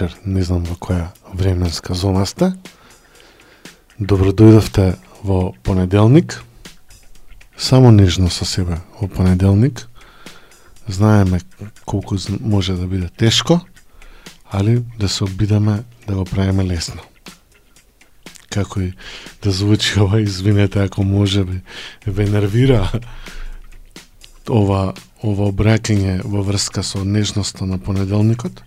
вечер, 0.00 0.16
не 0.24 0.42
знам 0.42 0.64
во 0.64 0.76
која 0.80 1.10
временска 1.34 1.94
зона 1.94 2.24
сте. 2.26 2.52
Добро 3.98 4.32
дојдовте 4.32 4.96
во 5.22 5.52
понеделник. 5.62 6.42
Само 7.56 7.90
нежно 7.90 8.30
со 8.30 8.44
себе 8.44 8.80
во 9.00 9.08
понеделник. 9.08 9.88
Знаеме 10.88 11.40
колку 11.84 12.16
може 12.40 12.76
да 12.76 12.86
биде 12.86 13.08
тешко, 13.08 13.60
али 14.50 14.82
да 14.98 15.08
се 15.08 15.24
обидаме 15.24 15.84
да 16.06 16.14
го 16.14 16.24
правиме 16.24 16.64
лесно. 16.64 17.02
Како 18.50 18.80
и 18.80 18.92
да 19.42 19.50
звучи 19.50 20.00
ова, 20.00 20.20
извинете 20.20 20.82
ако 20.82 21.04
може 21.04 21.44
би 21.44 21.60
ве 22.06 22.24
нервира 22.24 22.90
ова 24.48 24.94
ова 25.22 25.52
обраќање 25.52 26.22
во 26.24 26.42
врска 26.42 26.82
со 26.82 27.04
нежноста 27.04 27.66
на 27.66 27.78
понеделникот, 27.78 28.62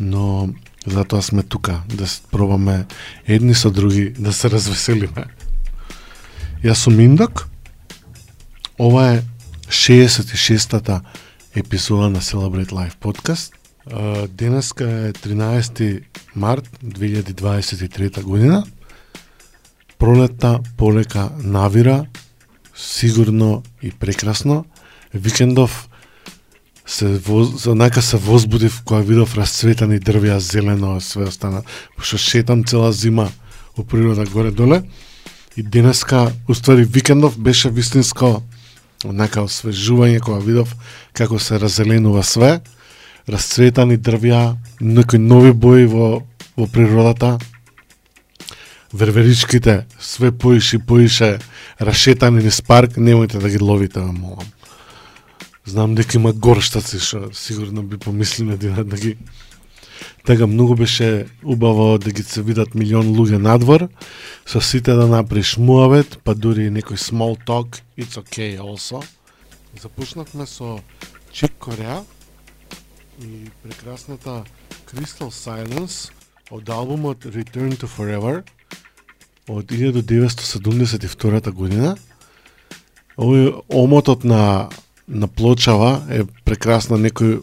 но 0.00 0.48
затоа 0.86 1.22
сме 1.22 1.42
тука 1.42 1.82
да 1.88 2.06
пробаме 2.30 2.86
едни 3.26 3.54
со 3.54 3.70
други 3.70 4.10
да 4.18 4.32
се 4.32 4.50
развеселиме. 4.50 5.24
Јас 6.64 6.74
сум 6.74 7.00
Индок. 7.00 7.48
Ова 8.78 9.14
е 9.14 9.22
66-та 9.68 11.00
епизода 11.54 12.10
на 12.10 12.20
Celebrate 12.20 12.72
Life 12.72 12.96
подкаст. 12.96 13.54
Денеска 14.28 14.84
е 14.84 15.12
13 15.12 16.02
март 16.36 16.68
2023 16.84 18.22
година. 18.22 18.64
Пролетта 19.98 20.60
полека 20.76 21.30
навира, 21.38 22.06
сигурно 22.76 23.62
и 23.82 23.90
прекрасно 23.90 24.64
викендов 25.14 25.88
се 26.86 27.06
воз, 27.06 27.66
онака 27.66 28.02
се 28.02 28.16
возбудив 28.16 28.82
кога 28.84 29.00
видов 29.00 29.36
расцветани 29.36 29.98
дрвја, 30.00 30.38
зелено, 30.38 31.00
све 31.00 31.24
остана, 31.28 31.62
пошто 31.96 32.18
шетам 32.18 32.64
цела 32.64 32.92
зима 32.92 33.30
во 33.76 33.84
природа 33.84 34.26
горе 34.26 34.50
доле. 34.50 34.82
И 35.56 35.62
денеска, 35.62 36.32
уствари 36.48 36.84
викендов 36.84 37.38
беше 37.38 37.70
вистинско 37.70 38.42
онака 39.04 39.44
освежување 39.44 40.20
кога 40.20 40.38
видов 40.44 40.74
како 41.12 41.38
се 41.38 41.58
разеленува 41.58 42.22
све, 42.22 42.60
расцветани 43.28 43.96
дрвја, 43.96 44.56
некои 44.80 45.18
нови 45.18 45.52
бои 45.52 45.86
во 45.86 46.22
во 46.56 46.66
природата. 46.66 47.38
Верверичките 48.92 49.86
све 50.00 50.30
поише 50.32 50.78
поише 50.78 51.38
рашетани 51.80 52.44
низ 52.44 52.60
парк, 52.62 52.96
немојте 52.96 53.40
да 53.42 53.50
ги 53.50 53.58
ловите, 53.58 53.98
молам. 53.98 54.53
Знам 55.66 55.94
дека 55.94 56.18
има 56.18 56.32
горштаци 56.32 57.00
што 57.00 57.30
сигурно 57.32 57.82
би 57.82 57.96
помислиме 57.96 58.56
да, 58.56 58.84
да 58.84 58.96
ги 58.96 59.16
Тега 60.24 60.46
многу 60.46 60.74
беше 60.74 61.26
убаво 61.44 61.98
да 61.98 62.10
ги 62.10 62.22
се 62.22 62.42
видат 62.42 62.74
милион 62.74 63.12
луѓе 63.12 63.36
надвор, 63.36 63.88
со 64.46 64.60
сите 64.60 64.92
да 64.96 65.06
направиш 65.06 65.56
муавет, 65.60 66.18
па 66.24 66.34
дури 66.34 66.66
и 66.68 66.72
некој 66.72 66.96
small 66.96 67.36
talk, 67.44 67.80
it's 67.98 68.16
okay 68.16 68.56
also. 68.56 69.04
Започнавме 69.80 70.46
со 70.46 70.80
Чик 71.32 71.52
Кореа 71.58 72.04
и 73.20 73.50
прекрасната 73.62 74.44
Crystal 74.88 75.28
Silence 75.28 76.10
од 76.50 76.68
албумот 76.68 77.24
Return 77.24 77.76
to 77.76 77.86
Forever 77.86 78.42
од 79.48 79.64
1972 79.68 81.52
година. 81.52 81.96
Овој 83.16 83.60
омотот 83.68 84.24
на 84.24 84.70
на 85.08 85.28
плочава 85.28 86.02
е 86.10 86.24
прекрасна 86.44 86.96
некој 86.98 87.42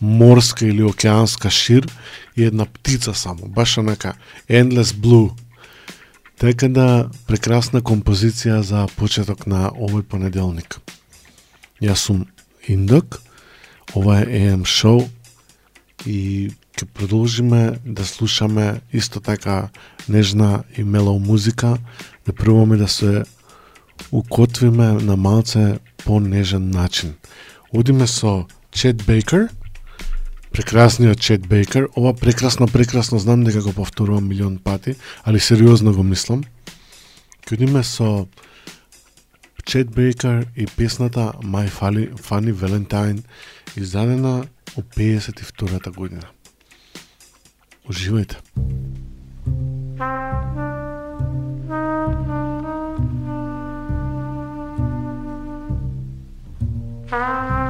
морска 0.00 0.66
или 0.66 0.82
океанска 0.82 1.50
шир 1.50 1.86
и 2.36 2.44
една 2.44 2.66
птица 2.66 3.14
само, 3.14 3.48
баш 3.48 3.78
онака 3.78 4.14
Endless 4.48 4.92
Blue. 4.92 5.32
Така 6.38 6.68
да 6.68 7.08
прекрасна 7.26 7.80
композиција 7.80 8.60
за 8.60 8.86
почеток 8.96 9.46
на 9.46 9.70
овој 9.72 10.02
понеделник. 10.02 10.80
Јас 11.80 12.08
сум 12.08 12.26
Индок, 12.68 13.22
ова 13.94 14.20
е 14.20 14.26
AM 14.26 14.64
Show 14.68 15.08
и 16.06 16.50
ќе 16.76 16.84
продолжиме 16.92 17.78
да 17.84 18.04
слушаме 18.04 18.80
исто 18.92 19.20
така 19.20 19.68
нежна 20.08 20.64
и 20.76 20.84
мелоу 20.84 21.18
музика, 21.18 21.78
да 22.26 22.32
пробаме 22.32 22.76
да 22.76 22.88
се 22.88 23.24
укотвиме 24.12 24.92
на 24.92 25.16
малце 25.16 25.78
понежен 26.04 26.70
начин. 26.70 27.14
Одиме 27.72 28.06
со 28.06 28.46
Чет 28.70 29.06
Бейкер, 29.06 29.48
прекрасниот 30.52 31.20
Чет 31.20 31.46
Бейкер. 31.46 31.88
Ова 31.96 32.14
прекрасно, 32.14 32.66
прекрасно, 32.66 33.18
знам 33.18 33.44
дека 33.44 33.62
го 33.62 33.72
повторувам 33.72 34.28
милион 34.28 34.58
пати, 34.58 34.94
али 35.24 35.40
сериозно 35.40 35.92
го 35.92 36.02
мислам. 36.02 36.44
Ке 37.46 37.54
одиме 37.54 37.84
со 37.84 38.28
Чет 39.64 39.90
Бейкер 39.90 40.46
и 40.56 40.66
песната 40.66 41.32
My 41.42 41.68
Funny 41.68 42.52
Valentine, 42.52 43.24
издадена 43.76 44.46
у 44.76 44.82
52-та 44.82 45.90
година. 45.90 46.28
Уживајте. 47.88 48.36
My 49.98 50.15
啊 57.10 57.65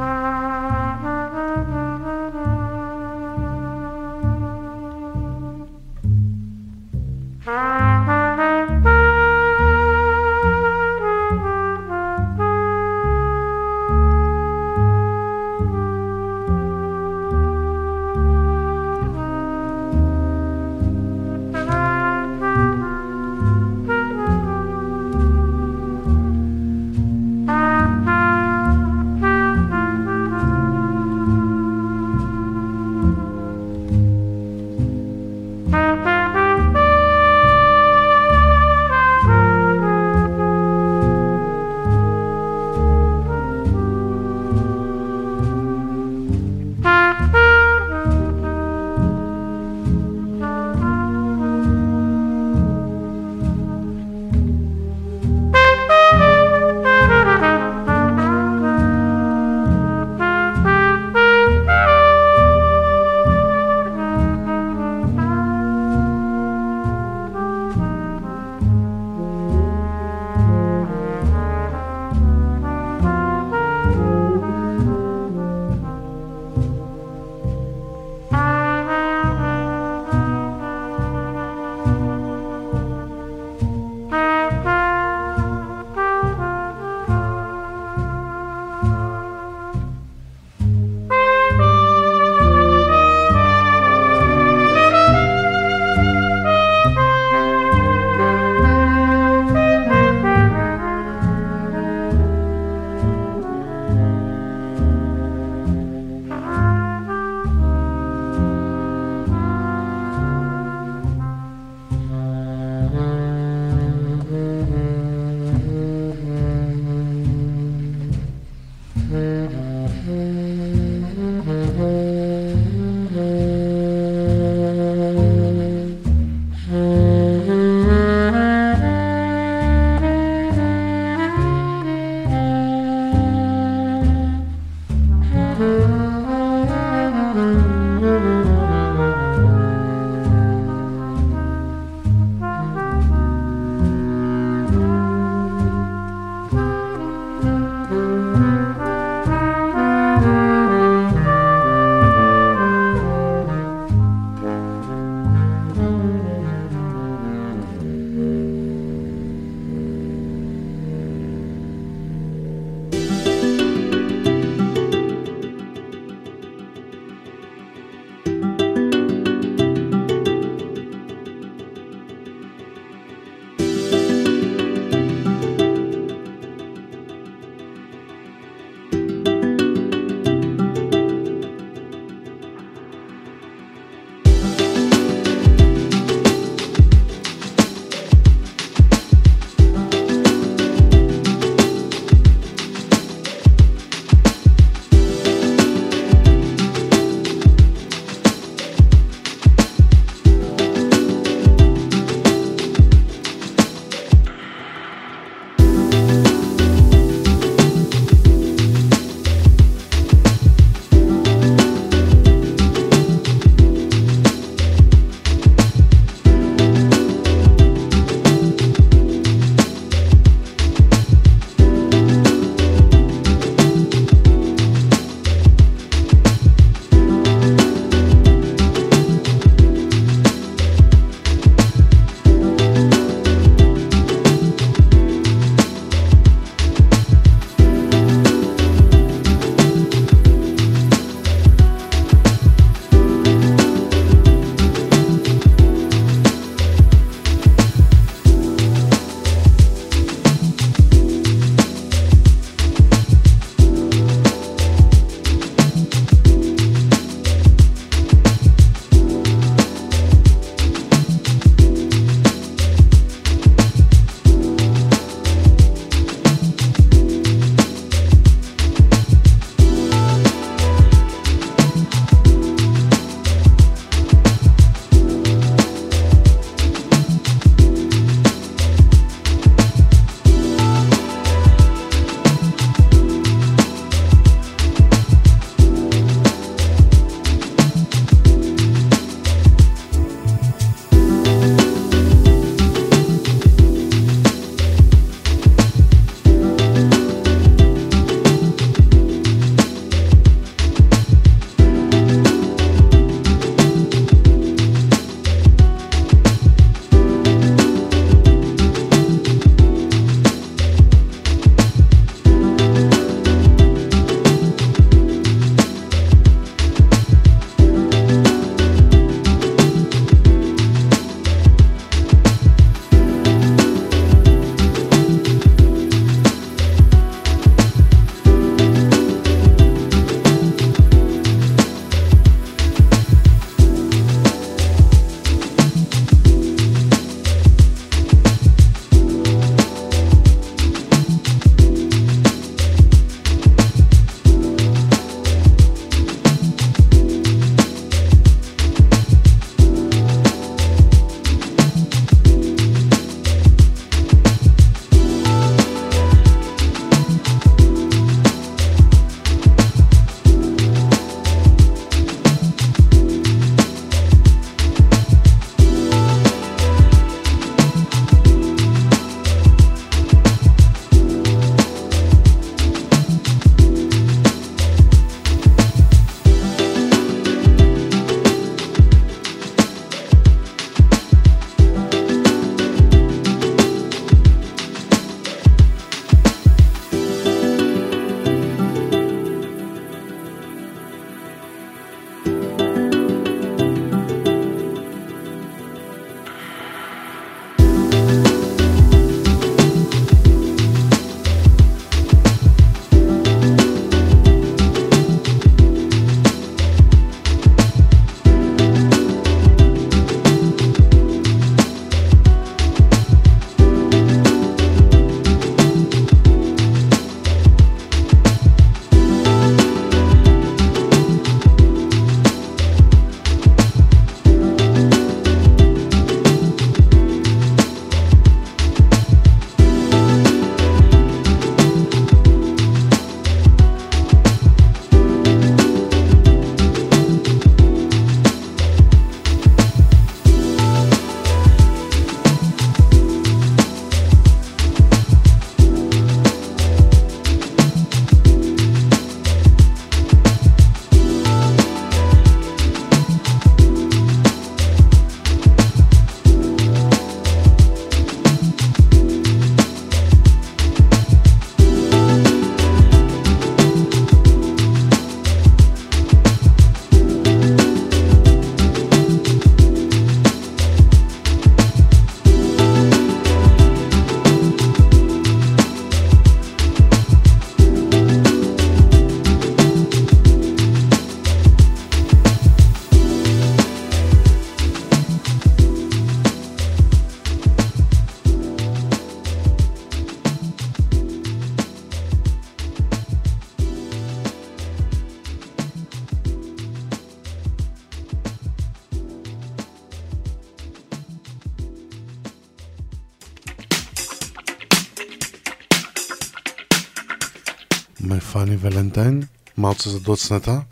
се 509.87 509.93
задоцната, 509.93 510.65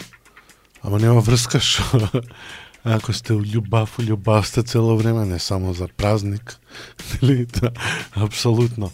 ама 0.83 0.98
нема 0.98 1.20
врска 1.20 1.61
што 1.62 2.11
ако 2.85 3.12
сте 3.12 3.33
у 3.33 3.40
љубав, 3.40 3.98
у 3.98 4.03
љубав 4.03 4.46
сте 4.46 4.62
цело 4.62 4.96
време, 4.96 5.24
не 5.24 5.38
само 5.38 5.74
за 5.74 5.88
празник. 5.88 6.59
Нели? 7.22 7.46
Апсолутно. 8.12 8.90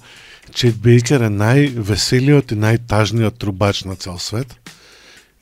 Чет 0.55 0.77
Бейкер 0.79 1.25
е 1.27 1.31
највеселиот 1.31 2.53
и 2.53 2.59
најтажниот 2.59 3.39
трубач 3.39 3.85
на 3.85 3.97
цел 3.97 4.19
свет. 4.19 4.55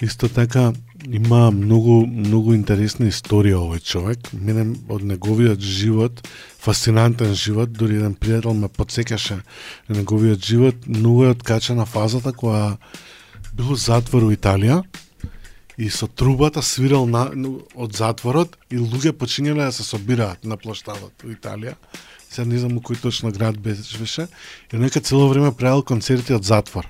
Исто 0.01 0.29
така 0.29 0.73
има 1.11 1.51
многу 1.51 2.07
многу 2.07 2.55
интересни 2.55 3.11
историја 3.11 3.59
овој 3.59 3.83
човек. 3.83 4.31
Мене 4.33 4.79
од 4.89 5.03
неговиот 5.03 5.61
живот, 5.61 6.23
фасцинантен 6.63 7.35
живот, 7.35 7.73
дури 7.73 7.99
еден 7.99 8.15
пријател 8.15 8.55
ме 8.55 8.69
подсекаше 8.69 9.43
на 9.89 9.99
неговиот 9.99 10.45
живот, 10.45 10.87
многу 10.87 11.25
е 11.25 11.35
откачена 11.35 11.87
фазата 11.87 12.33
која 12.33 12.77
бил 13.59 13.75
затвор 13.75 14.29
у 14.29 14.31
Италија 14.33 14.83
и 15.79 15.89
со 15.91 16.07
трубата 16.07 16.63
свирал 16.63 17.07
на, 17.11 17.27
од 17.75 17.97
затворот 17.99 18.55
и 18.71 18.79
луѓе 18.79 19.13
починеле 19.19 19.67
да 19.67 19.73
се 19.75 19.87
собираат 19.87 20.45
на 20.45 20.57
плоштадот 20.57 21.25
во 21.25 21.35
Италија. 21.35 21.75
Се 22.31 22.45
не 22.45 22.59
знам 22.61 22.79
кој 22.85 23.01
точно 23.03 23.33
град 23.33 23.59
беше. 23.59 24.29
И 24.73 24.77
нека 24.77 25.01
цело 25.01 25.29
време 25.29 25.53
правил 25.53 25.83
концерти 25.83 26.35
од 26.35 26.45
затвор. 26.45 26.87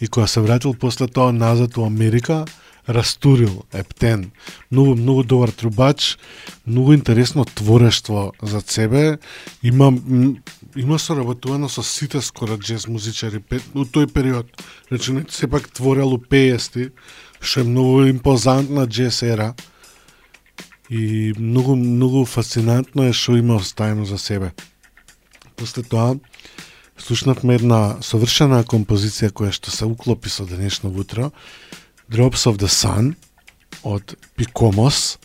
И 0.00 0.08
кога 0.08 0.26
се 0.26 0.40
вратил 0.40 0.74
после 0.74 1.06
тоа 1.06 1.32
назад 1.32 1.76
во 1.76 1.86
Америка, 1.86 2.44
растурил, 2.88 3.64
ептен, 3.72 4.30
многу, 4.70 4.94
многу 4.94 5.24
добар 5.24 5.50
трубач, 5.50 6.18
многу 6.66 6.94
интересно 6.94 7.44
творештво 7.44 8.32
за 8.42 8.60
себе. 8.60 9.18
Има, 9.62 9.92
има 10.76 10.98
соработувано 10.98 11.68
со 11.68 11.82
сите 11.82 12.20
скоро 12.20 12.58
джез 12.58 12.86
музичари 12.86 13.42
у 13.74 13.84
тој 13.84 14.12
период. 14.12 14.46
Значи, 14.88 15.12
Речено, 15.12 15.24
сепак 15.30 15.68
творел 15.68 16.14
у 16.14 16.18
50 16.18 16.92
што 17.40 17.60
е 17.60 17.64
многу 17.64 18.06
импозантна 18.06 18.86
джез 18.86 19.22
ера 19.22 19.54
и 20.90 21.32
многу 21.38 21.76
многу 21.76 22.24
фасцинантно 22.24 23.08
е 23.08 23.12
што 23.12 23.36
има 23.36 23.56
оставено 23.56 24.04
за 24.04 24.18
себе. 24.18 24.52
После 25.56 25.82
тоа 25.82 26.16
слушнавме 26.98 27.54
една 27.54 27.96
совршена 28.02 28.64
композиција 28.64 29.32
која 29.32 29.52
што 29.52 29.70
се 29.70 29.84
уклопи 29.84 30.28
со 30.28 30.44
денешно 30.44 30.90
утро, 30.90 31.32
Drops 32.10 32.46
of 32.46 32.60
the 32.60 32.68
Sun 32.68 33.14
од 33.82 34.14
Пикомос 34.36 35.18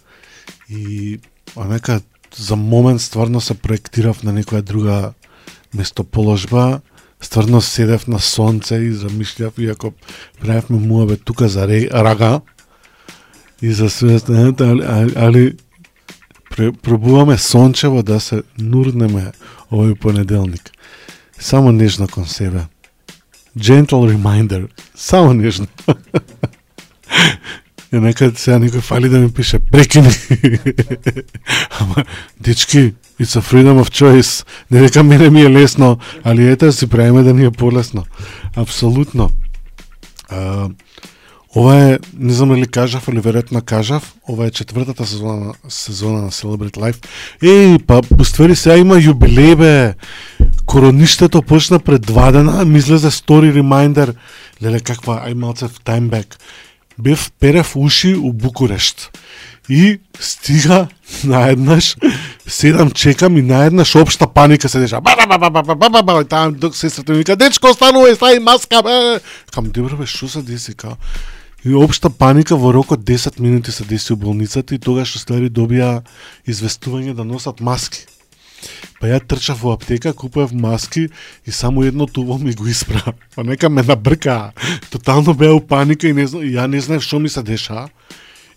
и 0.69 1.19
нека 1.57 2.01
за 2.35 2.55
момент 2.55 3.01
стварно 3.01 3.41
се 3.41 3.53
проектирав 3.53 4.23
на 4.23 4.33
некоја 4.33 4.61
друга 4.61 5.13
место 5.73 6.03
положба 6.03 6.81
стварно 7.21 7.61
седев 7.61 8.07
на 8.07 8.19
сонце 8.19 8.75
и 8.75 8.91
замишљав, 8.91 9.53
иако 9.57 9.93
правевме 10.41 10.79
муабе 10.79 11.17
тука 11.17 11.47
за 11.47 11.67
рага, 11.91 12.41
и 13.61 13.71
за 13.71 13.89
свест, 13.89 14.29
али, 14.29 14.83
али, 14.85 15.13
али 15.15 15.57
пробуваме 16.81 17.37
сончево 17.37 18.03
да 18.03 18.19
се 18.19 18.43
нурнеме 18.57 19.31
овој 19.71 19.95
понеделник. 19.95 20.71
Само 21.39 21.71
нежно 21.71 22.07
кон 22.07 22.25
себе. 22.25 22.67
Gentle 23.57 24.15
reminder. 24.15 24.67
Само 24.95 25.33
нежно. 25.33 25.67
Ја 27.91 27.99
некад 27.99 28.37
сега 28.39 28.59
никој 28.59 28.81
фали 28.81 29.09
да 29.09 29.19
ми 29.19 29.31
пише 29.31 29.59
прекини. 29.59 30.11
Ама, 31.79 32.05
дечки, 32.39 32.93
it's 33.21 33.35
a 33.35 33.41
freedom 33.41 33.77
of 33.83 33.89
choice. 33.89 34.47
Не 34.71 34.81
дека 34.81 35.03
мене 35.03 35.29
ми 35.29 35.41
е 35.41 35.49
лесно, 35.49 35.97
али 36.23 36.49
ете 36.51 36.71
си 36.71 36.87
правиме 36.87 37.23
да 37.23 37.33
ни 37.33 37.45
е 37.45 37.51
полесно. 37.51 38.05
Апсолутно. 38.55 39.29
А, 40.29 40.69
ова 41.55 41.75
е, 41.75 41.99
не 42.17 42.33
знам 42.33 42.49
дали 42.49 42.67
кажав, 42.67 43.07
или 43.07 43.19
веројатно 43.19 43.61
кажав, 43.61 44.13
ова 44.29 44.45
е 44.45 44.51
четвртата 44.51 45.05
сезона, 45.05 45.53
сезона 45.69 46.21
на 46.21 46.31
Celebrate 46.31 46.77
Life. 46.77 47.05
Еј, 47.43 47.85
па, 47.85 48.01
уствари 48.19 48.55
сега 48.55 48.77
има 48.77 48.95
јубилеј, 48.95 49.55
бе. 49.55 49.95
Короништето 50.65 51.41
почна 51.41 51.79
пред 51.79 52.01
два 52.01 52.31
дена, 52.31 52.65
ми 52.65 52.77
излезе 52.77 53.11
story 53.11 53.51
reminder, 53.51 54.15
леле, 54.63 54.79
каква, 54.79 55.21
ај 55.27 55.33
малце 55.33 55.67
в 55.67 55.79
таймбек 55.83 56.37
бев 57.01 57.31
перев 57.39 57.75
уши 57.75 58.15
у 58.15 58.33
Букурешт. 58.33 59.17
И 59.71 59.99
стига 60.19 60.87
наеднаш, 61.23 61.95
седам, 62.47 62.91
чекам 62.91 63.37
и 63.37 63.41
наеднаш 63.41 63.95
обшта 63.95 64.27
паника 64.27 64.69
се 64.69 64.79
деша. 64.79 64.99
Ба, 65.01 65.15
ба, 65.15 65.37
ба, 65.37 65.49
ба, 65.49 65.63
ба, 65.63 65.75
ба, 65.75 65.89
ба, 65.89 66.03
ба, 66.03 66.23
таа 66.25 66.51
сестрата 66.73 67.13
ми 67.13 67.23
вика, 67.23 67.37
дечко, 67.39 67.71
останувај 67.71 68.17
стај 68.19 68.41
маска, 68.43 68.81
бе. 68.83 69.21
Кам, 69.55 69.69
добро 69.71 69.95
бе, 69.95 70.03
што 70.03 70.27
се 70.27 70.41
деси, 70.43 70.75
као? 70.75 70.97
И 71.63 71.71
обшта 71.71 72.09
паника 72.09 72.57
во 72.59 72.73
рокот 72.75 72.99
10 73.07 73.39
минути 73.39 73.71
се 73.71 73.85
деси 73.87 74.11
у 74.11 74.17
болницата 74.19 74.75
и 74.75 74.79
тогаш 74.79 75.15
стари 75.15 75.47
добија 75.47 76.01
известување 76.43 77.15
да 77.15 77.23
носат 77.23 77.63
маски. 77.63 78.03
Па 78.99 79.07
ја 79.07 79.21
трчав 79.23 79.63
во 79.63 79.71
аптека, 79.77 80.11
купував 80.11 80.51
маски 80.51 81.07
и 81.47 81.51
само 81.51 81.87
едно 81.87 82.11
туво 82.11 82.37
ми 82.43 82.51
го 82.53 82.67
испра. 82.67 83.13
Па 83.35 83.47
нека 83.47 83.69
ме 83.69 83.87
набрка. 83.87 84.51
Тотално 84.91 85.33
беа 85.33 85.55
у 85.55 85.63
паника 85.63 86.11
и, 86.11 86.13
не, 86.13 86.27
и 86.27 86.51
ја 86.59 86.67
не 86.67 86.81
знаев 86.81 87.07
што 87.07 87.23
ми 87.23 87.29
се 87.29 87.39
деша. 87.39 87.87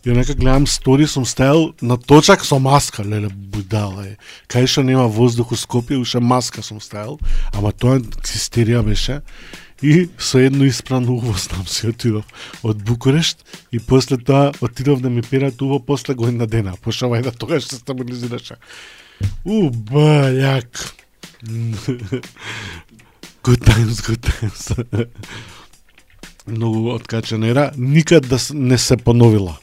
Ја 0.04 0.12
нека 0.12 0.34
гледам 0.36 0.66
стори, 0.68 1.06
сум 1.08 1.24
стајал 1.24 1.70
на 1.80 1.96
точак 1.96 2.42
со 2.44 2.58
маска, 2.60 3.00
леле, 3.08 3.30
будала 3.32 4.04
е. 4.04 4.16
Кај 4.52 4.68
што 4.68 4.82
нема 4.84 5.06
воздух 5.08 5.54
у 5.54 5.56
Скопје, 5.56 5.96
уште 5.96 6.20
маска 6.20 6.60
сум 6.60 6.76
стајал, 6.84 7.16
ама 7.56 7.72
тоа 7.72 8.02
хистерија 8.20 8.82
беше. 8.84 9.22
И 9.80 10.10
со 10.18 10.38
едно 10.44 10.68
испрано 10.68 11.16
уво 11.16 11.32
знам 11.40 11.64
си 11.66 11.88
отидов 11.88 12.24
од 12.62 12.84
Букурешт 12.84 13.44
и 13.72 13.80
после 13.80 14.16
тоа 14.20 14.52
отидов 14.60 15.00
да 15.00 15.10
ми 15.10 15.22
перат 15.22 15.62
уво 15.62 15.80
после 15.80 16.14
година 16.14 16.46
дена, 16.46 16.76
пошто 16.76 17.08
вајда 17.08 17.32
тогаш 17.32 17.64
се 17.64 17.80
стабилизираше. 17.80 18.60
У, 19.44 19.70
бајак. 19.72 20.92
good 23.44 23.64
times, 23.64 24.04
good 24.04 24.20
times. 24.20 24.72
Многу 26.46 26.90
откачена 26.92 27.48
ера. 27.48 27.70
Никад 27.76 28.28
да 28.28 28.38
не 28.52 28.78
се 28.78 28.96
поновила. 28.96 29.58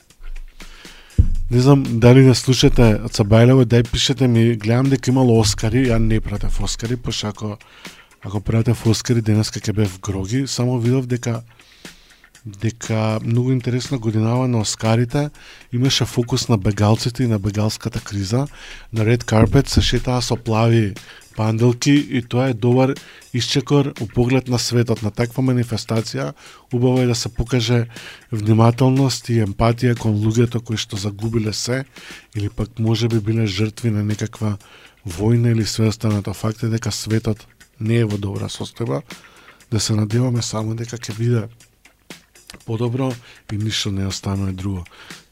Не 1.52 1.60
знам 1.60 1.84
дали 2.00 2.22
не 2.24 2.32
слушате 2.32 3.02
од 3.04 3.12
дај 3.12 3.84
пишете 3.92 4.28
ми, 4.28 4.56
гледам 4.56 4.88
дека 4.88 5.12
имало 5.12 5.36
Оскари, 5.42 5.82
ја 5.90 5.98
не 6.00 6.22
пратев 6.24 6.62
Оскари, 6.64 6.96
пошто 6.96 7.28
ако, 7.28 7.58
ако 8.24 8.40
пратев 8.40 8.86
Оскари, 8.88 9.20
денеска 9.20 9.60
ќе 9.60 9.74
бев 9.76 10.00
гроги, 10.00 10.48
само 10.48 10.80
видов 10.80 11.08
дека 11.12 11.44
дека 12.46 13.20
многу 13.20 13.52
интересна 13.52 13.98
годинава 13.98 14.48
на 14.48 14.60
Оскарите 14.60 15.30
имаше 15.74 16.06
фокус 16.06 16.48
на 16.48 16.58
бегалците 16.58 17.24
и 17.24 17.28
на 17.28 17.40
бегалската 17.40 18.00
криза. 18.00 18.48
На 18.94 19.04
Red 19.04 19.24
Carpet 19.24 19.68
се 19.68 19.82
шетаа 19.82 20.22
со 20.22 20.36
плави 20.36 20.96
панделки 21.36 21.92
и 21.92 22.22
тоа 22.22 22.50
е 22.50 22.54
добар 22.54 22.94
исчекор 23.34 23.94
у 24.02 24.08
поглед 24.08 24.48
на 24.48 24.60
светот 24.60 25.02
на 25.02 25.12
таква 25.12 25.44
манифестација. 25.44 26.34
Убаво 26.74 27.02
е 27.02 27.08
да 27.08 27.16
се 27.16 27.30
покаже 27.30 27.88
внимателност 28.32 29.30
и 29.30 29.42
емпатија 29.44 29.98
кон 29.98 30.20
луѓето 30.20 30.64
кои 30.64 30.78
што 30.78 30.98
загубиле 30.98 31.54
се 31.54 31.86
или 32.36 32.50
пак 32.50 32.80
може 32.80 33.08
би 33.08 33.20
биле 33.20 33.48
жртви 33.48 33.92
на 33.92 34.04
некаква 34.04 34.58
војна 35.08 35.52
или 35.52 35.66
све 35.66 35.88
останато. 35.88 36.34
Факт 36.34 36.64
е 36.64 36.70
дека 36.70 36.92
светот 36.92 37.48
не 37.80 38.04
е 38.04 38.06
во 38.06 38.18
добра 38.18 38.50
состојба, 38.50 39.02
да 39.72 39.80
се 39.80 39.96
надеваме 39.96 40.42
само 40.42 40.76
дека 40.76 40.98
ќе 40.98 41.18
биде 41.18 41.48
подобро 42.66 43.14
и 43.52 43.58
ништо 43.58 43.92
не 43.92 44.08
останува 44.08 44.52
друго. 44.52 44.86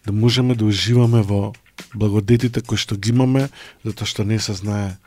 Да 0.05 0.11
можеме 0.11 0.55
да 0.55 0.65
уживаме 0.65 1.21
во 1.21 1.53
благодетите 1.95 2.61
кои 2.61 2.77
што 2.77 2.95
ги 2.95 3.11
имаме, 3.11 3.49
затоа 3.85 4.07
што 4.07 4.23
не 4.23 4.39
се 4.39 4.53
знае 4.53 4.97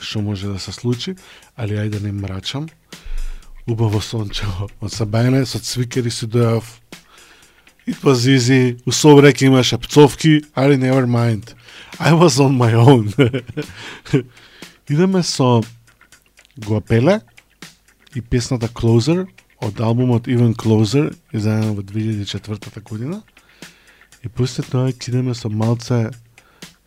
што 0.00 0.22
може 0.22 0.48
да 0.48 0.58
се 0.58 0.72
случи, 0.72 1.16
али 1.56 1.74
ајде 1.74 2.00
не 2.02 2.12
мрачам. 2.12 2.68
Убаво 3.66 4.00
сончево. 4.00 4.68
Од 4.80 4.92
Сабајна, 4.92 5.44
со 5.46 5.58
цвикери 5.58 6.10
си 6.10 6.26
дојав. 6.26 6.64
It 7.86 7.98
was 8.02 8.26
easy. 8.26 8.78
У 8.86 8.92
Собрек 8.92 9.42
имаше 9.42 9.78
пцовки, 9.78 10.42
али 10.54 10.76
never 10.76 11.06
mind. 11.06 11.54
I 11.98 12.12
was 12.12 12.38
on 12.40 12.56
my 12.56 12.74
own. 12.74 13.12
Идеме 14.88 15.22
со 15.22 15.62
Гуапеле 16.56 17.20
и 18.14 18.20
песната 18.20 18.68
Closer 18.68 19.26
од 19.62 19.80
албумот 19.80 20.26
Even 20.26 20.54
Closer, 20.54 21.14
издаден 21.32 21.74
во 21.74 21.82
2004 21.82 22.82
година. 22.82 23.22
И 24.22 24.28
после 24.28 24.64
тоа 24.64 24.92
кидеме 24.92 25.34
со 25.34 25.48
малце 25.48 26.10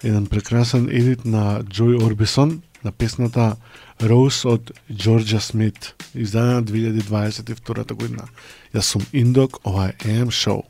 еден 0.03 0.27
прекрасен 0.27 0.89
едит 0.89 1.25
на 1.25 1.61
Джой 1.63 1.97
Орбисон 1.97 2.61
на 2.85 2.91
песната 2.91 3.55
Rose 3.99 4.45
од 4.45 4.71
Джорджа 4.91 5.41
Смит, 5.41 5.95
издадена 6.13 6.63
2022 6.63 7.93
година. 7.93 8.29
Јас 8.73 8.93
сум 8.93 9.01
Индок, 9.11 9.59
ова 9.65 9.89
е 9.89 9.97
AM 10.05 10.29
Show. 10.29 10.61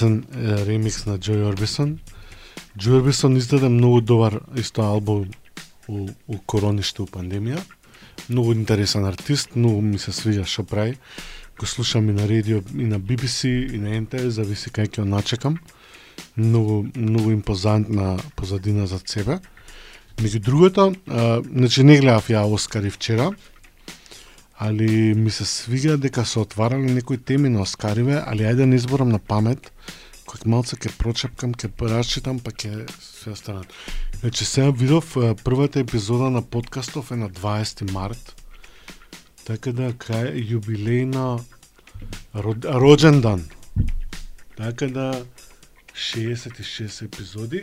прекрасен 0.00 0.24
ремикс 0.66 1.04
на 1.06 1.18
Джој 1.18 1.44
Орбисон. 1.50 1.98
Джој 2.78 3.00
Орбисон 3.00 3.36
издаде 3.36 3.68
многу 3.68 4.00
добар 4.00 4.40
исто 4.56 4.82
албум 4.82 5.28
у, 5.88 6.08
у 6.26 6.38
корониште, 6.46 7.02
у 7.02 7.06
пандемија. 7.06 7.60
Многу 8.28 8.54
интересен 8.54 9.04
артист, 9.04 9.56
многу 9.56 9.80
ми 9.82 9.98
се 9.98 10.10
свиѓа 10.12 10.46
што 10.46 10.64
прави. 10.64 10.96
Го 11.58 11.66
слушам 11.66 12.08
и 12.08 12.12
на 12.12 12.28
радио, 12.28 12.62
и 12.74 12.86
на 12.86 13.00
BBC, 13.00 13.74
и 13.74 13.78
на 13.78 13.92
NTV, 14.00 14.28
зависи 14.28 14.70
кај 14.70 14.88
ќе 14.88 15.04
начекам. 15.04 15.58
Многу, 16.36 16.86
многу 16.96 17.32
импозантна 17.32 18.18
позадина 18.36 18.86
за 18.86 19.00
себе. 19.04 19.40
Меѓу 20.16 20.40
другото, 20.40 20.94
а, 21.08 21.42
значи 21.44 21.84
не 21.84 22.00
гледав 22.00 22.28
ја 22.28 22.46
Оскари 22.48 22.90
вчера, 22.90 23.32
али 24.60 25.14
ми 25.14 25.30
се 25.30 25.44
свига 25.44 25.96
дека 25.96 26.24
се 26.24 26.38
отварале 26.38 26.92
некои 26.92 27.18
теми 27.18 27.48
на 27.48 27.62
Оскариве, 27.62 28.22
али 28.26 28.44
ајде 28.44 28.64
не 28.64 28.76
изборам 28.76 29.08
на 29.08 29.18
памет, 29.18 29.69
малце 30.46 30.76
ќе 30.76 30.92
прочепкам, 30.98 31.54
ќе 31.54 31.70
расчитам, 31.90 32.38
па 32.38 32.50
ќе 32.50 32.86
се 33.00 33.30
останат. 33.30 33.72
Значи 34.20 34.44
сега 34.44 34.70
видов 34.70 35.16
првата 35.44 35.80
епизода 35.80 36.30
на 36.30 36.42
подкастов 36.42 37.10
е 37.10 37.16
на 37.16 37.30
20 37.30 37.90
март. 37.92 38.36
Така 39.44 39.72
да 39.72 39.92
крај 39.92 40.36
јубилејна 40.52 41.40
род, 42.34 42.64
роđен 42.64 43.20
дан. 43.20 43.44
Така 44.56 44.86
да 44.88 45.24
66 45.94 47.04
епизоди 47.04 47.62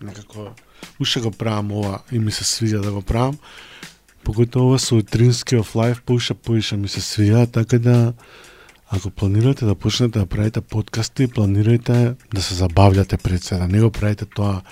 некако 0.00 0.54
уште 1.00 1.20
го 1.20 1.30
правам 1.30 1.72
ова 1.72 2.02
и 2.12 2.18
ми 2.18 2.32
се 2.32 2.44
свиѓа 2.44 2.80
да 2.80 2.92
го 2.92 3.02
правам. 3.02 3.38
Поготово 4.24 4.78
со 4.78 4.96
утринскиот 4.96 5.74
лайф 5.74 6.02
поише 6.02 6.34
поише 6.34 6.76
ми 6.76 6.88
се 6.88 7.00
свиѓа, 7.00 7.50
така 7.52 7.78
да 7.78 8.12
ако 8.90 9.10
планирате 9.10 9.64
да 9.64 9.74
почнете 9.74 10.18
да 10.18 10.26
правите 10.26 10.60
подкасти, 10.60 11.28
планирајте 11.28 12.16
да 12.34 12.42
се 12.42 12.54
забавляте 12.54 13.16
пред 13.16 13.44
се, 13.44 13.54
да 13.54 13.68
не 13.68 13.80
го 13.80 13.90
правите 13.90 14.26
тоа 14.26 14.62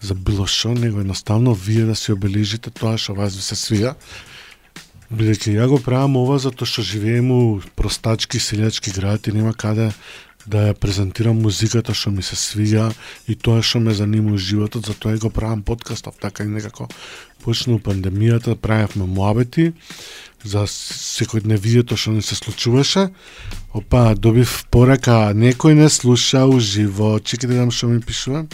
за 0.00 0.14
било 0.14 0.46
што, 0.46 0.74
него 0.74 1.00
едноставно 1.00 1.54
вие 1.54 1.84
да 1.88 1.96
си 1.96 2.12
обележите 2.12 2.70
тоа 2.70 2.98
што 3.00 3.16
вас 3.16 3.32
ви 3.32 3.40
се 3.42 3.56
свија. 3.56 3.94
Бидејќи 5.08 5.56
ја 5.56 5.68
го 5.72 5.80
правам 5.80 6.20
ова 6.20 6.36
затоа 6.38 6.68
што 6.68 6.84
живееме 6.84 7.32
у 7.32 7.60
простачки 7.76 8.36
селјачки 8.36 8.92
град 8.92 9.26
и 9.26 9.32
нема 9.32 9.54
каде 9.56 9.88
да 10.44 10.68
ја 10.68 10.76
презентирам 10.76 11.40
музиката 11.40 11.94
што 11.94 12.10
ми 12.12 12.22
се 12.22 12.36
свија 12.36 12.90
и 13.24 13.34
тоа 13.34 13.62
што 13.62 13.80
ме 13.80 13.94
занимува 13.96 14.36
животот, 14.36 14.84
затоа 14.84 15.16
и 15.16 15.18
го 15.18 15.30
правам 15.30 15.62
подкастов, 15.62 16.20
така 16.20 16.44
и 16.44 16.52
некако 16.52 16.88
почнува 17.44 17.80
пандемијата, 17.80 18.54
правевме 18.54 19.06
муабети 19.06 19.72
за 20.44 20.66
секојдневието 20.66 21.96
што 21.96 22.12
не 22.12 22.22
се 22.22 22.34
случуваше. 22.34 23.10
Опа, 23.72 24.14
добив 24.14 24.64
порака, 24.70 25.32
некој 25.34 25.74
не 25.74 25.88
слуша 25.88 26.46
уживо, 26.46 27.18
чекай 27.20 27.50
да 27.50 27.70
што 27.70 27.88
ми 27.88 28.00
пишува. 28.00 28.46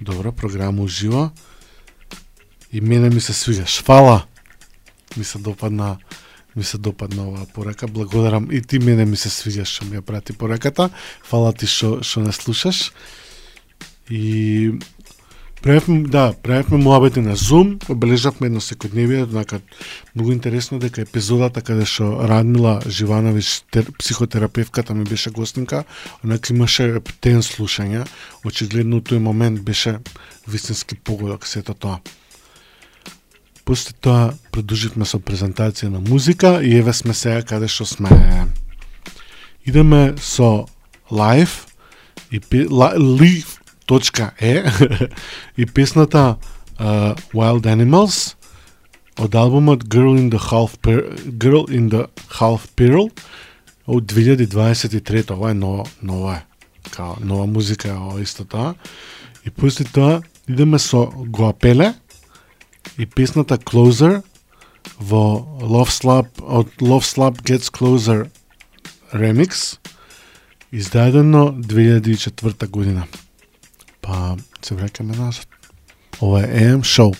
Добро, 0.00 0.32
програма 0.32 0.82
уживо. 0.82 1.30
И 2.72 2.80
мене 2.80 3.10
ми 3.10 3.20
се 3.20 3.32
свигаш. 3.32 3.82
Фала! 3.82 4.24
Ми 5.16 5.24
се 5.24 5.38
допадна 5.38 5.98
ми 6.56 6.64
се 6.64 6.78
допадна 6.78 7.28
оваа 7.28 7.46
порака. 7.54 7.88
Благодарам 7.88 8.48
и 8.52 8.62
ти 8.62 8.78
мене 8.78 9.04
ми 9.04 9.16
се 9.16 9.28
свиѓа 9.28 9.64
што 9.64 9.84
ми 9.88 9.96
ја 9.96 10.04
прати 10.04 10.32
пораката. 10.32 10.90
Фала 11.24 11.52
ти 11.52 11.66
што 11.66 12.02
што 12.04 12.20
не 12.20 12.32
слушаш. 12.32 12.92
И 14.10 14.72
правевме 15.62 16.08
да, 16.08 16.34
правевме 16.42 16.78
муабети 16.78 17.20
на 17.20 17.36
Zoom, 17.36 17.90
обележавме 17.90 18.46
едно 18.46 18.60
секојдневие, 18.60 19.22
однака 19.22 19.60
многу 20.14 20.32
интересно 20.32 20.78
дека 20.78 21.00
епизодата 21.06 21.62
каде 21.62 21.86
што 21.86 22.26
Радмила 22.26 22.80
Живановиќ, 22.82 23.62
тер, 23.70 23.86
психотерапевката 23.98 24.94
ми 24.94 25.04
беше 25.04 25.30
гостинка, 25.30 25.84
онака 26.24 26.52
имаше 26.52 26.98
птен 27.00 27.42
слушање. 27.46 28.02
Очигледно 28.44 29.00
тој 29.00 29.22
момент 29.22 29.62
беше 29.62 29.98
вистински 30.48 30.94
погодок 30.94 31.46
сето 31.46 31.74
тоа. 31.74 32.00
После 33.64 33.94
тоа 34.00 34.34
продолживме 34.50 35.06
со 35.06 35.22
презентација 35.22 35.94
на 35.94 36.00
музика 36.00 36.58
и 36.62 36.74
еве 36.74 36.92
сме 36.92 37.14
сега 37.14 37.42
каде 37.42 37.68
што 37.70 37.86
сме. 37.86 38.10
Идеме 39.64 40.14
со 40.18 40.66
live 41.06 41.70
и 42.32 42.40
точка 43.86 44.30
е 44.40 44.64
и 45.56 45.66
песната 45.66 46.36
uh, 46.78 47.16
Wild 47.34 47.66
Animals 47.66 48.34
од 49.20 49.34
албумот 49.34 49.84
Girl 49.84 50.16
in 50.16 50.30
the 50.30 50.40
Half 50.40 50.78
Girl 51.38 51.68
in 51.68 51.90
the 51.90 52.06
Half 52.38 52.72
Pearl 52.76 53.10
од 53.86 54.04
2023 54.12 55.30
ова 55.32 55.50
е 55.50 55.54
нова, 55.54 55.84
нова 56.02 56.42
као 56.90 57.14
така, 57.14 57.26
нова 57.26 57.46
музика 57.46 57.88
е 57.88 57.92
ова 57.92 58.20
исто 58.22 58.44
тоа 58.44 58.74
и 59.46 59.50
после 59.50 59.84
тоа 59.84 60.22
идеме 60.48 60.78
со 60.78 61.10
Гуапеле 61.26 61.94
и 62.98 63.06
песната 63.06 63.58
Closer 63.58 64.22
во 64.98 65.44
Love 65.60 65.90
Slap 65.90 66.42
од 66.42 66.68
Love 66.80 67.06
Slap 67.06 67.42
Gets 67.42 67.70
Closer 67.70 68.30
ремикс 69.14 69.78
издадено 70.72 71.52
2004 71.52 72.68
година. 72.68 73.06
Па 74.01 74.35
се 74.61 74.75
враќаме 74.75 75.17
назад. 75.17 75.47
Ова 76.21 76.41
е 76.43 76.47
AM 76.47 76.83
Show. 76.83 77.13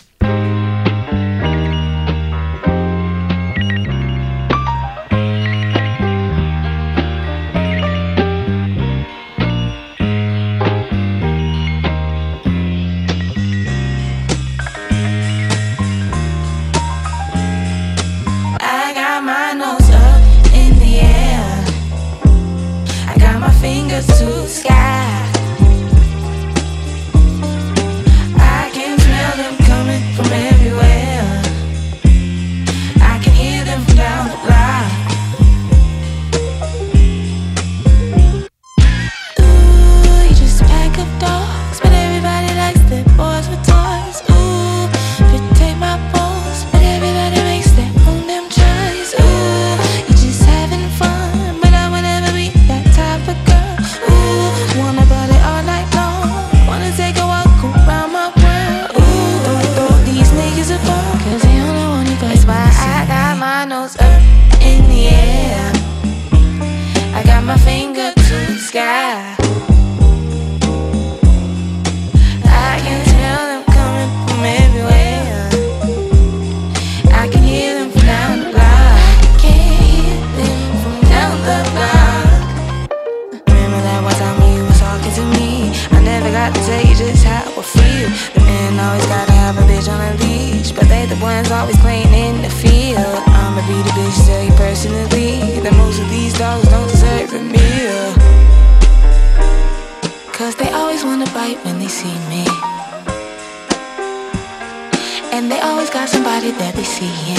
They 105.53 105.59
always 105.61 105.91
got 105.91 106.09
somebody 106.09 106.49
that 106.49 106.73
they 106.73 106.83
seeing. 106.83 107.37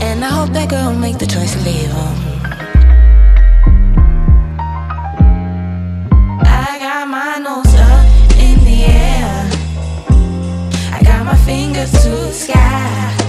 And 0.00 0.24
I 0.24 0.28
hope 0.28 0.50
that 0.52 0.70
girl 0.70 0.94
make 0.94 1.18
the 1.18 1.26
choice 1.26 1.54
to 1.54 1.60
leave 1.64 1.90
him. 1.90 2.14
I 6.46 6.78
got 6.78 7.08
my 7.08 7.38
nose 7.38 7.74
up 7.74 8.06
in 8.38 8.62
the 8.62 8.84
air. 8.84 9.50
I 10.94 11.02
got 11.02 11.26
my 11.26 11.36
fingers 11.38 11.90
to 11.90 12.10
the 12.10 12.32
sky. 12.32 13.21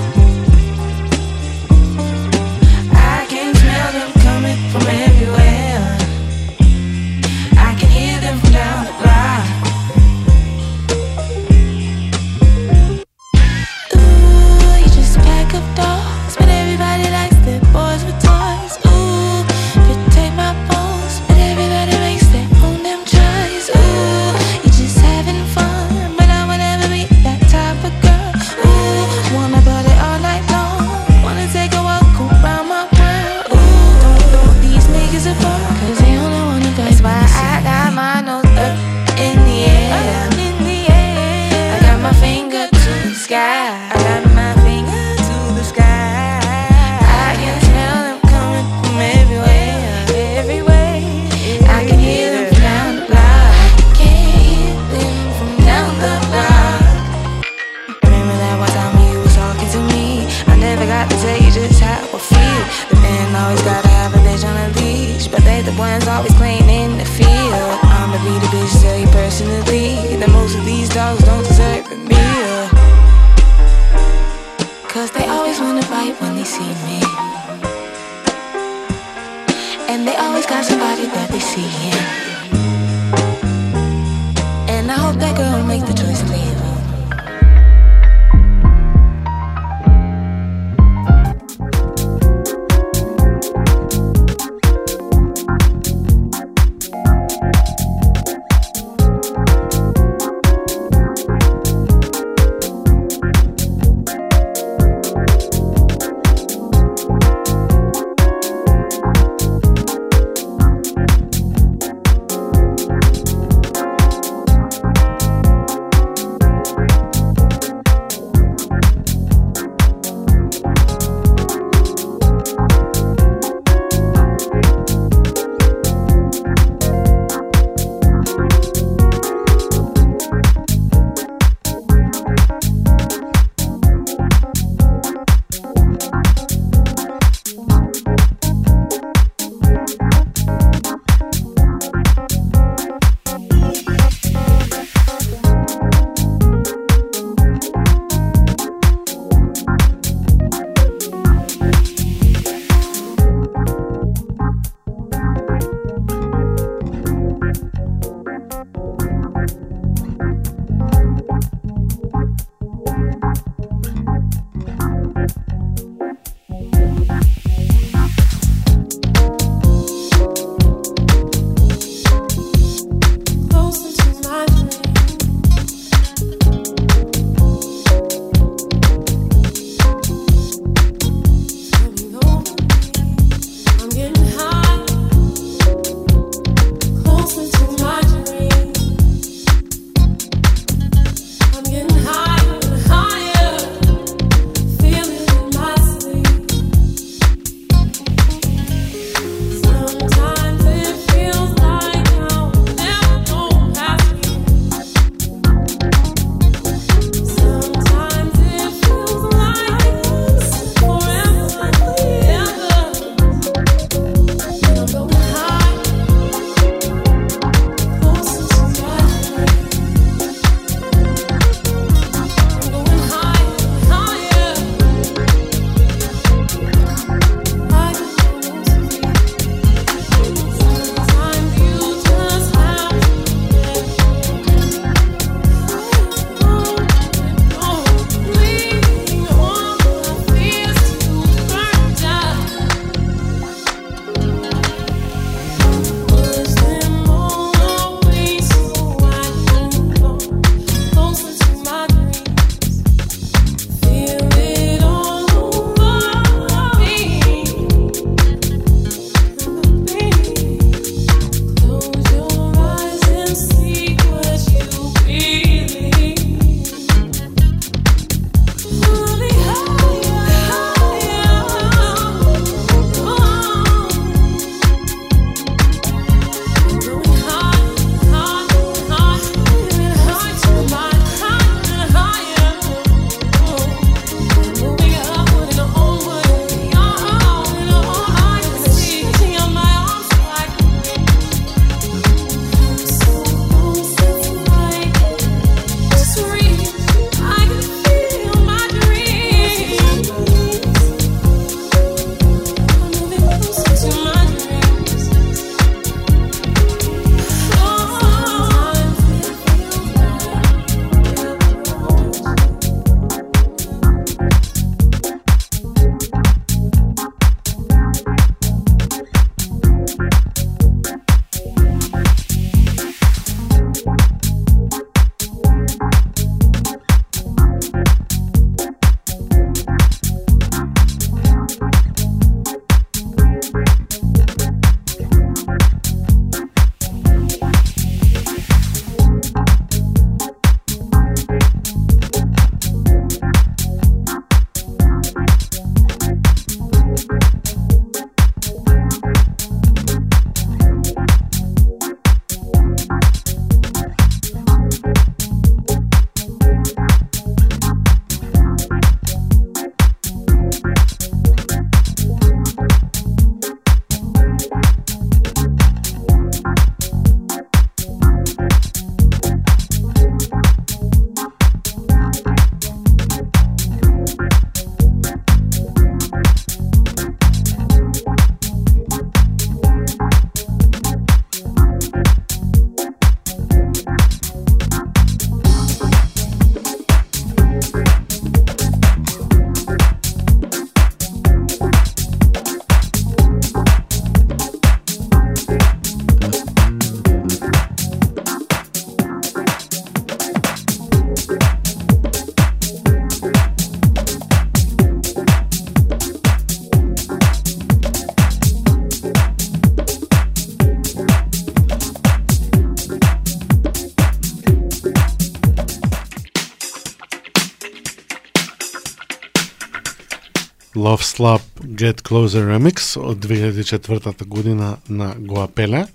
Slap 421.14 421.41
Get 421.61 422.01
Closer 422.01 422.41
Remix 422.41 422.95
од 422.97 423.20
2004 423.22 424.26
година 424.26 424.78
на 424.89 425.14
Гоапеле. 425.20 425.86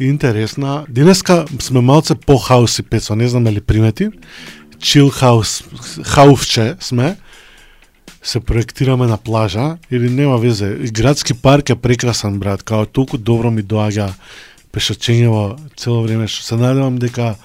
Интересна. 0.00 0.86
Денеска 0.88 1.44
сме 1.60 1.80
малце 1.80 2.14
по 2.14 2.38
хауси 2.38 2.82
пецо, 2.82 3.14
не 3.16 3.28
знам 3.28 3.44
дали 3.44 3.60
примети. 3.60 4.08
Chill 4.78 5.10
хаус, 5.10 5.64
хаувче 6.04 6.76
сме. 6.80 7.16
Се 8.22 8.40
проектираме 8.40 9.06
на 9.06 9.16
плажа 9.16 9.76
или 9.90 10.10
нема 10.10 10.38
везе. 10.38 10.72
И 10.80 10.88
градски 10.90 11.34
парк 11.34 11.70
е 11.70 11.76
прекрасен 11.76 12.38
брат, 12.38 12.62
као 12.62 12.86
толку 12.86 13.18
добро 13.18 13.50
ми 13.50 13.60
доаѓа 13.62 14.08
пешачењево 14.72 15.58
цело 15.76 16.00
време 16.02 16.28
што 16.28 16.48
се 16.48 16.56
надевам 16.56 16.96
дека 16.98 17.36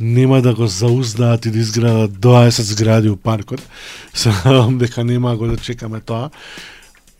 нема 0.00 0.42
да 0.42 0.54
го 0.54 0.66
зауздаат 0.66 1.46
и 1.46 1.50
да 1.50 1.58
изградат 1.58 2.10
20 2.10 2.62
згради 2.62 3.10
у 3.10 3.16
паркот. 3.16 3.62
Се 4.14 4.28
надевам 4.28 4.78
дека 4.78 5.04
нема 5.04 5.36
да 5.36 5.56
чекаме 5.56 6.00
тоа. 6.00 6.30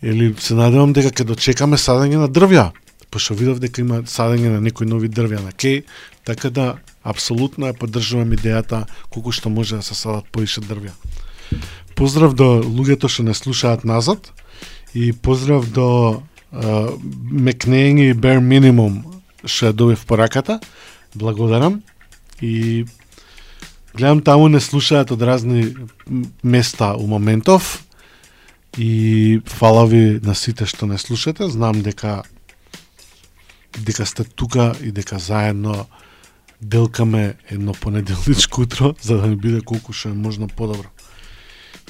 Или 0.02 0.34
се 0.38 0.54
надевам 0.54 0.92
дека 0.92 1.08
ќе 1.08 1.24
дочекаме 1.24 1.76
садење 1.80 2.20
на 2.20 2.28
дрвја. 2.28 2.72
Пошто 3.10 3.34
видов 3.34 3.60
дека 3.62 3.80
има 3.80 4.02
садење 4.04 4.52
на 4.52 4.60
некои 4.60 4.86
нови 4.86 5.08
дрвја 5.08 5.40
на 5.40 5.52
кеј, 5.52 5.84
така 6.28 6.50
да 6.50 6.76
апсолутно 7.04 7.70
ја 7.70 7.78
поддржувам 7.78 8.34
идејата 8.36 8.84
колку 9.08 9.32
што 9.32 9.48
може 9.48 9.80
да 9.80 9.82
се 9.82 9.94
садат 9.94 10.28
поише 10.32 10.60
дрвја. 10.60 10.92
Поздрав 11.96 12.34
до 12.34 12.60
луѓето 12.60 13.08
што 13.08 13.22
не 13.22 13.34
слушаат 13.34 13.84
назад 13.84 14.28
и 14.94 15.12
поздрав 15.12 15.70
до 15.72 16.20
uh, 16.52 16.92
Мекнење 17.32 18.10
и 18.10 18.18
Bare 18.18 18.44
Minimum 18.44 19.00
што 19.44 19.70
ја 19.70 19.72
добив 19.72 20.04
пораката. 20.04 20.60
Благодарам 21.14 21.80
и 22.44 22.86
гледам 23.96 24.20
таму 24.20 24.48
не 24.52 24.60
слушаат 24.60 25.12
од 25.14 25.22
разни 25.24 25.72
места 26.42 26.92
у 26.92 27.06
моментов 27.08 27.86
и 28.76 29.40
фала 29.46 29.86
ви 29.88 30.20
на 30.20 30.34
сите 30.34 30.66
што 30.66 30.86
не 30.86 30.98
слушате. 30.98 31.48
Знам 31.48 31.80
дека 31.80 32.22
дека 33.78 34.06
сте 34.06 34.24
тука 34.24 34.74
и 34.82 34.92
дека 34.92 35.18
заедно 35.18 35.86
делкаме 36.60 37.34
едно 37.48 37.72
понеделничко 37.72 38.60
утро 38.60 38.94
за 39.02 39.16
да 39.16 39.26
не 39.26 39.36
биде 39.36 39.60
колку 39.60 39.92
што 39.92 40.12
е 40.12 40.12
можно 40.12 40.48
подобро. 40.48 40.90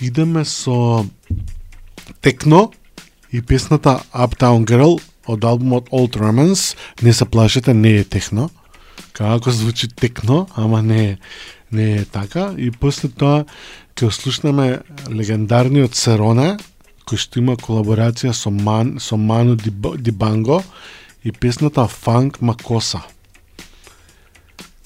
Идеме 0.00 0.44
со 0.44 1.06
Текно 2.20 2.72
и 3.32 3.42
песната 3.42 4.02
Uptown 4.12 4.68
Girl 4.68 5.00
од 5.26 5.44
албумот 5.44 5.88
Old 5.90 6.20
Romance. 6.20 6.76
Не 7.02 7.12
се 7.12 7.24
плашете, 7.24 7.74
не 7.74 7.96
е 7.96 8.04
техно 8.04 8.50
како 9.12 9.50
звучи 9.50 9.88
текно, 9.88 10.46
ама 10.56 10.82
не 10.82 11.04
е, 11.04 11.18
не 11.72 11.96
е 11.96 12.04
така. 12.04 12.52
И 12.58 12.70
после 12.70 13.08
тоа 13.08 13.44
ќе 13.94 14.10
слушнаме 14.10 14.80
легендарниот 15.08 15.94
Серона, 15.94 16.56
кој 17.06 17.20
што 17.20 17.40
има 17.40 17.56
колаборација 17.60 18.32
со, 18.34 18.50
Ман, 18.50 18.96
со 18.98 19.16
Ману 19.16 19.56
Дибанго 19.56 20.62
и 21.24 21.32
песната 21.32 21.86
Фанк 21.86 22.40
Макоса. 22.40 23.02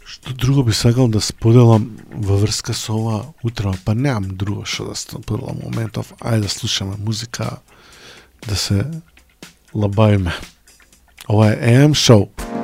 Што 0.05 0.35
друго 0.35 0.65
би 0.67 0.75
сакал 0.75 1.09
да 1.09 1.21
споделам 1.21 1.89
во 2.11 2.37
врска 2.37 2.75
со 2.75 2.93
ова 2.93 3.19
утро, 3.43 3.75
па 3.85 3.95
немам 3.95 4.35
друго 4.37 4.67
што 4.67 4.91
да 4.91 4.97
споделам 4.99 5.63
моментов. 5.65 6.13
Ајде 6.21 6.49
да 6.49 6.53
слушаме 6.53 6.97
музика, 6.99 7.59
да 8.47 8.57
се 8.57 8.85
лабаиме. 9.75 10.35
Ова 11.29 11.53
е 11.53 11.57
AM 11.57 11.95
Show. 11.95 12.58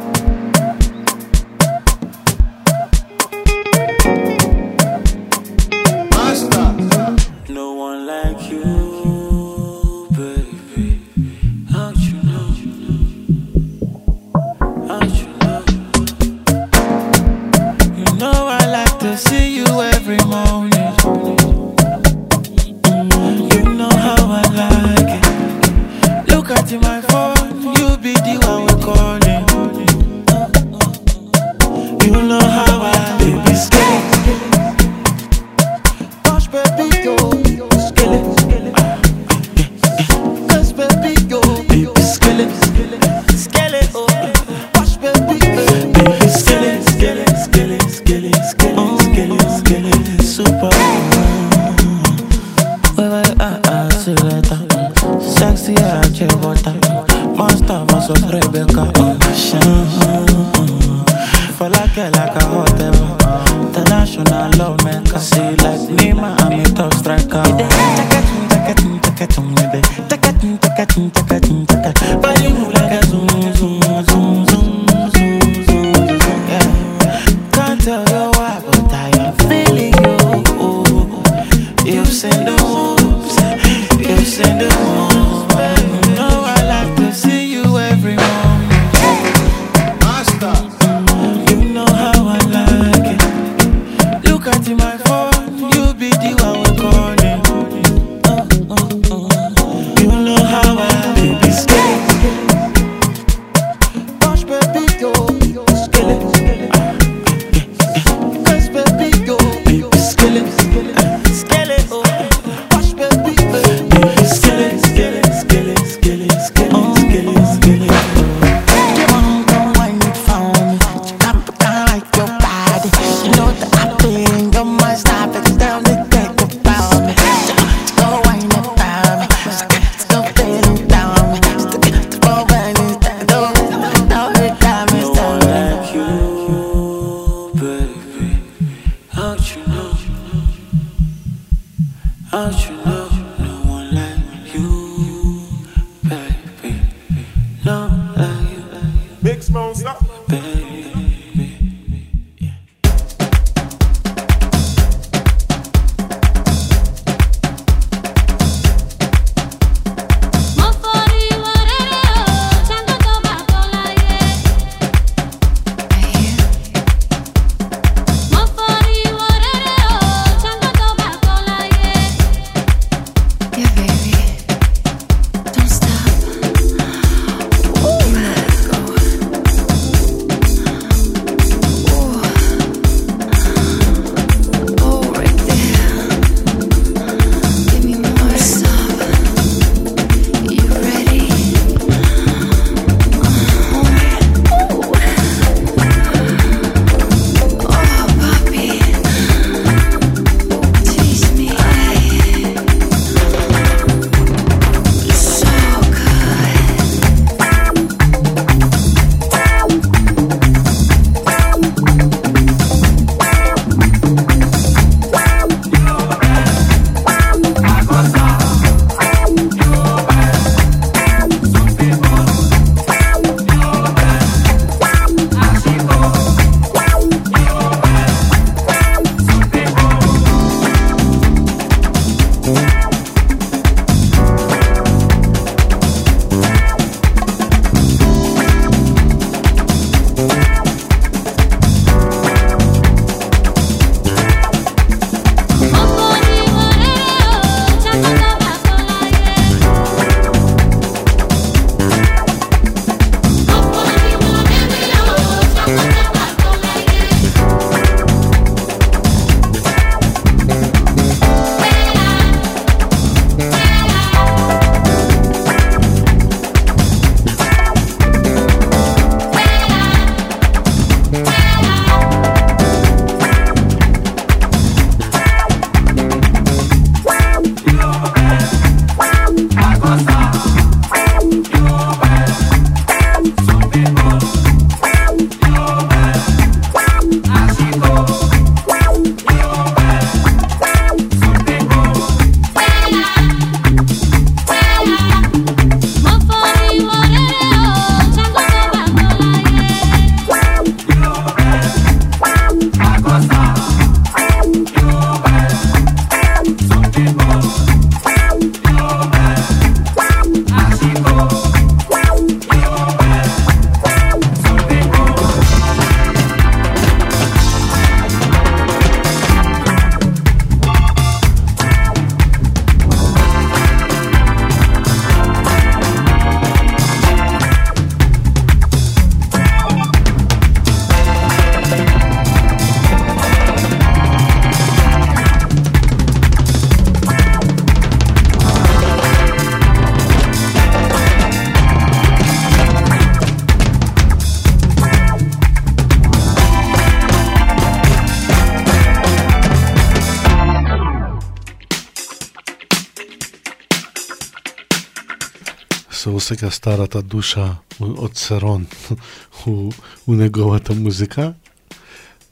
Сека 356.25 356.51
старата 356.51 357.03
душа 357.03 357.59
од 357.81 358.17
Серон 358.17 358.67
у, 359.47 359.73
у 360.07 360.15
неговата 360.15 360.75
музика. 360.75 361.35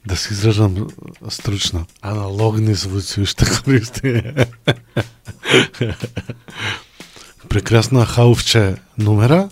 Да 0.06 0.16
се 0.16 0.32
изражам 0.32 0.88
стручно. 1.28 1.86
Аналогни 2.00 2.74
звуци 2.74 3.20
уште 3.20 3.44
користи. 3.44 4.22
Прекрасна 7.48 8.06
хаувче 8.06 8.76
номера. 8.98 9.48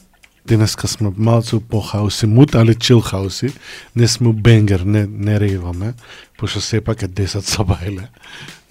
Денеска 0.47 0.89
сме 0.89 1.13
малце 1.17 1.61
по 1.61 1.81
хауси 1.81 2.27
мут, 2.27 2.55
али 2.55 2.75
чил 2.75 3.01
хауси. 3.01 3.53
Не 3.97 4.09
сме 4.09 4.33
бенгер, 4.33 4.81
не, 4.81 5.07
не 5.07 5.41
рейваме, 5.41 5.95
пошто 6.39 6.61
сепак 6.61 7.03
е 7.03 7.09
10 7.09 7.45
сабајле. 7.45 8.09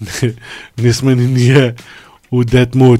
Не, 0.00 0.34
не 0.78 0.92
сме 0.92 1.14
ни 1.14 1.26
ние 1.26 1.74
у 2.30 2.44
дет 2.44 2.74
мут 2.74 2.99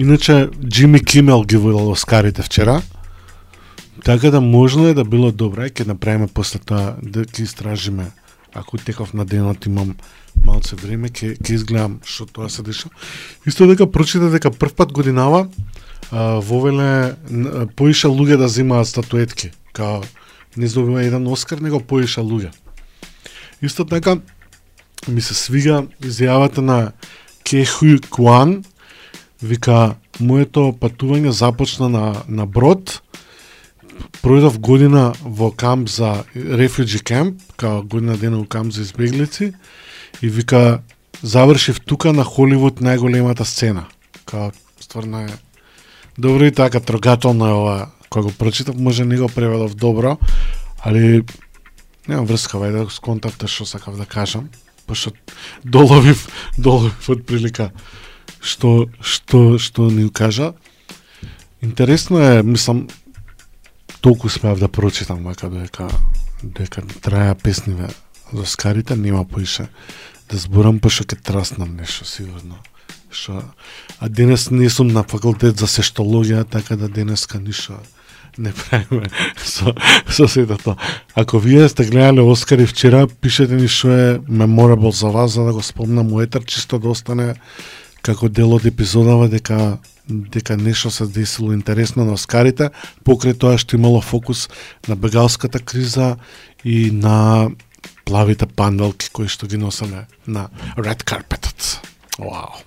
Иначе, 0.00 0.48
Джими 0.68 1.04
Кимел 1.04 1.42
ги 1.42 1.56
водил 1.56 1.90
Оскарите 1.90 2.42
вчера. 2.42 2.82
Така 4.04 4.30
да 4.30 4.40
можно 4.40 4.86
е 4.86 4.94
да 4.94 5.04
било 5.04 5.28
добро, 5.32 5.68
ќе 5.68 5.84
направиме 5.84 6.24
после 6.24 6.56
тоа 6.56 6.96
да 7.04 7.26
ќе 7.28 7.44
истражиме. 7.44 8.06
Ако 8.56 8.80
теков 8.80 9.12
на 9.12 9.26
денот 9.28 9.66
имам 9.68 9.92
малце 10.40 10.72
време, 10.80 11.12
ќе 11.12 11.36
ќе 11.36 11.52
изгледам 11.52 11.98
што 12.00 12.24
тоа 12.24 12.48
се 12.48 12.64
деша. 12.64 12.88
Исто 13.44 13.68
дека 13.68 13.90
прочита 13.92 14.32
дека 14.32 14.48
прв 14.48 14.72
пат 14.72 14.88
годинава 14.88 15.52
а, 16.08 16.40
вовеле 16.40 17.12
поиша 17.76 18.08
луѓе 18.08 18.40
да 18.40 18.48
земаат 18.48 18.88
статуетки. 18.88 19.52
Као 19.76 20.00
не 20.56 20.64
здобива 20.64 21.04
еден 21.04 21.28
Оскар, 21.28 21.60
него 21.60 21.76
поиша 21.76 22.24
луѓе. 22.24 22.56
Исто 23.60 23.84
така 23.84 24.16
ми 25.12 25.20
се 25.20 25.36
свига 25.36 25.84
изјавата 26.00 26.64
на 26.64 26.96
Кеху 27.44 28.00
Куан, 28.08 28.64
вика 29.42 29.96
моето 30.20 30.70
патување 30.72 31.30
започна 31.30 31.88
на 31.88 32.04
на 32.28 32.46
брод. 32.46 33.00
Пројдов 34.24 34.58
година 34.58 35.12
во 35.20 35.50
камп 35.50 35.88
за 35.88 36.24
рефуджи 36.34 37.00
кемп, 37.04 37.40
као 37.56 37.82
година 37.82 38.16
дена 38.16 38.38
во 38.40 38.46
камп 38.46 38.72
за 38.72 38.82
избеглици 38.82 39.52
и 40.22 40.28
вика 40.28 40.82
завршив 41.22 41.80
тука 41.80 42.12
на 42.12 42.24
Холивуд 42.24 42.80
најголемата 42.80 43.44
сцена. 43.44 43.86
Као 44.24 44.52
стварно 44.80 45.20
е 45.20 45.28
добро 46.18 46.44
и 46.44 46.52
така 46.52 46.80
трогателно 46.80 47.46
е 47.46 47.52
ова. 47.52 47.90
Кога 48.10 48.22
го 48.22 48.32
прочитав, 48.32 48.76
може 48.76 49.04
не 49.04 49.16
го 49.16 49.28
преведов 49.28 49.74
добро, 49.74 50.18
али 50.84 51.22
немам 52.08 52.26
врска, 52.26 52.58
вајде 52.58 52.84
да 52.84 52.90
сконтавте 52.90 53.46
што 53.46 53.66
сакав 53.66 53.96
да 53.96 54.06
кажам, 54.06 54.48
пошто 54.86 55.12
доловив, 55.64 56.26
доловив 56.58 57.08
од 57.08 57.22
прилика 57.26 57.70
што 58.40 58.88
што 59.00 59.58
што 59.58 59.90
ни 59.90 60.08
кажа. 60.10 60.54
Интересно 61.60 62.18
е, 62.18 62.42
мислам, 62.42 62.88
толку 64.00 64.26
успеав 64.26 64.58
да 64.58 64.68
прочитам 64.68 65.24
вака 65.24 65.48
дека 65.48 65.88
дека 66.42 66.82
траја 67.04 67.34
песниве 67.34 67.90
за 68.32 68.46
скарите, 68.46 68.96
нема 68.96 69.24
поише 69.24 69.68
да 70.30 70.38
зборам, 70.38 70.78
па 70.78 70.88
пошто 70.88 71.04
ќе 71.04 71.22
траснам 71.22 71.76
нешто 71.76 72.04
сигурно. 72.04 72.56
Што 73.10 73.42
а 73.98 74.08
денес 74.08 74.50
не 74.50 74.70
сум 74.70 74.88
на 74.88 75.02
факултет 75.02 75.58
за 75.58 75.66
сештологија, 75.66 76.44
така 76.48 76.76
да 76.76 76.88
денеска 76.88 77.40
ништо 77.40 77.80
не 78.38 78.52
правиме 78.52 79.10
со, 79.36 79.74
со 80.08 80.28
сето 80.28 80.56
тоа. 80.56 80.76
Ако 81.14 81.38
вие 81.38 81.68
сте 81.68 81.84
гледале 81.84 82.22
Оскари 82.22 82.66
вчера, 82.66 83.06
пишете 83.06 83.54
ни 83.54 83.68
што 83.68 83.90
е 83.90 84.18
memorable 84.30 84.90
за 84.90 85.10
вас, 85.10 85.32
за 85.32 85.44
да 85.44 85.52
го 85.52 85.62
спомнам 85.62 86.12
у 86.12 86.20
етер, 86.20 86.44
чисто 86.44 86.78
да 86.78 86.88
остане 86.88 87.34
како 88.02 88.28
дел 88.28 88.54
од 88.54 88.66
епизодава 88.66 89.28
дека 89.28 89.78
дека 90.10 90.56
нешто 90.56 90.90
се 90.90 91.06
десило 91.06 91.52
интересно 91.52 92.04
на 92.04 92.16
Оскарите, 92.18 92.70
покрај 93.06 93.36
тоа 93.38 93.58
што 93.58 93.76
имало 93.76 94.00
фокус 94.02 94.48
на 94.88 94.96
бегалската 94.96 95.60
криза 95.60 96.16
и 96.64 96.90
на 96.90 97.50
плавите 98.04 98.46
панделки 98.46 99.10
кои 99.12 99.28
што 99.28 99.46
ги 99.46 99.56
носаме 99.56 100.08
на 100.26 100.48
Red 100.76 101.04
Carpetот. 101.06 101.78
Вау. 102.18 102.58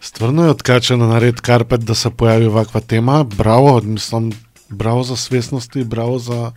Стварно 0.00 0.46
е 0.46 0.50
откачено 0.50 1.06
на 1.06 1.20
Red 1.20 1.40
Carpet 1.40 1.84
да 1.86 1.94
се 1.94 2.10
појави 2.10 2.48
ваква 2.48 2.80
тема. 2.80 3.24
Браво, 3.24 3.80
мислам, 3.84 4.32
браво 4.70 5.02
за 5.02 5.16
свесност 5.16 5.76
и 5.76 5.84
браво 5.84 6.18
за 6.18 6.52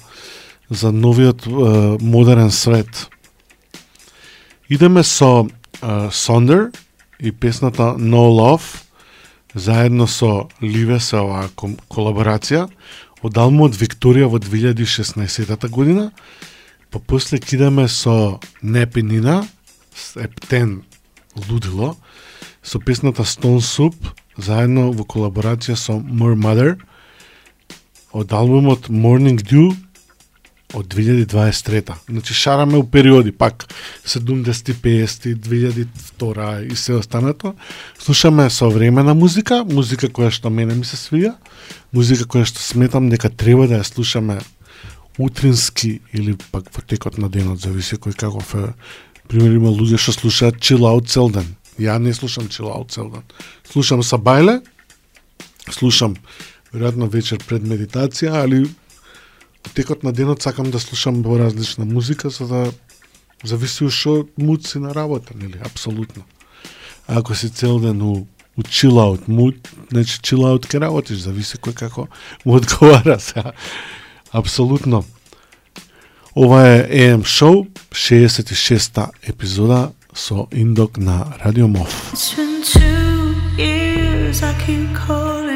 за 0.69 0.91
новиот 0.91 1.45
е, 1.45 1.49
модерен 2.01 2.51
свет. 2.51 3.09
Идеме 4.69 5.03
со 5.03 5.49
Sonder 5.81 6.75
и 7.19 7.31
песната 7.31 7.95
No 7.97 8.29
Love 8.29 8.83
заедно 9.55 10.07
со 10.07 10.47
Ливе 10.61 10.99
се 10.99 11.17
оваа 11.23 11.49
колаборација 11.89 12.67
од 13.23 13.37
албумот 13.37 13.75
Викторија 13.75 14.29
во 14.31 14.39
2016 14.39 15.67
година, 15.69 16.11
па 16.91 16.99
после 16.99 17.39
кидаме 17.39 17.87
со 17.87 18.39
Непинина, 18.61 19.47
Септен 19.93 20.83
Лудило, 21.49 21.97
со 22.63 22.79
песната 22.79 23.23
Stone 23.23 23.59
Soup, 23.59 23.95
заедно 24.37 24.91
во 24.91 25.03
колаборација 25.03 25.75
со 25.75 25.99
More 25.99 26.37
Mother, 26.39 26.77
од 28.13 28.31
албумот 28.33 28.89
Morning 28.89 29.41
Dew 29.41 29.75
од 30.73 30.85
2023. 30.85 31.93
Значи 32.09 32.33
шараме 32.33 32.77
у 32.77 32.83
периоди, 32.83 33.31
пак 33.31 33.67
70, 34.05 34.73
50, 34.73 35.35
2002 35.35 36.71
и 36.71 36.75
се 36.75 36.93
останато. 36.93 37.53
Слушаме 37.99 38.49
современа 38.49 39.13
музика, 39.13 39.63
музика 39.65 40.07
која 40.07 40.29
што 40.29 40.49
мене 40.49 40.75
ми 40.75 40.85
се 40.85 40.97
свија. 40.97 41.33
музика 41.91 42.23
која 42.23 42.45
што 42.45 42.61
сметам 42.61 43.09
дека 43.09 43.29
треба 43.29 43.67
да 43.67 43.81
ја 43.81 43.83
слушаме 43.83 44.39
утрински 45.17 45.99
или 46.13 46.37
пак 46.51 46.69
во 46.75 46.81
текот 46.81 47.17
на 47.17 47.29
денот, 47.29 47.59
зависи 47.59 47.97
кој 47.97 48.15
каков 48.15 48.55
е. 48.55 48.73
Пример 49.27 49.55
има 49.57 49.69
луѓе 49.69 49.97
што 49.97 50.11
слушаат 50.11 50.61
chill 50.61 50.85
out 50.85 51.07
цел 51.07 51.29
ден. 51.29 51.55
Ја 51.79 51.97
не 51.97 52.13
слушам 52.13 52.45
chill 52.47 52.69
out 52.69 52.91
цел 52.93 53.09
ден. 53.09 53.23
Слушам 53.65 54.01
сабајле, 54.01 54.61
слушам 55.71 56.15
веројатно 56.73 57.09
вечер 57.09 57.37
пред 57.47 57.63
медитација, 57.65 58.43
али 58.43 58.67
текот 59.73 60.03
на 60.03 60.11
денот 60.13 60.41
сакам 60.41 60.71
да 60.71 60.79
слушам 60.79 61.23
поразлична 61.23 61.85
музика 61.85 62.29
за 62.29 62.47
да 62.47 62.71
зависи 63.43 63.85
од 63.85 63.93
што 63.95 64.27
муд 64.37 64.67
си 64.67 64.79
на 64.79 64.93
работа, 64.95 65.33
нели? 65.35 65.59
Апсолутно. 65.65 66.23
А 67.07 67.19
ако 67.19 67.35
си 67.35 67.49
цел 67.49 67.79
да 67.79 67.87
ден 67.87 68.01
у, 68.01 68.27
у 68.57 68.61
chill 68.61 68.99
out 68.99 69.27
муд, 69.27 69.55
значи 69.91 70.19
chill 70.19 70.43
out 70.43 70.67
ке 70.67 70.79
работиш, 70.79 71.23
зависи 71.23 71.57
кој 71.57 71.73
како 71.73 72.07
му 72.45 72.55
одговара 72.59 73.19
се. 73.19 73.43
Апсолутно. 74.31 75.03
Ова 76.35 76.67
е 76.67 76.87
AM 76.89 77.23
Show, 77.23 77.67
66-та 77.91 79.09
епизода 79.23 79.91
со 80.13 80.47
Индок 80.51 80.97
на 80.97 81.25
Радио 81.45 81.67
Мов. 81.67 82.11
It's 82.13 82.35
been 82.35 82.61
two 82.63 83.33
years, 83.57 84.43
I 84.43 84.53
keep 84.65 84.93
calling, 84.93 85.48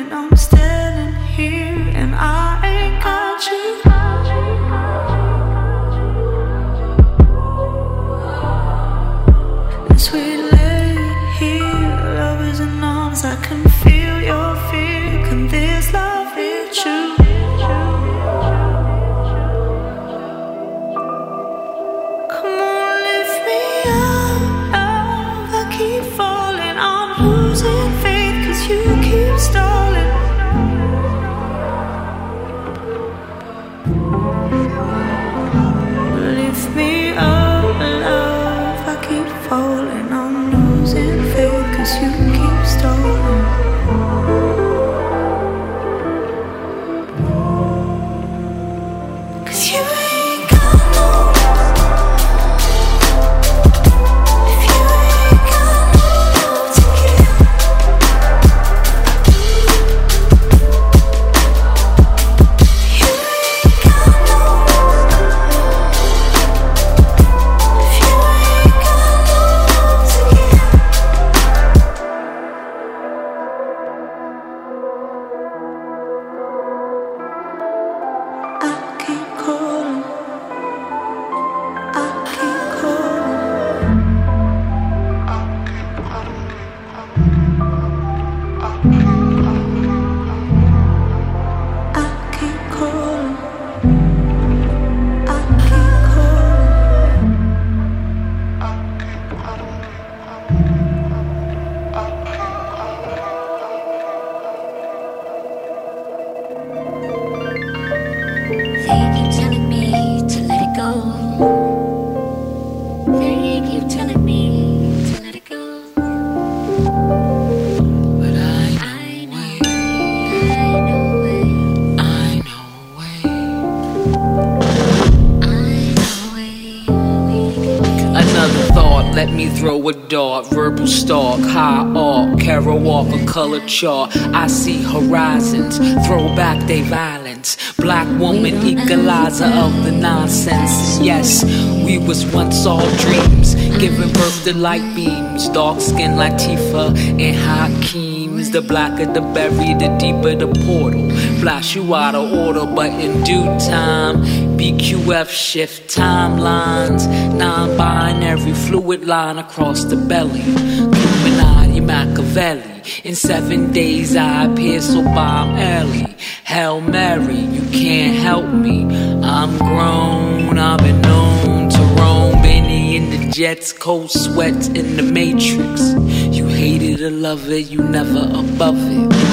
verbal 130.41 130.88
stalk, 130.88 131.39
high 131.41 131.86
art, 131.95 132.39
Carol 132.39 132.79
Walker, 132.79 133.23
color 133.25 133.65
chart. 133.67 134.15
I 134.34 134.47
see 134.47 134.81
horizons, 134.81 135.77
throw 136.07 136.36
back 136.36 136.65
they 136.67 136.81
violence. 136.81 137.57
Black 137.77 138.07
woman, 138.19 138.65
equalizer 138.65 139.45
of 139.45 139.84
the 139.84 139.91
nonsense. 139.91 140.99
Yes, 140.99 141.43
we 141.86 141.97
was 141.97 142.25
once 142.34 142.65
all 142.65 142.89
dreams, 142.97 143.55
giving 143.79 144.11
birth 144.13 144.43
to 144.45 144.55
light 144.57 144.95
beams. 144.95 145.49
Dark 145.49 145.79
skin 145.79 146.11
Latifah 146.11 146.97
and 147.19 147.36
Hakeem's. 147.36 148.49
The 148.51 148.61
blacker 148.61 149.05
the 149.05 149.21
berry, 149.21 149.73
the 149.75 149.95
deeper 149.99 150.36
the 150.36 150.47
portal. 150.65 151.09
Flash 151.39 151.75
you 151.75 151.93
out 151.93 152.15
of 152.15 152.31
order, 152.31 152.65
but 152.65 152.89
in 152.89 153.23
due 153.23 153.45
time, 153.59 154.42
BQF 154.64 155.28
shift 155.28 155.93
timelines. 155.93 157.05
Non 157.38 157.76
binary 157.76 158.53
fluid 158.53 159.03
line 159.05 159.38
across 159.38 159.84
the 159.84 159.97
belly. 159.97 160.39
Illuminati 160.39 161.82
Machiavelli. 161.82 162.82
In 163.03 163.14
seven 163.14 163.74
days 163.74 164.16
I 164.16 164.45
appear 164.45 164.80
so 164.80 165.03
bomb 165.03 165.57
early. 165.57 166.16
Hail 166.45 166.80
Mary, 166.80 167.41
you 167.55 167.64
can't 167.78 168.16
help 168.16 168.45
me. 168.53 168.86
I'm 169.22 169.57
grown, 169.57 170.57
I've 170.57 170.80
been 170.80 171.01
known 171.01 171.70
to 171.70 171.82
roam. 171.99 172.41
Benny 172.41 172.95
in 172.95 173.09
the 173.09 173.32
jets, 173.32 173.74
cold 173.74 174.11
sweats 174.11 174.70
in 174.70 174.95
the 174.95 175.03
matrix. 175.03 175.91
You 176.34 176.47
hate 176.47 176.84
it 176.84 177.01
or 177.01 177.11
love 177.11 177.49
it, 177.49 177.70
you 177.70 177.80
never 177.84 178.22
above 178.32 178.80
it. 178.80 179.32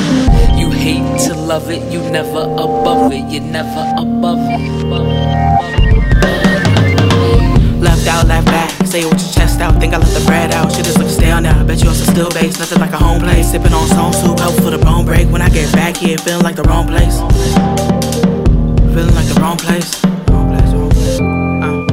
Hate 0.81 1.21
to 1.27 1.35
love 1.35 1.71
it, 1.71 1.93
you 1.93 2.01
never 2.11 2.41
above 2.41 3.13
it, 3.13 3.31
you're 3.31 3.43
never 3.43 3.85
above 3.99 4.39
it. 4.41 5.31
Left 7.79 8.07
out, 8.09 8.27
left 8.27 8.47
back. 8.47 8.71
Say 8.87 9.03
it 9.03 9.13
with 9.13 9.21
your 9.21 9.33
chest 9.33 9.61
out. 9.61 9.79
Think 9.79 9.93
I 9.93 9.99
left 9.99 10.15
the 10.15 10.25
bread 10.25 10.53
out. 10.55 10.73
Shit 10.73 10.87
is 10.87 10.97
looking 10.97 11.13
stale 11.13 11.41
now. 11.41 11.63
Bet 11.65 11.83
you 11.83 11.91
also 11.91 12.11
still 12.11 12.31
base. 12.31 12.59
Nothing 12.59 12.81
like 12.81 12.93
a 12.93 12.97
home 12.97 13.21
place. 13.21 13.51
Sipping 13.51 13.75
on 13.75 13.89
some 13.89 14.13
soup. 14.15 14.39
Help 14.39 14.55
for 14.55 14.71
the 14.71 14.79
bone 14.79 15.05
break. 15.05 15.29
When 15.29 15.43
I 15.43 15.51
get 15.51 15.71
back 15.75 15.97
here, 15.99 16.17
feeling 16.17 16.43
like 16.43 16.57
the 16.57 16.63
wrong 16.63 16.87
place. 16.87 17.19
Feeling 18.95 19.15
like 19.15 19.29
the 19.29 19.39
wrong 19.41 19.59
place. 19.59 20.03
Uh. 20.05 21.85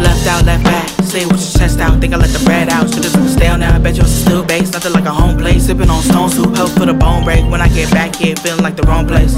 Left 0.00 0.26
out, 0.26 0.44
left 0.44 0.64
back. 0.64 0.83
Say 1.14 1.20
your 1.20 1.30
chest 1.30 1.78
out. 1.78 2.00
Think 2.00 2.12
I 2.12 2.16
let 2.16 2.30
the 2.30 2.44
bread 2.44 2.68
out. 2.70 2.88
Just 2.88 3.16
look 3.16 3.28
stale 3.28 3.56
now. 3.56 3.76
I 3.76 3.78
Bet 3.78 3.94
you 3.94 4.02
also 4.02 4.16
still 4.16 4.44
base. 4.44 4.72
Nothing 4.72 4.92
like 4.94 5.04
a 5.04 5.12
home 5.12 5.38
place. 5.38 5.66
Sipping 5.66 5.88
on 5.88 6.02
stone 6.02 6.28
soup. 6.28 6.56
Help 6.56 6.70
for 6.70 6.86
the 6.86 6.92
bone 6.92 7.22
break. 7.22 7.48
When 7.48 7.60
I 7.60 7.68
get 7.68 7.88
back 7.92 8.16
here, 8.16 8.34
feeling 8.34 8.64
like 8.64 8.74
the 8.74 8.82
wrong 8.82 9.06
place. 9.06 9.36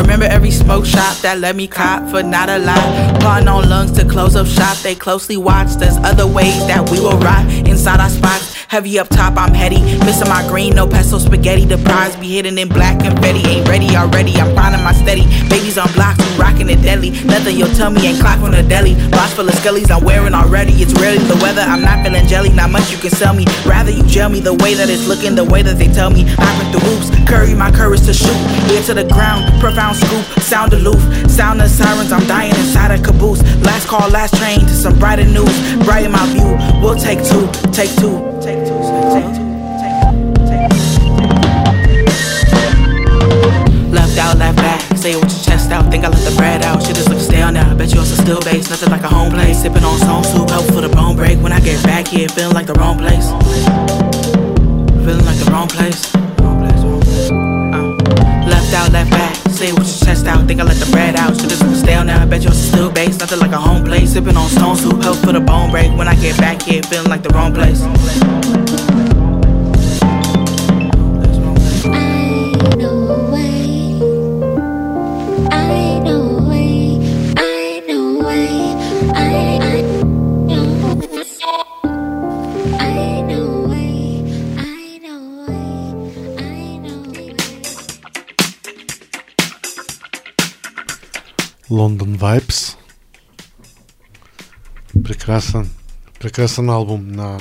Remember 0.00 0.24
every 0.24 0.50
smoke 0.50 0.86
shop 0.86 1.14
that 1.18 1.38
let 1.40 1.56
me 1.56 1.66
cop 1.66 2.08
for 2.08 2.22
not 2.22 2.48
a 2.48 2.58
lot. 2.58 3.20
Plotting 3.20 3.48
on 3.48 3.68
lungs 3.68 3.92
to 3.92 4.08
close 4.08 4.34
up 4.34 4.46
shop, 4.46 4.78
they 4.78 4.94
closely 4.94 5.36
watch. 5.36 5.74
There's 5.74 5.98
other 5.98 6.26
ways 6.26 6.56
that 6.68 6.88
we 6.90 7.00
will 7.00 7.18
rot 7.18 7.44
inside 7.68 8.00
our 8.00 8.08
spots. 8.08 8.47
Heavy 8.68 8.98
up 8.98 9.08
top, 9.08 9.32
I'm 9.38 9.54
heady. 9.54 9.80
Missing 10.04 10.28
my 10.28 10.46
green, 10.46 10.74
no 10.74 10.86
pesto 10.86 11.16
spaghetti. 11.16 11.64
The 11.64 11.78
prize 11.78 12.14
be 12.16 12.28
hidden 12.28 12.58
in 12.58 12.68
black 12.68 13.00
confetti. 13.00 13.40
Ain't 13.48 13.66
ready 13.66 13.96
already, 13.96 14.36
I'm 14.36 14.54
finding 14.54 14.84
my 14.84 14.92
steady. 14.92 15.24
Babies 15.48 15.78
on 15.78 15.90
blocks, 15.94 16.20
we 16.20 16.36
rocking 16.36 16.68
it 16.68 16.82
deadly. 16.82 17.08
Nothing 17.24 17.56
you'll 17.56 17.72
tell 17.80 17.88
me 17.88 18.06
ain't 18.06 18.20
clock 18.20 18.40
from 18.40 18.50
the 18.52 18.62
deli. 18.62 18.92
Box 19.08 19.32
full 19.32 19.48
of 19.48 19.54
scullies, 19.54 19.90
I'm 19.90 20.04
wearing 20.04 20.34
already. 20.34 20.72
It's 20.84 20.92
rarely 21.00 21.24
the 21.24 21.40
weather, 21.40 21.62
I'm 21.62 21.80
not 21.80 22.04
feeling 22.04 22.26
jelly. 22.26 22.50
Not 22.50 22.68
much 22.68 22.92
you 22.92 22.98
can 22.98 23.08
sell 23.08 23.32
me. 23.32 23.46
Rather 23.64 23.90
you 23.90 24.02
gel 24.02 24.28
me 24.28 24.40
the 24.40 24.52
way 24.52 24.74
that 24.74 24.90
it's 24.90 25.08
looking, 25.08 25.34
the 25.34 25.44
way 25.44 25.62
that 25.62 25.78
they 25.78 25.88
tell 25.88 26.10
me. 26.10 26.28
I 26.36 26.44
Hopping 26.44 26.68
through 26.68 26.92
hoops, 26.92 27.08
curry 27.24 27.54
my 27.54 27.70
courage 27.70 28.04
to 28.04 28.12
shoot. 28.12 28.36
Ear 28.68 28.82
to 28.82 28.92
the 28.92 29.04
ground, 29.04 29.48
profound 29.60 29.96
scoop, 29.96 30.24
sound 30.44 30.74
aloof. 30.74 31.00
Sound 31.30 31.62
of 31.62 31.70
sirens, 31.70 32.12
I'm 32.12 32.26
dying 32.26 32.52
inside 32.52 32.90
a 32.90 33.02
caboose. 33.02 33.40
Last 33.64 33.88
call, 33.88 34.10
last 34.10 34.36
train 34.36 34.60
to 34.60 34.74
some 34.76 34.98
brighter 34.98 35.24
news. 35.24 35.56
Brighten 35.86 36.12
my 36.12 36.26
view, 36.36 36.52
we'll 36.82 37.00
take 37.00 37.24
two, 37.24 37.48
take 37.72 37.88
two, 37.96 38.27
Left 43.92 44.18
out, 44.18 44.38
left 44.38 44.56
back. 44.56 44.80
Say 44.96 45.12
it 45.12 45.16
with 45.16 45.30
your 45.30 45.42
chest 45.44 45.70
out. 45.70 45.90
Think 45.90 46.04
I 46.04 46.08
let 46.08 46.24
the 46.24 46.34
bread 46.34 46.62
out. 46.62 46.82
Shit 46.82 46.96
just 46.96 47.10
look 47.10 47.20
stale 47.20 47.52
now. 47.52 47.74
Bet 47.74 47.92
you 47.92 48.00
also 48.00 48.14
still 48.14 48.40
base. 48.40 48.70
Nothing 48.70 48.90
like 48.90 49.02
a 49.02 49.08
home 49.08 49.32
place. 49.32 49.60
Sipping 49.60 49.84
on 49.84 49.98
some 49.98 50.24
soup. 50.24 50.48
Help 50.48 50.64
for 50.66 50.80
the 50.80 50.88
bone 50.88 51.14
break. 51.14 51.38
When 51.42 51.52
I 51.52 51.60
get 51.60 51.82
back 51.82 52.08
here, 52.08 52.26
feeling 52.30 52.54
like 52.54 52.66
the 52.66 52.74
wrong 52.74 52.96
place. 52.96 53.28
Feeling 55.04 55.26
like 55.26 55.38
the 55.44 55.50
wrong 55.52 55.68
place. 55.68 56.27
Left 58.68 58.84
out, 58.84 58.92
left 58.92 59.10
back. 59.10 59.34
Say 59.50 59.68
it 59.68 59.78
with 59.78 59.88
your 59.88 60.06
chest 60.06 60.26
out. 60.26 60.46
Think 60.46 60.60
I 60.60 60.64
let 60.64 60.76
the 60.76 60.90
bread 60.92 61.16
out. 61.16 61.32
Just 61.38 61.64
look 61.64 61.74
stale 61.74 62.04
now. 62.04 62.22
I 62.22 62.26
bet 62.26 62.42
you 62.42 62.48
also 62.48 62.60
still 62.60 62.90
base. 62.90 63.18
Nothing 63.18 63.38
like 63.38 63.52
a 63.52 63.58
home 63.58 63.82
place. 63.82 64.12
Sipping 64.12 64.36
on 64.36 64.50
stone 64.50 64.76
soup. 64.76 65.02
Help 65.02 65.16
for 65.18 65.32
the 65.32 65.40
bone 65.40 65.70
break. 65.70 65.90
When 65.96 66.06
I 66.06 66.14
get 66.16 66.36
back 66.36 66.60
here, 66.60 66.82
feeling 66.82 67.08
like 67.08 67.22
the 67.22 67.30
wrong 67.30 67.54
place. 67.54 67.80
London 91.78 92.18
Vibes. 92.18 92.76
Прекрасен, 95.04 95.70
прекрасен 96.20 96.70
албум 96.70 97.08
на 97.08 97.40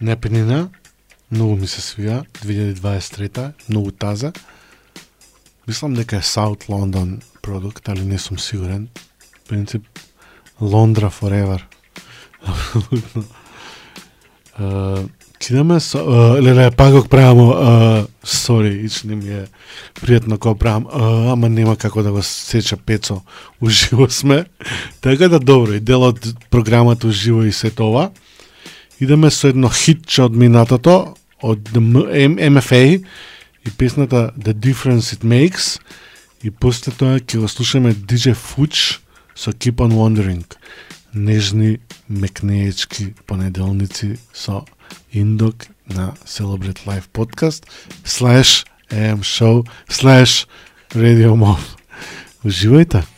Непенина. 0.00 0.68
Многу 1.30 1.56
ми 1.56 1.66
се 1.66 1.82
свија, 1.82 2.20
2023 2.44 3.52
многу 3.68 3.90
таза. 3.90 4.30
Мислам 5.66 5.94
дека 5.94 6.16
е 6.16 6.22
South 6.22 6.68
London 6.70 7.18
продукт, 7.42 7.88
али 7.88 8.04
не 8.04 8.18
сум 8.18 8.38
сигурен. 8.38 8.88
Принцип, 9.48 9.82
Лондра 10.60 11.10
forever. 11.10 11.62
Uh, 14.54 15.08
Кидаме 15.38 15.80
со... 15.80 15.98
Леле, 16.40 16.70
пак 16.70 16.92
го 16.92 17.04
правам, 17.08 18.06
сори, 18.24 18.86
ич 18.86 19.02
не 19.04 19.16
ми 19.16 19.28
е 19.28 19.44
пријатно 20.00 20.38
кога 20.38 20.58
правам, 20.58 20.86
ама 21.32 21.48
нема 21.48 21.76
како 21.76 22.02
да 22.02 22.12
го 22.12 22.22
сеча 22.22 22.76
Пецо, 22.76 23.20
уживо 23.60 24.10
сме. 24.10 24.44
Така 25.00 25.28
да 25.28 25.38
добро, 25.38 25.72
и 25.72 25.80
дел 25.80 26.02
од 26.02 26.20
програмата 26.50 27.06
уживо 27.06 27.44
и 27.44 27.52
се 27.52 27.70
това. 27.70 28.10
Идеме 29.00 29.30
со 29.30 29.50
едно 29.50 29.68
хитче 29.68 30.22
од 30.22 30.36
минатото, 30.36 31.14
од 31.42 31.68
MFA 31.74 33.04
и 33.66 33.70
песната 33.78 34.32
The 34.38 34.52
Difference 34.54 35.16
It 35.18 35.24
Makes 35.24 35.80
и 36.44 36.50
после 36.50 36.92
тоа 36.92 37.18
ќе 37.18 37.40
го 37.40 37.48
слушаме 37.48 37.94
DJ 37.94 38.36
Fuch 38.36 39.00
со 39.34 39.52
Keep 39.52 39.82
on 39.82 39.92
Wondering. 39.92 40.44
Нежни, 41.14 41.78
мекнеечки 42.08 43.14
понеделници 43.26 44.16
со 44.32 44.64
Индок 45.12 45.66
на 45.86 46.14
Celebrate 46.24 46.84
Life 46.86 47.08
Podcast 47.12 47.62
slash 48.04 48.64
AM 48.90 49.22
Show 49.22 49.64
slash 49.88 50.46
Radio 50.94 51.34
Move. 51.36 51.76
Уживајте! 52.44 53.13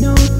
no 0.00 0.37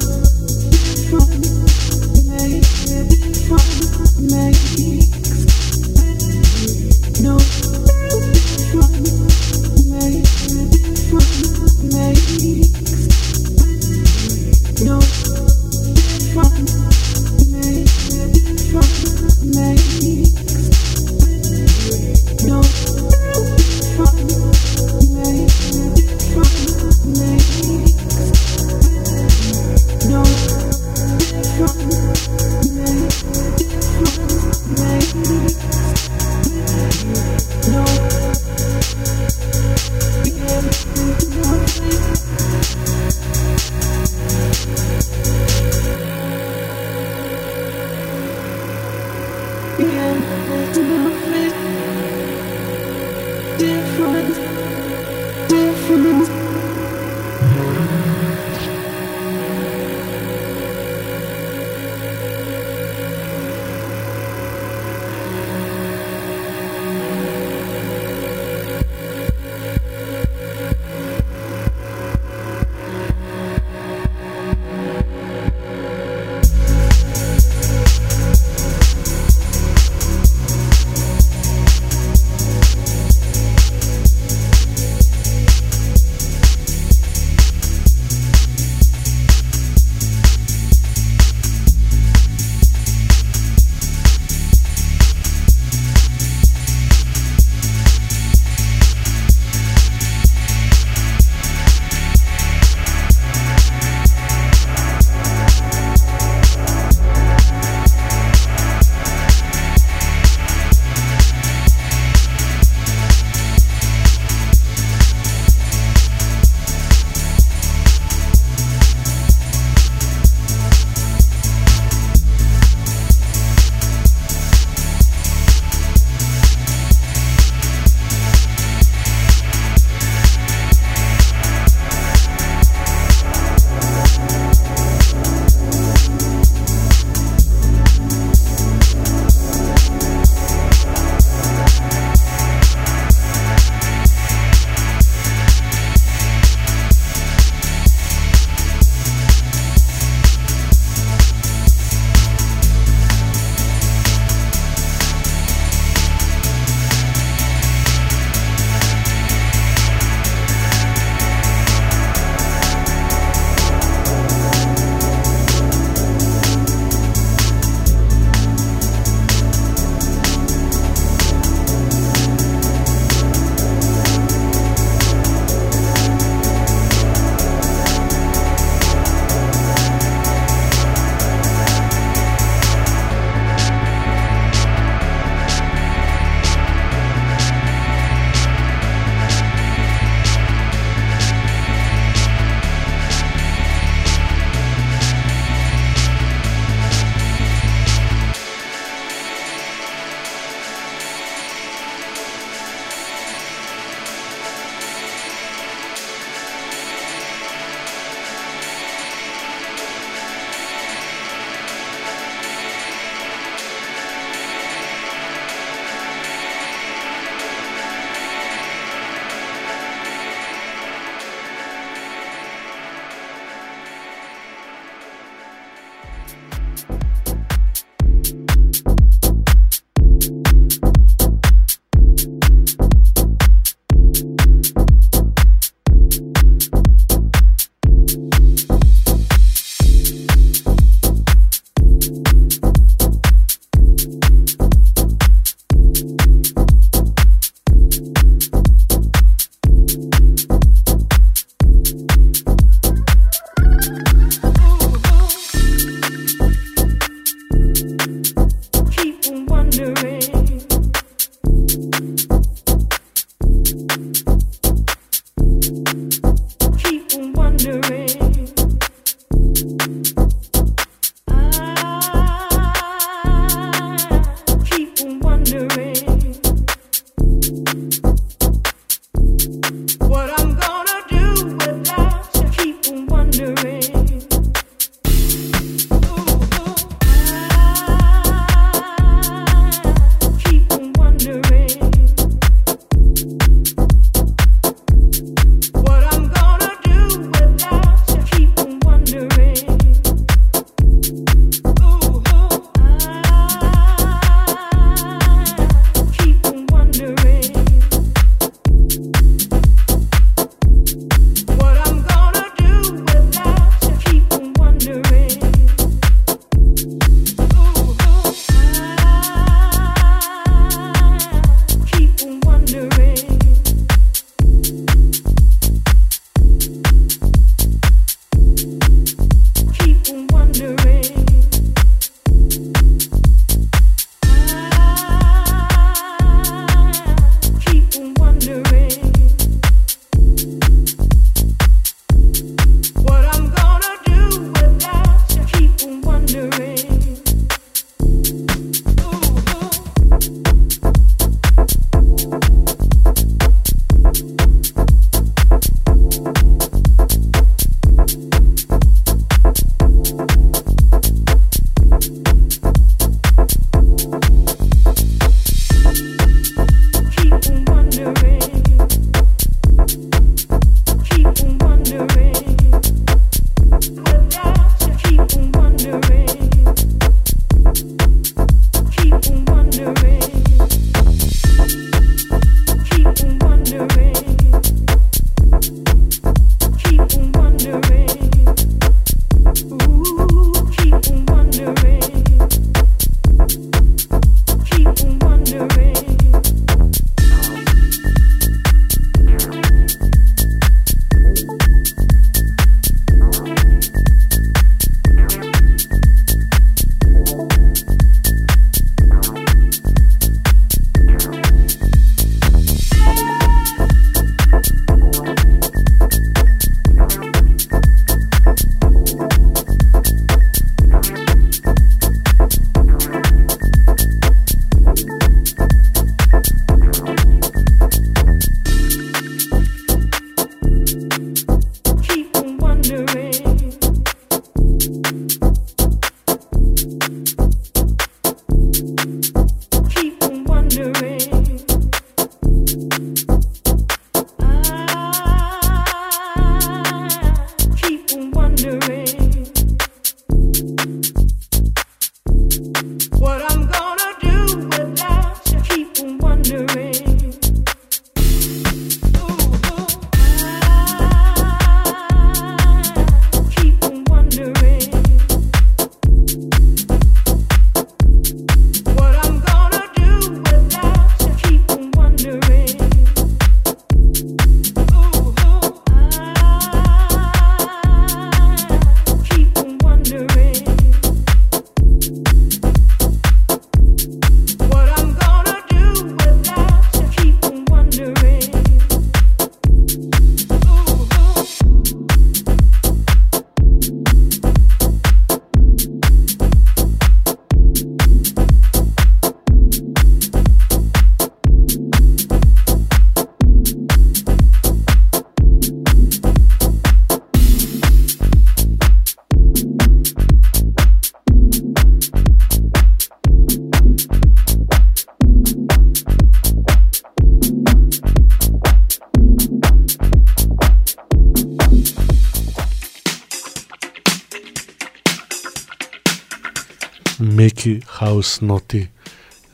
хаус 527.98 528.40
ноти 528.40 528.88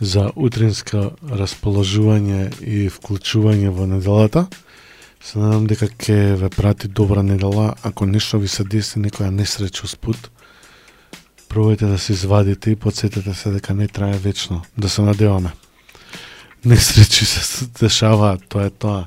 за 0.00 0.28
утринска 0.36 1.14
расположување 1.24 2.50
и 2.60 2.88
вклучување 2.92 3.72
во 3.72 3.86
неделата. 3.88 4.46
Се 5.24 5.40
надам 5.40 5.64
дека 5.70 5.88
ќе 5.88 6.36
ве 6.36 6.50
прати 6.52 6.88
добра 6.88 7.22
недела. 7.22 7.72
Ако 7.82 8.06
нешто 8.06 8.38
ви 8.38 8.48
се 8.48 8.64
деси 8.64 9.00
некоја 9.00 9.32
несреќа 9.32 9.88
спут, 9.88 10.28
пробајте 11.48 11.88
да 11.88 11.98
се 11.98 12.12
извадите 12.12 12.74
и 12.74 12.76
подсетете 12.76 13.34
се 13.34 13.54
дека 13.54 13.74
не 13.74 13.88
трае 13.88 14.18
вечно. 14.18 14.62
Да 14.76 14.88
се 14.88 15.02
надеваме. 15.02 15.54
Несреќи 16.66 17.24
се 17.24 17.66
дешава. 17.80 18.36
тоа 18.48 18.66
е 18.66 18.70
тоа. 18.70 19.06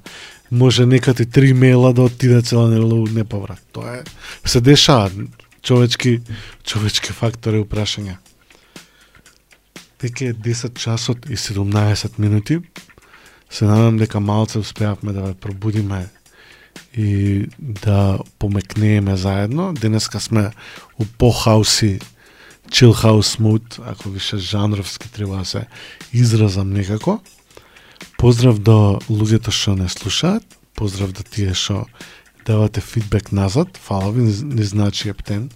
Може 0.51 0.85
некати 0.85 1.25
три 1.25 1.53
мела 1.53 1.93
да 1.93 2.01
отиде 2.01 2.41
цела 2.41 2.69
недела 2.69 2.95
у 2.95 3.07
неповрат. 3.07 3.61
Тоа 3.71 3.97
е 3.97 4.03
се 4.45 4.61
дешава 4.61 5.11
човечки 5.61 6.21
човечки 6.63 7.13
фактори 7.13 7.59
упрашања. 7.61 8.17
Веќе 10.01 10.29
е 10.29 10.33
10 10.33 10.77
часот 10.77 11.29
и 11.29 11.37
17 11.37 12.19
минути. 12.19 12.59
Се 13.49 13.65
надам 13.65 13.97
дека 13.97 14.19
малце 14.19 14.59
успеавме 14.59 15.13
да 15.13 15.21
ве 15.21 15.33
пробудиме 15.33 16.09
и 16.97 17.47
да 17.59 18.19
помекнееме 18.39 19.17
заедно. 19.17 19.73
Денеска 19.73 20.19
сме 20.19 20.51
у 20.99 21.05
по-хауси 21.17 21.99
chill 22.69 22.93
house 22.93 23.39
mood, 23.39 23.79
ако 23.85 24.09
више 24.09 24.37
жанровски 24.37 25.11
треба 25.11 25.37
да 25.37 25.45
се 25.45 25.65
изразам 26.13 26.69
некако. 26.69 27.21
Поздрав 28.17 28.59
до 28.59 28.99
луѓето 29.09 29.53
што 29.53 29.75
не 29.77 29.89
слушаат, 29.89 30.43
поздрав 30.75 31.13
до 31.13 31.23
тие 31.23 31.53
што 31.53 31.85
давате 32.45 32.81
фидбек 32.81 33.31
назад, 33.31 33.77
фала 33.77 34.11
ви, 34.11 34.21
не 34.43 34.63
значи 34.63 35.09
ептен. 35.09 35.49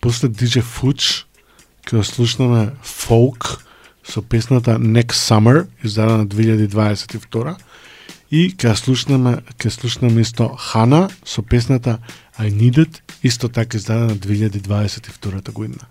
После 0.00 0.28
DJ 0.28 0.62
Fuch, 0.62 1.24
Кога 1.88 2.02
слушнеме 2.02 2.70
фолк 2.82 3.64
со 4.04 4.22
песната 4.22 4.78
Next 4.78 5.12
Summer, 5.12 5.66
издадена 5.84 6.26
2022 6.26 7.56
и 8.30 8.56
кога 8.56 8.74
слушнеме 8.76 9.36
кога 9.52 9.70
слушнеме 9.70 10.20
исто 10.20 10.48
Хана 10.48 11.08
со 11.24 11.42
песната 11.42 11.98
I 12.38 12.50
Need 12.50 12.76
It, 12.76 13.00
исто 13.22 13.48
така 13.48 13.76
издадена 13.76 14.16
2022 14.16 15.52
година. 15.52 15.86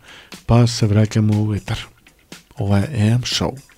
Па 0.48 0.68
се 0.68 0.88
враќаме 0.88 1.32
во 1.32 1.46
ветер. 1.46 1.88
Ова 2.60 2.80
е 2.80 2.88
AM 2.88 3.22
Show. 3.22 3.73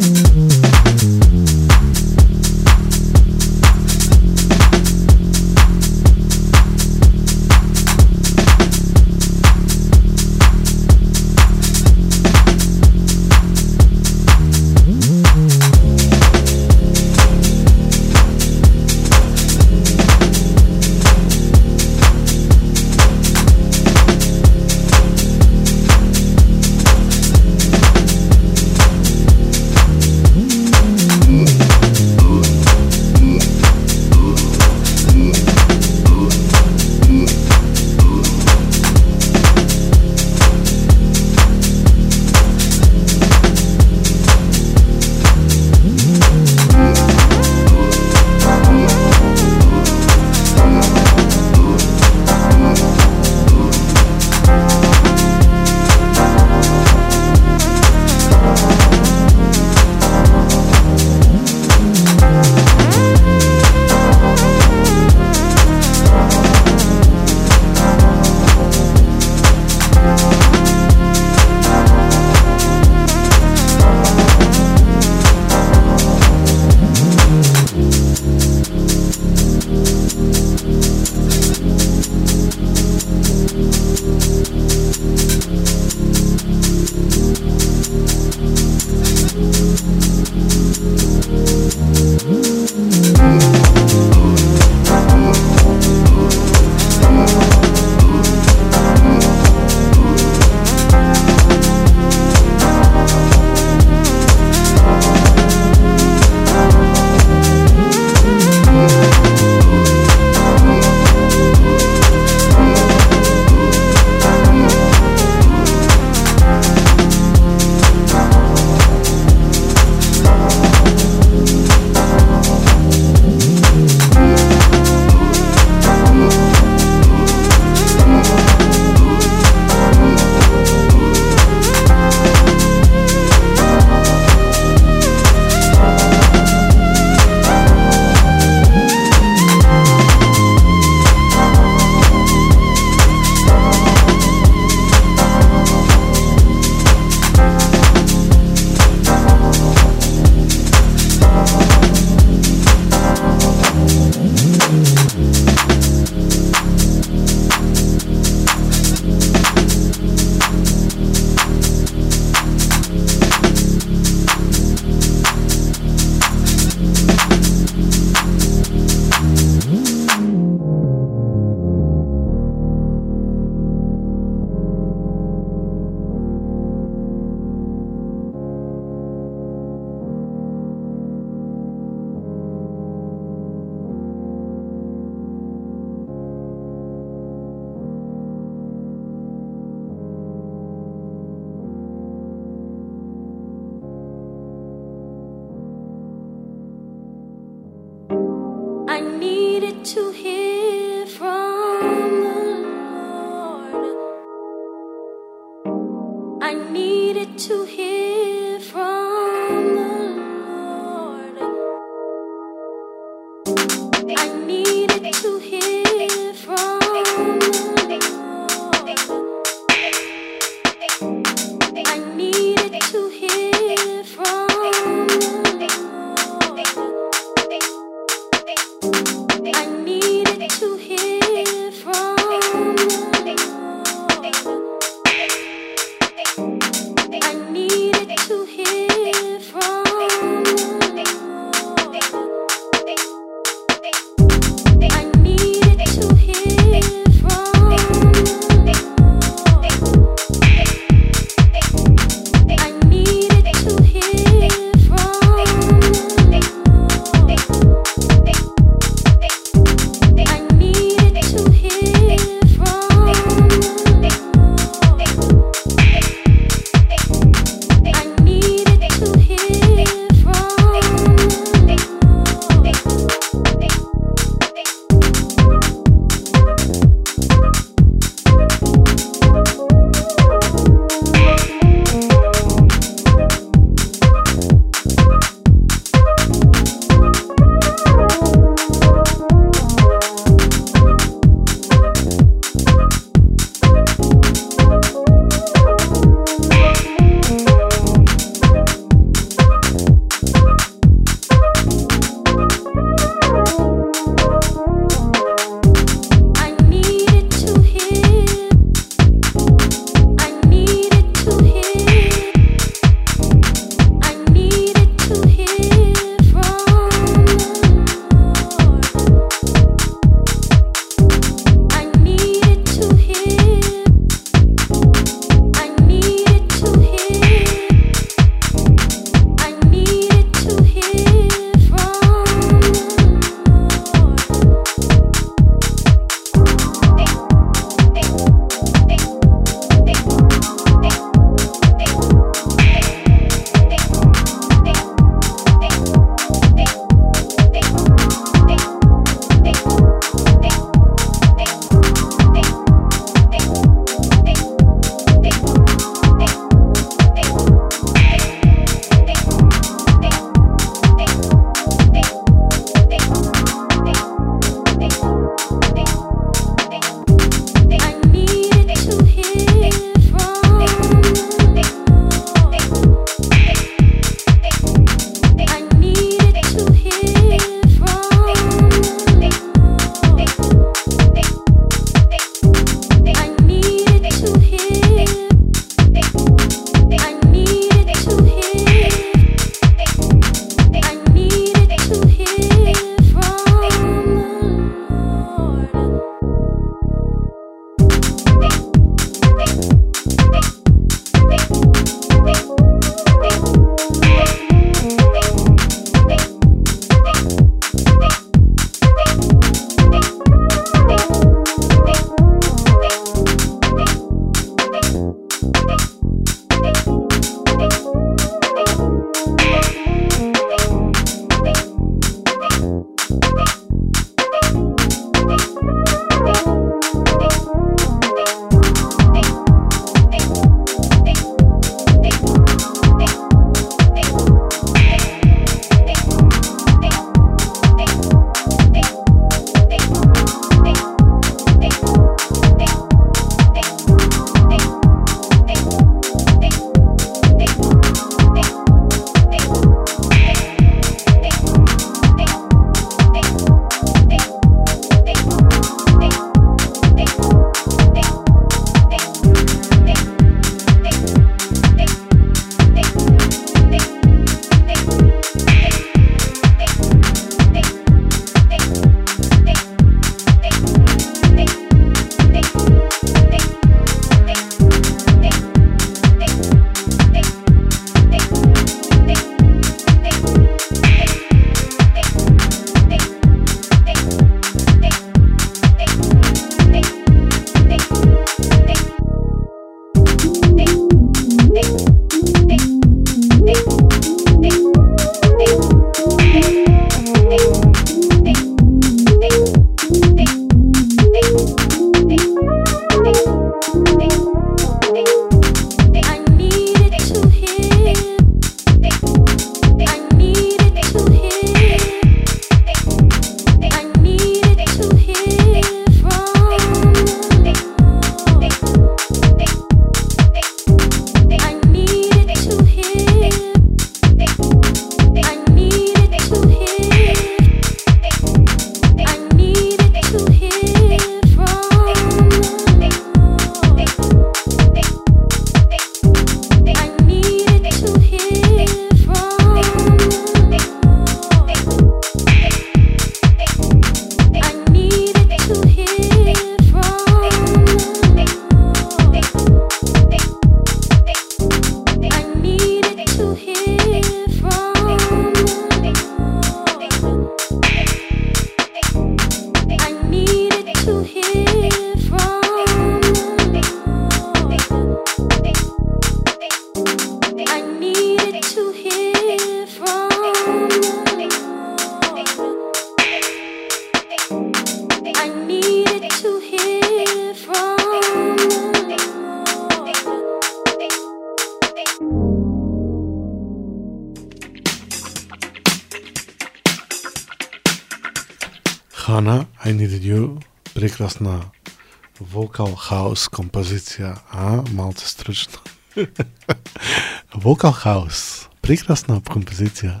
Хаус 592.96 593.28
композиција, 593.28 594.14
а, 594.32 594.62
малце 594.72 595.04
стручно. 595.08 595.60
вокал 597.44 597.74
хаус, 597.76 598.48
прекрасна 598.64 599.20
композиција. 599.20 600.00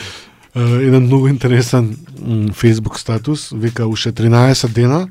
Еден 0.56 1.06
многу 1.08 1.28
интересен 1.28 1.94
Facebook 2.56 2.98
статус, 3.00 3.50
вика 3.52 3.86
уште 3.86 4.12
13 4.12 4.68
дена 4.68 5.08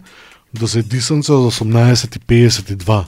до 0.54 0.68
се 0.68 0.82
дисанца 0.82 1.34
од 1.34 1.54
18.52. 1.54 3.04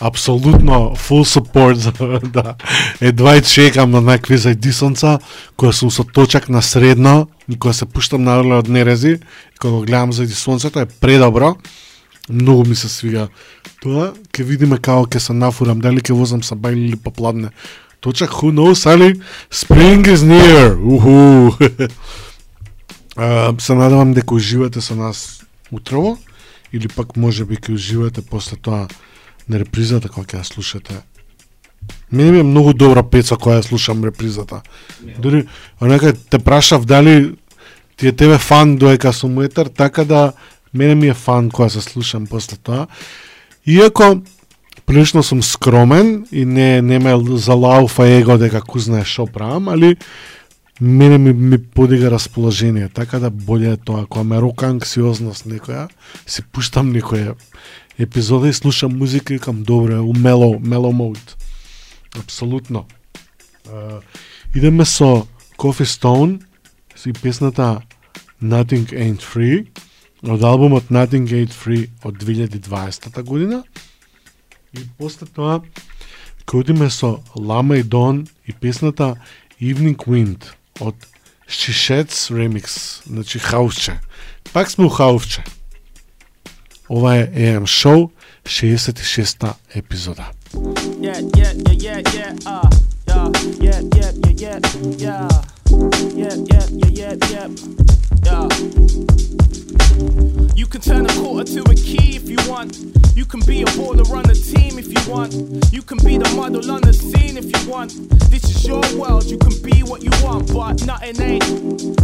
Апсолутно 0.00 0.94
full 1.00 1.24
support 1.24 1.74
за 1.74 1.92
да 2.36 2.54
едва 3.00 3.36
и 3.36 3.42
чекам 3.42 3.90
на 3.90 4.00
некви 4.00 4.36
за 4.36 4.54
дисанца 4.54 5.18
која 5.56 5.72
сум 5.72 5.90
со 5.90 6.04
точак 6.04 6.48
на 6.48 6.62
средно 6.62 7.28
и 7.48 7.56
која 7.56 7.72
се 7.72 7.88
пуштам 7.88 8.24
на 8.24 8.38
од 8.40 8.68
нерези 8.68 9.16
и 9.16 9.58
кога 9.60 9.86
гледам 9.86 10.12
за 10.12 10.28
сонцето 10.28 10.80
е 10.80 10.86
предобро. 10.86 11.56
Многу 12.30 12.64
ми 12.64 12.74
се 12.74 12.88
свига 12.88 13.28
тоа. 13.82 14.12
Ке 14.32 14.44
видиме 14.44 14.78
како 14.78 15.04
ќе 15.06 15.20
се 15.20 15.32
нафурам, 15.36 15.80
дали 15.80 16.00
ќе 16.00 16.16
возам 16.16 16.42
са 16.42 16.56
бајли 16.56 16.88
или 16.88 16.96
попладне. 16.96 17.50
Точак, 18.00 18.30
who 18.30 18.52
knows, 18.52 18.86
али 18.88 19.20
spring 19.50 20.06
is 20.08 20.24
near. 20.24 20.76
Уху. 20.76 21.56
А, 23.16 23.54
се 23.60 23.74
надевам 23.74 24.12
дека 24.12 24.34
уживате 24.34 24.80
со 24.80 24.96
нас 24.96 25.42
утрово 25.70 26.18
или 26.72 26.88
пак 26.88 27.16
може 27.16 27.44
би 27.44 27.54
ќе 27.54 27.74
уживате 27.74 28.22
после 28.26 28.56
тоа 28.56 28.88
на 29.48 29.58
репризата 29.58 30.08
кога 30.08 30.26
ќе 30.26 30.42
ја 30.42 30.42
слушате. 30.42 30.94
Мене 32.10 32.32
ми 32.32 32.38
е 32.38 32.42
многу 32.42 32.72
добра 32.74 33.02
пеца 33.02 33.38
која 33.38 33.60
ја 33.62 33.68
слушам 33.68 34.04
репризата. 34.04 34.62
Дури 35.18 35.46
онака 35.80 36.12
те 36.12 36.38
прашав 36.38 36.84
дали 36.84 37.36
ти 37.96 38.08
е 38.08 38.12
тебе 38.12 38.38
фан 38.38 38.76
доека 38.76 39.12
сум 39.12 39.42
етер, 39.42 39.66
така 39.66 40.04
да 40.04 40.32
мене 40.74 40.94
ми 40.94 41.08
е 41.08 41.14
фан 41.14 41.50
кога 41.50 41.68
се 41.68 41.80
слушам 41.80 42.26
после 42.26 42.56
тоа. 42.56 42.86
Иако 43.66 44.20
прилично 44.86 45.22
сум 45.22 45.42
скромен 45.42 46.26
и 46.32 46.44
не 46.44 46.82
не 46.82 46.98
ме 46.98 47.14
залауфа 47.36 48.08
его 48.08 48.38
дека 48.38 48.60
кузнае 48.60 49.04
шо 49.04 49.26
правам, 49.26 49.68
али 49.68 49.96
мене 50.80 51.18
ми, 51.18 51.32
ми 51.32 51.58
подига 51.58 52.10
расположение, 52.10 52.88
така 52.88 53.18
да 53.18 53.30
боле 53.30 53.72
е 53.72 53.76
тоа, 53.76 54.06
кога 54.06 54.24
ме 54.24 54.40
рока 54.40 54.66
анксиозност 54.66 55.46
некоја, 55.46 55.88
си 56.26 56.42
пуштам 56.52 56.92
некоја 56.92 57.34
епизода 57.98 58.48
и 58.48 58.52
слушам 58.52 58.98
музика 58.98 59.34
и 59.34 59.38
добро 59.38 59.52
добре, 59.52 59.98
у 59.98 60.12
мело, 60.12 60.58
мело 60.60 60.92
мод. 60.92 61.36
Апсолутно. 62.18 62.86
Uh, 63.68 64.00
идеме 64.54 64.84
со 64.84 65.26
Coffee 65.58 65.84
Stone 65.84 66.42
и 67.06 67.12
песната 67.12 67.80
Nothing 68.42 68.86
Ain't 68.92 69.22
Free 69.22 69.66
од 70.24 70.44
албумот 70.44 70.90
Nothing 70.90 71.28
Gate 71.28 71.52
Free 71.52 71.88
од 72.04 72.16
2020 72.22 73.22
година. 73.22 73.62
И 74.72 74.84
после 74.98 75.26
тоа 75.26 75.60
ќе 76.44 76.60
одиме 76.60 76.90
со 76.90 77.20
Лама 77.36 77.78
и 77.78 77.82
Дон 77.82 78.26
и 78.46 78.52
песната 78.52 79.14
Evening 79.60 80.00
Wind 80.08 80.48
од 80.80 80.96
Шишец 81.48 82.30
Remix, 82.30 83.02
значи 83.06 83.38
хаусче. 83.38 84.00
Пак 84.52 84.70
сме 84.70 84.84
у 84.84 84.88
хаусче. 84.88 85.44
Ова 86.88 87.16
е 87.16 87.26
AM 87.26 87.64
Show, 87.64 88.10
66-та 88.44 89.54
епизода. 89.74 90.30
yeah, 91.00 91.20
yeah, 91.36 91.52
yeah, 91.64 91.74
yeah, 91.74 92.00
yeah, 92.14 92.32
uh, 92.46 92.68
yeah, 93.08 93.28
yeah, 93.60 93.80
yeah, 93.96 94.12
yeah, 94.36 94.58
yeah, 94.96 94.98
yeah, 94.98 95.28
yeah, 96.14 96.34
yeah, 96.46 96.66
yeah, 96.80 96.92
yeah, 96.92 97.14
yeah. 97.30 98.03
You 100.55 100.67
can 100.67 100.81
turn 100.81 101.05
a 101.05 101.13
quarter 101.21 101.45
to 101.55 101.61
a 101.71 101.75
key 101.75 102.15
if 102.15 102.29
you 102.29 102.37
want. 102.49 102.77
You 103.15 103.25
can 103.25 103.41
be 103.41 103.61
a 103.61 103.65
baller 103.77 104.09
on 104.17 104.23
the 104.23 104.35
team 104.35 104.79
if 104.79 104.87
you 104.87 105.01
want. 105.11 105.33
You 105.73 105.81
can 105.81 105.97
be 106.07 106.17
the 106.17 106.29
model 106.35 106.71
on 106.71 106.81
the 106.81 106.93
scene 106.93 107.35
if 107.37 107.47
you 107.53 107.69
want. 107.69 107.91
This 108.31 108.43
is 108.43 108.65
your 108.65 108.81
world, 108.99 109.25
you 109.25 109.37
can 109.37 109.55
be 109.61 109.83
what 109.83 110.03
you 110.03 110.11
want, 110.23 110.53
but 110.53 110.85
nothing 110.85 111.19
ain't, 111.21 111.47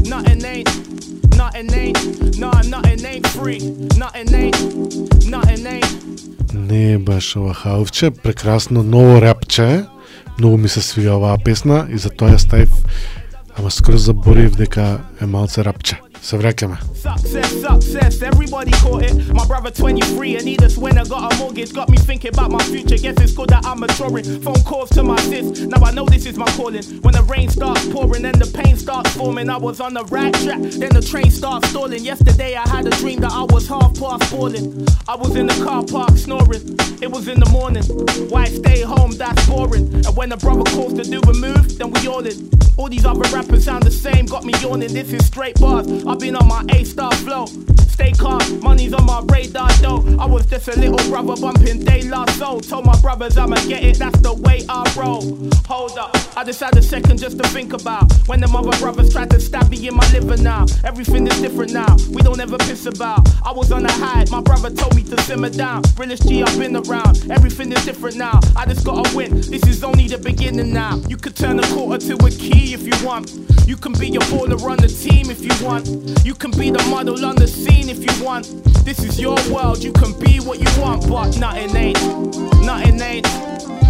nothing 0.08 0.44
ain't, 0.44 0.70
nothing 1.36 1.74
ain't, 1.74 2.38
nah, 2.40 2.62
nothing 2.74 3.06
ain't 3.06 3.28
free, 3.28 3.60
nothing 3.98 4.34
ain't, 4.34 4.58
nothing 5.30 5.66
ain't. 5.66 5.92
Не 6.54 6.94
е 6.94 6.98
баш 6.98 7.36
ова 7.36 7.54
хаувче, 7.54 8.12
прекрасно 8.12 8.84
ново 8.84 9.22
рапче. 9.22 9.86
Многу 10.40 10.58
ми 10.58 10.70
се 10.70 10.82
свига 10.82 11.16
оваа 11.16 11.38
песна 11.38 11.88
и 11.90 11.98
затоа 11.98 12.36
ја 12.36 12.38
ставив, 12.38 12.72
ама 13.58 13.72
скоро 13.72 13.98
заборив 13.98 14.56
дека 14.56 15.00
е 15.22 15.26
малце 15.26 15.64
рапче. 15.64 16.02
Savrakama. 16.21 16.79
Success, 16.95 17.51
success, 17.63 18.23
everybody 18.23 18.73
caught 18.73 19.03
it. 19.03 19.33
My 19.33 19.47
brother 19.47 19.71
23 19.71 20.37
and 20.37 20.47
he 20.47 20.57
just 20.57 20.77
went 20.77 20.99
and 20.99 21.09
got 21.09 21.33
a 21.33 21.37
mortgage. 21.39 21.73
Got 21.73 21.89
me 21.89 21.97
thinking 21.97 22.33
about 22.35 22.51
my 22.51 22.63
future. 22.65 22.97
Guess 22.97 23.21
it's 23.21 23.33
good 23.33 23.49
that 23.49 23.65
I'm 23.65 23.81
maturing. 23.81 24.25
Phone 24.43 24.63
calls 24.63 24.91
to 24.91 25.03
my 25.03 25.19
sis. 25.21 25.61
Now 25.61 25.83
I 25.83 25.93
know 25.93 26.05
this 26.05 26.27
is 26.27 26.37
my 26.37 26.47
calling. 26.53 26.85
When 27.01 27.15
the 27.15 27.23
rain 27.23 27.49
starts 27.49 27.89
pouring 27.89 28.27
and 28.27 28.37
the 28.37 28.47
pain 28.63 28.77
starts 28.77 29.17
forming, 29.17 29.49
I 29.49 29.57
was 29.57 29.81
on 29.81 29.95
the 29.95 30.05
right 30.05 30.33
track. 30.35 30.61
Then 30.61 30.91
the 30.91 31.01
train 31.01 31.31
starts 31.31 31.71
stalling. 31.71 32.05
Yesterday 32.05 32.55
I 32.55 32.69
had 32.69 32.87
a 32.87 32.91
dream 32.91 33.21
that 33.21 33.33
I 33.33 33.45
was 33.45 33.67
half 33.67 33.99
past 33.99 34.25
falling. 34.25 34.87
I 35.09 35.17
was 35.17 35.35
in 35.37 35.47
the 35.47 35.65
car 35.65 35.85
park 35.85 36.17
snoring. 36.19 36.77
It 37.01 37.11
was 37.11 37.29
in 37.29 37.41
the 37.41 37.49
morning. 37.49 37.83
Why 38.29 38.45
stay 38.45 38.83
home? 38.83 39.13
That's 39.13 39.49
boring. 39.49 39.95
And 39.95 40.17
when 40.17 40.29
the 40.29 40.37
brother 40.37 40.65
calls 40.71 40.93
to 40.95 41.03
do 41.03 41.21
a 41.21 41.35
move, 41.35 41.79
then 41.79 41.91
we 41.91 42.07
all 42.09 42.25
in. 42.27 42.51
All 42.77 42.89
these 42.89 43.05
other 43.05 43.29
rappers 43.35 43.65
sound 43.65 43.83
the 43.85 43.91
same. 43.91 44.27
Got 44.27 44.45
me 44.45 44.55
yawning. 44.61 44.93
This 44.93 45.13
is 45.13 45.27
straight 45.27 45.59
bars. 45.61 45.87
I've 46.11 46.19
been 46.19 46.35
on 46.35 46.49
my 46.49 46.65
A 46.71 46.83
star 46.83 47.13
flow. 47.13 47.47
Stay 48.01 48.13
calm, 48.13 48.61
money's 48.61 48.95
on 48.95 49.05
my 49.05 49.21
radar 49.27 49.71
though. 49.83 50.03
I 50.19 50.25
was 50.25 50.47
just 50.47 50.69
a 50.69 50.81
little 50.81 50.97
brother 51.11 51.39
bumping 51.39 51.85
De 51.85 52.09
La 52.09 52.25
Soul. 52.41 52.61
Told 52.61 52.87
my 52.87 52.99
brothers 53.03 53.37
I'ma 53.37 53.57
get 53.69 53.85
it, 53.85 53.99
that's 53.99 54.19
the 54.21 54.33
way 54.33 54.65
I 54.71 54.91
roll. 54.97 55.21
Hold 55.69 55.99
up, 55.99 56.17
I 56.35 56.43
just 56.43 56.61
had 56.61 56.75
a 56.79 56.83
second 56.83 57.19
just 57.19 57.37
to 57.37 57.47
think 57.51 57.75
about. 57.75 58.11
When 58.27 58.41
the 58.41 58.49
mother 58.49 58.75
brothers 58.79 59.13
tried 59.13 59.29
to 59.33 59.39
stab 59.39 59.69
me 59.69 59.87
in 59.87 59.95
my 59.95 60.11
liver 60.13 60.39
now. 60.39 60.65
Everything 60.83 61.27
is 61.27 61.39
different 61.43 61.75
now, 61.75 61.95
we 62.09 62.23
don't 62.23 62.41
ever 62.41 62.57
piss 62.57 62.87
about. 62.87 63.29
I 63.45 63.53
was 63.53 63.71
on 63.71 63.85
a 63.85 63.93
high, 63.93 64.25
my 64.31 64.41
brother 64.41 64.71
told 64.71 64.97
me 64.97 65.03
to 65.03 65.21
simmer 65.25 65.51
down. 65.51 65.83
Realest 65.99 66.27
G 66.27 66.43
I've 66.43 66.59
been 66.59 66.77
around, 66.77 67.31
everything 67.31 67.71
is 67.71 67.85
different 67.85 68.17
now. 68.17 68.41
I 68.57 68.65
just 68.65 68.87
gotta 68.87 69.15
win, 69.15 69.43
this 69.43 69.67
is 69.67 69.85
only 69.85 70.09
the 70.09 70.17
beginning 70.17 70.73
now. 70.73 70.97
You 71.07 71.19
could 71.19 71.37
turn 71.37 71.61
a 71.61 71.67
quarter 71.75 71.99
to 72.07 72.15
a 72.25 72.31
key 72.31 72.73
if 72.73 72.87
you 72.87 73.07
want. 73.07 73.31
You 73.67 73.77
can 73.77 73.93
be 73.93 74.09
a 74.17 74.21
baller 74.33 74.59
on 74.71 74.79
the 74.79 74.89
team 74.89 75.31
if 75.31 75.45
you 75.45 75.53
want. 75.63 75.87
You 76.25 76.35
can 76.35 76.51
be 76.53 76.71
the 76.71 76.83
model 76.89 77.27
on 77.27 77.37
the 77.37 77.47
scene 77.47 77.90
if 77.91 77.99
you 77.99 78.25
want. 78.25 78.47
This 78.85 79.01
is 79.01 79.21
your 79.21 79.37
world, 79.53 79.83
you 79.83 79.93
can 79.93 80.19
be 80.19 80.39
what 80.39 80.59
you 80.61 80.81
want, 80.81 81.09
but 81.09 81.37
nothing 81.39 81.75
ain't, 81.77 82.01
nothing 82.65 83.01
ain't, 83.01 83.27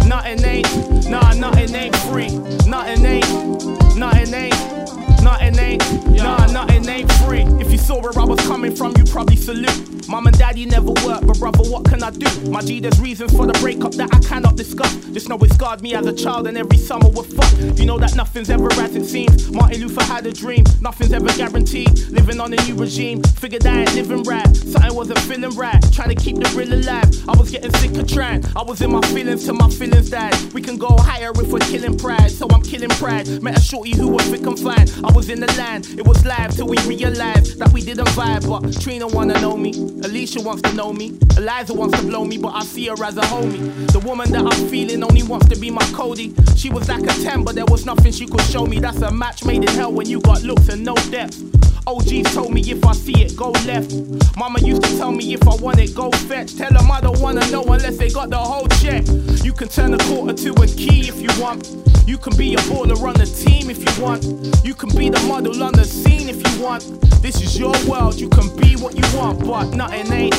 nothing 0.07 0.43
ain't, 0.43 1.09
nah, 1.09 1.33
nothing 1.33 1.73
ain't 1.75 1.95
free, 1.97 2.29
nothing 2.67 3.05
ain't, 3.05 3.95
nothing 3.95 4.33
ain't, 4.33 4.80
nothing 5.21 5.57
ain't, 5.59 5.83
nah, 6.11 6.45
nothing 6.47 6.87
ain't 6.87 7.11
free. 7.23 7.43
If 7.59 7.71
you 7.71 7.77
saw 7.77 8.01
where 8.01 8.17
I 8.17 8.25
was 8.25 8.39
coming 8.41 8.75
from, 8.75 8.93
you 8.97 9.03
probably 9.05 9.35
salute. 9.35 10.07
Mom 10.07 10.27
and 10.27 10.37
daddy 10.37 10.65
never 10.65 10.91
worked, 11.05 11.25
but 11.25 11.39
brother, 11.39 11.63
what 11.69 11.85
can 11.85 12.03
I 12.03 12.09
do? 12.09 12.27
My 12.49 12.61
G, 12.61 12.79
there's 12.79 12.99
reasons 12.99 13.35
for 13.35 13.45
the 13.45 13.53
breakup 13.59 13.93
that 13.93 14.13
I 14.13 14.19
cannot 14.19 14.55
discuss. 14.57 14.93
Just 15.13 15.29
know 15.29 15.37
it 15.37 15.53
scarred 15.53 15.81
me 15.81 15.95
as 15.95 16.05
a 16.05 16.13
child, 16.13 16.47
and 16.47 16.57
every 16.57 16.77
summer 16.77 17.09
was 17.09 17.27
fun. 17.33 17.77
You 17.77 17.85
know 17.85 17.97
that 17.97 18.15
nothing's 18.15 18.49
ever 18.49 18.71
as 18.73 18.95
it 18.95 19.05
seems. 19.05 19.51
Martin 19.51 19.81
Luther 19.81 20.03
had 20.03 20.25
a 20.25 20.31
dream, 20.33 20.63
nothing's 20.81 21.13
ever 21.13 21.31
guaranteed. 21.37 21.97
Living 22.09 22.39
on 22.39 22.53
a 22.53 22.57
new 22.63 22.75
regime, 22.75 23.23
figured 23.23 23.65
I 23.65 23.81
ain't 23.81 23.95
living 23.95 24.23
right. 24.23 24.47
Something 24.55 24.95
wasn't 24.95 25.19
feeling 25.19 25.55
right, 25.55 25.81
trying 25.93 26.09
to 26.09 26.15
keep 26.15 26.37
the 26.37 26.49
real 26.55 26.73
alive. 26.73 27.07
I 27.29 27.37
was 27.37 27.51
getting 27.51 27.71
sick 27.75 27.97
of 27.97 28.07
trying. 28.07 28.43
I 28.55 28.63
was 28.63 28.81
in 28.81 28.91
my 28.91 29.01
feelings 29.13 29.45
till 29.45 29.55
my 29.55 29.69
feelings 29.69 30.09
died. 30.09 30.35
We 30.53 30.61
can 30.61 30.77
go 30.77 30.95
higher 30.97 31.31
if 31.31 31.47
we're 31.47 31.59
killing 31.59 31.97
pride, 31.97 32.31
so 32.31 32.47
I'm 32.51 32.61
killing 32.61 32.89
pride. 32.89 33.41
Met 33.41 33.57
a 33.57 33.61
shorty 33.61 33.95
who 33.95 34.07
was 34.07 34.25
thick 34.27 34.41
and 34.41 34.59
fine. 34.59 34.87
I 35.05 35.10
was 35.13 35.29
in 35.29 35.39
the 35.39 35.51
line, 35.57 35.83
it 35.97 36.05
was 36.05 36.25
live 36.25 36.55
till 36.55 36.67
we 36.67 36.77
realized 36.79 37.59
that 37.59 37.71
we 37.73 37.81
didn't 37.81 38.07
vibe. 38.09 38.47
But 38.47 38.81
Trina 38.81 39.07
wanna 39.07 39.39
know 39.41 39.57
me, 39.57 39.71
Alicia 40.03 40.41
wants 40.41 40.61
to 40.63 40.73
know 40.73 40.93
me, 40.93 41.17
Eliza 41.37 41.73
wants 41.73 41.99
to 41.99 42.05
blow 42.05 42.25
me, 42.25 42.37
but 42.37 42.53
I 42.55 42.63
see 42.63 42.87
her 42.87 43.03
as 43.03 43.17
a 43.17 43.21
homie. 43.21 43.91
The 43.91 43.99
woman 43.99 44.31
that 44.31 44.45
I'm 44.45 44.69
feeling 44.69 45.03
only 45.03 45.23
wants 45.23 45.47
to 45.49 45.55
be 45.55 45.69
my 45.69 45.85
Cody. 45.93 46.33
She 46.55 46.69
was 46.69 46.87
like 46.89 47.03
a 47.03 47.13
10, 47.23 47.43
but 47.43 47.55
there 47.55 47.65
was 47.65 47.85
nothing 47.85 48.11
she 48.11 48.25
could 48.25 48.41
show 48.41 48.65
me. 48.65 48.79
That's 48.79 49.01
a 49.01 49.11
match 49.11 49.43
made 49.45 49.63
in 49.63 49.75
hell 49.75 49.91
when 49.91 50.07
you 50.07 50.21
got 50.21 50.43
looks 50.43 50.69
and 50.69 50.83
no 50.83 50.95
depth. 51.09 51.70
OGs 51.87 52.33
told 52.33 52.53
me 52.53 52.61
if 52.61 52.85
I 52.85 52.93
see 52.93 53.23
it, 53.23 53.35
go 53.35 53.51
left. 53.65 53.93
Mama 54.37 54.59
used 54.59 54.83
to 54.83 54.97
tell 54.97 55.11
me 55.11 55.33
if 55.33 55.47
I 55.47 55.55
want 55.55 55.79
it, 55.79 55.95
go 55.95 56.11
fetch. 56.11 56.55
Tell 56.55 56.71
them 56.71 56.91
I 56.91 57.01
don't 57.01 57.19
wanna 57.19 57.45
know 57.49 57.63
unless 57.63 57.97
they 57.97 58.09
got 58.09 58.29
the 58.29 58.37
whole 58.37 58.67
check. 58.81 59.03
You 59.43 59.53
can 59.53 59.67
turn 59.67 59.93
a 59.93 59.97
quarter 59.97 60.33
to 60.33 60.53
a 60.61 60.67
key 60.67 61.09
if 61.09 61.19
you 61.21 61.29
want. 61.41 61.69
You 62.07 62.17
can 62.17 62.35
be 62.37 62.53
a 62.53 62.57
baller 62.69 63.01
on 63.07 63.15
the 63.15 63.25
team 63.25 63.69
if 63.69 63.79
you 63.79 64.03
want. 64.03 64.23
You 64.63 64.73
can 64.73 64.89
be 64.95 65.09
the 65.09 65.19
model 65.21 65.63
on 65.63 65.73
the 65.73 65.83
scene 65.85 66.29
if 66.29 66.37
you 66.45 66.63
want. 66.63 66.83
This 67.21 67.41
is 67.41 67.57
your 67.57 67.73
world, 67.87 68.15
you 68.15 68.29
can 68.29 68.55
be 68.57 68.75
what 68.75 68.95
you 68.95 69.17
want, 69.17 69.45
but 69.45 69.75
nothing 69.75 70.11
ain't, 70.11 70.37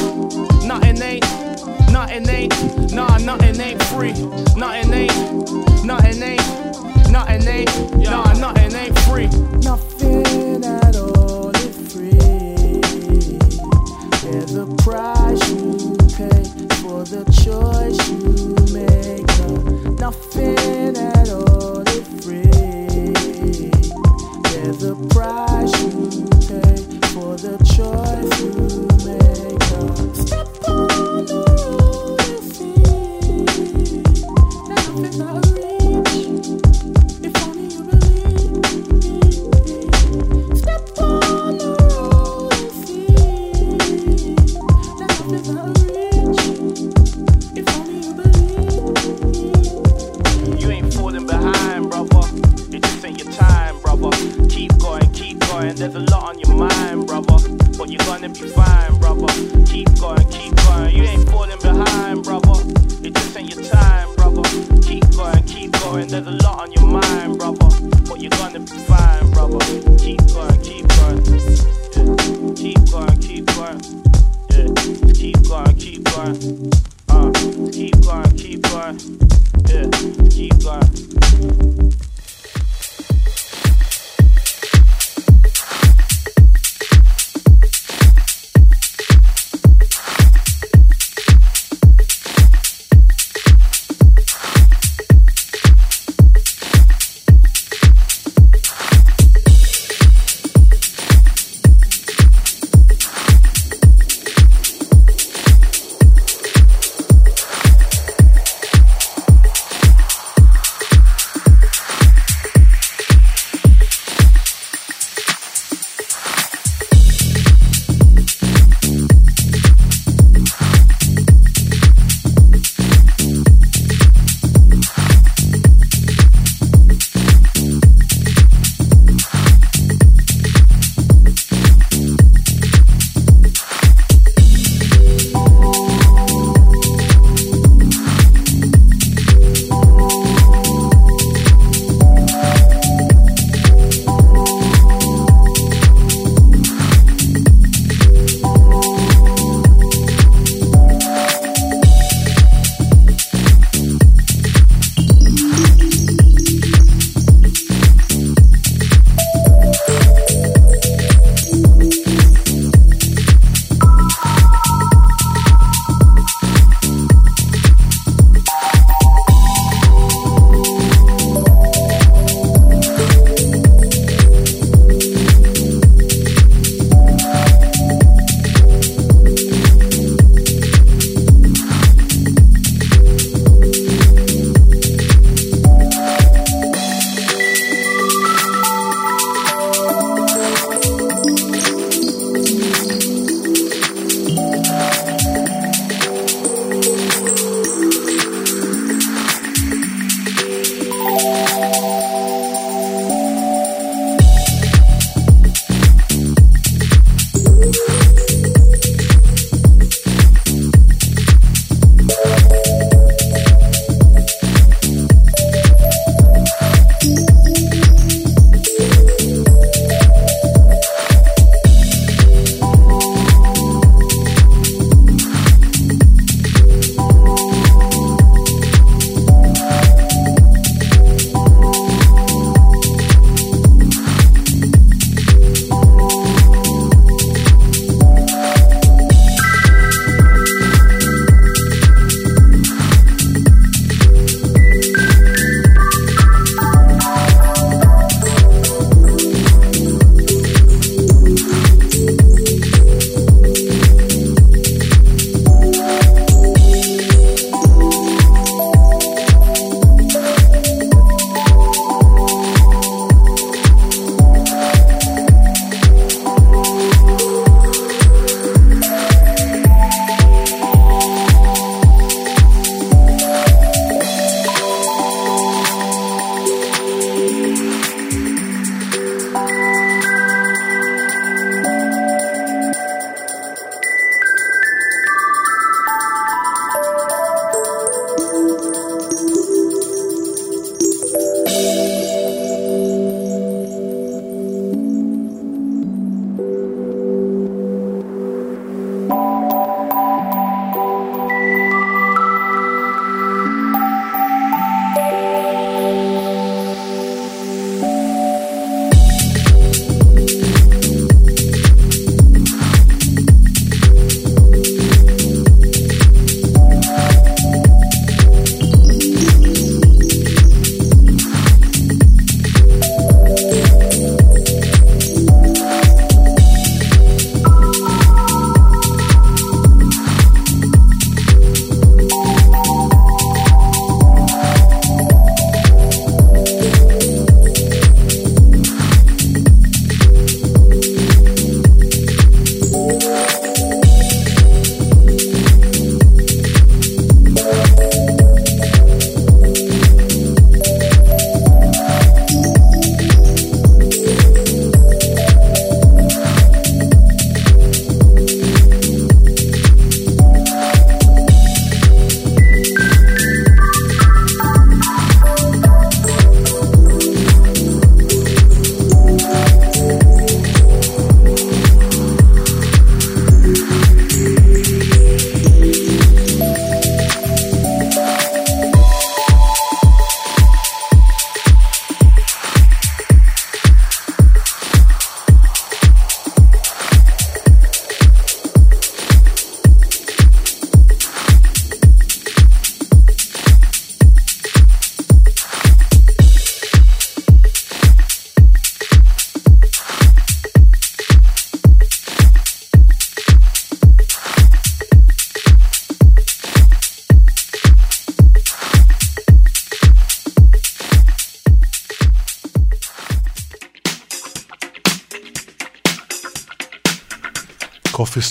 nothing 0.64 1.01
ain't, 1.02 1.24
nothing 1.93 2.28
ain't, 2.28 2.93
nah, 2.93 3.19
nothing 3.19 3.60
ain't 3.60 3.82
free, 3.85 4.12
nothing 4.56 4.93
ain't, 4.93 5.85
nothing 5.85 6.23
ain't, 6.23 7.10
nothing 7.10 7.48
ain't, 7.48 7.98
nah, 7.98 8.32
nothing 8.35 8.74
ain't 8.74 8.98
free. 9.01 9.28
Nothing 9.62 10.81
There's 14.32 14.54
a 14.54 14.64
price 14.76 15.46
you 15.50 15.94
pay 16.16 16.42
for 16.80 17.04
the 17.04 17.22
choice 17.44 17.98
you 18.09 18.54
make. 18.72 19.28
Nothing 20.00 20.96
at 20.96 21.28
all 21.28 21.82
is 21.86 22.09
free. 22.24 22.48
There's 24.50 24.82
a 24.84 24.94
price 25.12 25.72
you 25.82 26.24
pay 26.48 26.76
for 27.12 27.36
the 27.36 27.59
choice 27.76 28.40
you 28.40 28.54
make. 29.04 29.62
Step 30.26 30.48
on 30.66 31.26
the 31.26 31.44
road 31.60 32.20
and 32.30 32.42
see. 35.56 35.72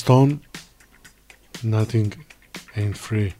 Stone 0.02 0.40
Nothing 1.64 2.14
Ain't 2.76 2.98
Free 2.98 3.34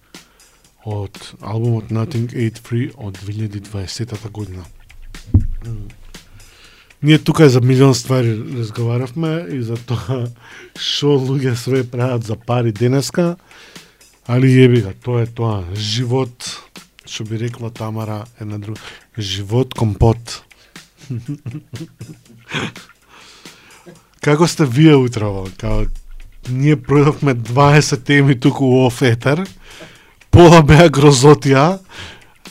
од 0.86 1.18
албумот 1.42 1.90
Nothing 1.90 2.30
Ain't 2.38 2.62
Free 2.62 2.92
од 2.98 3.18
2020 3.26 4.30
година. 4.30 4.66
Ние 7.04 7.18
тука 7.18 7.50
за 7.50 7.62
милион 7.62 7.96
ствари 7.96 8.44
разговаравме 8.58 9.48
и 9.50 9.62
за 9.66 9.78
тоа 9.78 10.28
што 10.78 11.18
луѓе 11.18 11.56
све 11.58 11.82
прават 11.84 12.24
за 12.30 12.36
пари 12.38 12.72
денеска, 12.72 13.38
али 14.30 14.48
јеби 14.54 14.84
га, 14.86 14.94
тоа 14.94 15.26
е 15.26 15.26
тоа. 15.26 15.66
Живот, 15.74 16.62
што 17.10 17.26
би 17.26 17.42
рекла 17.42 17.74
Тамара, 17.74 18.26
една 18.40 18.62
друга. 18.62 18.82
Живот 19.18 19.74
компот. 19.74 20.44
Како 24.22 24.46
сте 24.48 24.66
вие 24.70 24.94
утрово? 24.96 25.50
Као, 25.58 25.90
ние 26.50 26.78
пројдовме 26.78 27.36
20 27.36 28.04
теми 28.04 28.40
туку 28.40 28.66
во 28.66 28.90
Фетер. 28.90 29.46
пола 30.32 30.62
беа 30.64 30.88
грозотија, 30.90 31.80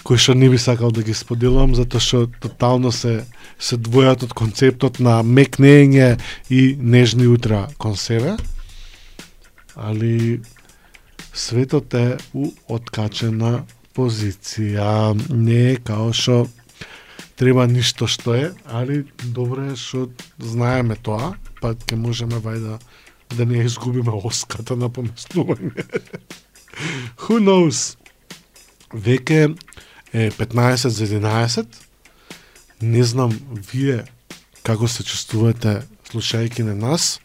кои 0.04 0.18
што 0.20 0.34
не 0.34 0.50
би 0.52 0.58
сакал 0.58 0.90
да 0.92 1.02
ги 1.02 1.14
споделувам, 1.14 1.74
затоа 1.74 2.00
што 2.00 2.26
тотално 2.40 2.92
се 2.92 3.24
се 3.60 3.76
двојат 3.76 4.24
од 4.24 4.32
концептот 4.32 5.00
на 5.04 5.20
мекнење 5.22 6.16
и 6.48 6.76
нежни 6.80 7.26
утра 7.28 7.66
кон 7.78 7.96
себе. 7.96 8.36
Али 9.76 10.40
светот 11.32 11.94
е 11.94 12.16
у 12.32 12.48
откачена 12.68 13.66
позиција. 13.94 15.12
Не 15.28 15.60
е 15.72 15.76
као 15.76 16.12
што 16.16 16.46
треба 17.36 17.66
ништо 17.68 18.08
што 18.08 18.34
е, 18.36 18.48
али 18.64 19.04
добро 19.22 19.70
е 19.72 19.76
што 19.76 20.08
знаеме 20.40 20.96
тоа, 20.96 21.34
па 21.60 21.74
ќе 21.76 22.00
можеме 22.00 22.40
вај 22.40 22.64
да 22.64 22.80
да 23.36 23.46
не 23.46 23.60
ја 23.60 23.66
изгубиме 23.70 24.12
оската 24.12 24.76
на 24.76 24.90
поместување. 24.90 25.84
Who 27.24 27.38
knows? 27.38 27.96
Веќе 28.90 29.54
е 30.12 30.30
15 30.30 30.88
за 30.88 31.06
11. 31.06 31.66
Не 32.80 33.04
знам 33.04 33.34
вие 33.72 34.04
како 34.62 34.88
се 34.88 35.04
чувствувате 35.04 35.82
слушајќи 36.10 36.66
на 36.66 36.74
нас. 36.74 37.20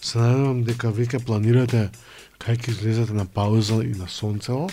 Се 0.00 0.18
надевам 0.18 0.64
дека 0.64 0.90
веќе 0.92 1.22
планирате 1.24 1.90
кај 2.42 2.58
ќе 2.58 2.74
излезете 2.74 3.14
на 3.14 3.24
пауза 3.26 3.82
и 3.84 3.94
на 3.94 4.08
сонцево. 4.08 4.68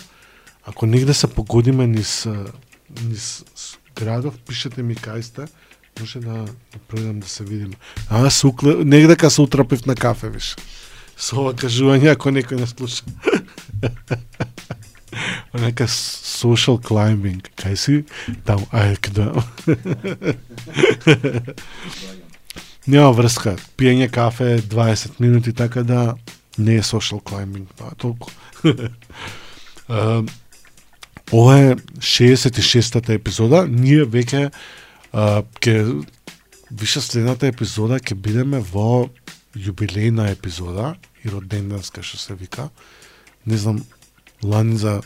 Ако 0.64 0.86
негде 0.86 1.14
се 1.14 1.26
погодиме 1.26 1.86
низ, 1.86 2.26
низ 3.04 3.44
градов, 3.96 4.38
пишете 4.46 4.82
ми 4.82 4.94
кај 4.94 5.22
сте, 5.22 5.46
може 6.00 6.20
да, 6.20 6.44
да 6.72 6.78
пројдам 6.88 7.18
да 7.20 7.28
се 7.28 7.44
видиме. 7.44 7.74
А, 8.08 8.30
се 8.30 8.46
укле... 8.46 8.84
негде 8.84 9.16
ка 9.16 9.30
се 9.30 9.42
утрапив 9.42 9.86
на 9.86 9.94
кафе, 9.94 10.28
виш. 10.28 10.56
Со 11.16 11.36
ова 11.38 11.54
кажување, 11.54 12.10
ако 12.12 12.30
некој 12.32 12.60
не 12.60 12.66
слуша. 12.66 13.04
Нека 15.54 15.86
social 15.86 16.78
climbing. 16.80 17.42
Кај 17.60 17.76
си? 17.76 18.04
Таму, 18.48 18.66
ај, 18.72 18.96
каде? 19.04 19.28
Нема 22.86 23.10
врска. 23.14 23.56
Пиење 23.76 24.10
кафе 24.10 24.58
20 24.58 25.20
минути, 25.20 25.52
така 25.52 25.82
да 25.82 26.14
не 26.58 26.74
е 26.80 26.82
social 26.82 27.22
climbing, 27.22 27.66
тоа 27.76 27.94
толку. 27.94 28.30
Ова 31.32 31.58
е 31.58 31.76
66-та 31.98 33.12
епизода. 33.12 33.66
Ние 33.68 34.04
веќе 34.04 34.50
а, 35.12 35.42
ќе 35.60 36.04
више 36.70 37.00
следната 37.00 37.46
епизода 37.46 38.00
ќе 38.00 38.14
бидеме 38.14 38.60
во 38.72 39.08
јубилејна 39.56 40.30
епизода 40.32 40.96
и 41.24 41.30
роденденска 41.30 42.02
што 42.02 42.18
се 42.18 42.34
вика. 42.34 42.70
Не 43.46 43.56
знам, 43.56 43.82
лани 44.42 44.76
за 44.76 45.02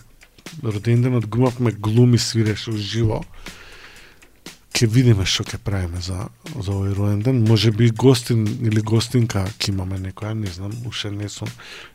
роденденот 0.63 1.27
глумавме 1.27 1.73
глуми 1.73 2.19
свиреше 2.19 2.73
живо. 2.73 3.25
ке 4.77 4.85
видиме 4.87 5.25
што 5.25 5.45
ќе 5.49 5.57
правиме 5.65 6.03
за 6.05 6.29
за 6.53 6.73
овој 6.73 6.93
роденден. 6.97 7.39
Може 7.49 7.71
би 7.73 7.89
гостин 7.91 8.45
или 8.61 8.83
гостинка 8.85 9.47
ќе 9.57 9.73
имаме 9.73 9.97
некоја, 9.97 10.35
не 10.37 10.53
знам, 10.53 10.75
уште 10.85 11.11
не 11.11 11.29
сум. 11.33 11.49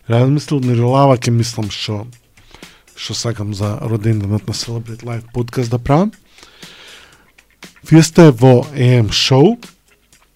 Размислил, 0.10 0.64
не 0.66 0.74
релава 0.74 1.18
ќе 1.18 1.30
мислам 1.30 1.70
што 1.70 2.08
што 2.96 3.14
сакам 3.14 3.54
за 3.54 3.78
роденденот 3.82 4.48
на 4.50 4.54
Celebrate 4.54 5.06
Life 5.06 5.30
подкаст 5.34 5.70
да 5.70 5.78
правам. 5.78 6.12
Вие 7.90 8.04
сте 8.04 8.30
во 8.32 8.62
AM 8.78 9.10
Show 9.10 9.58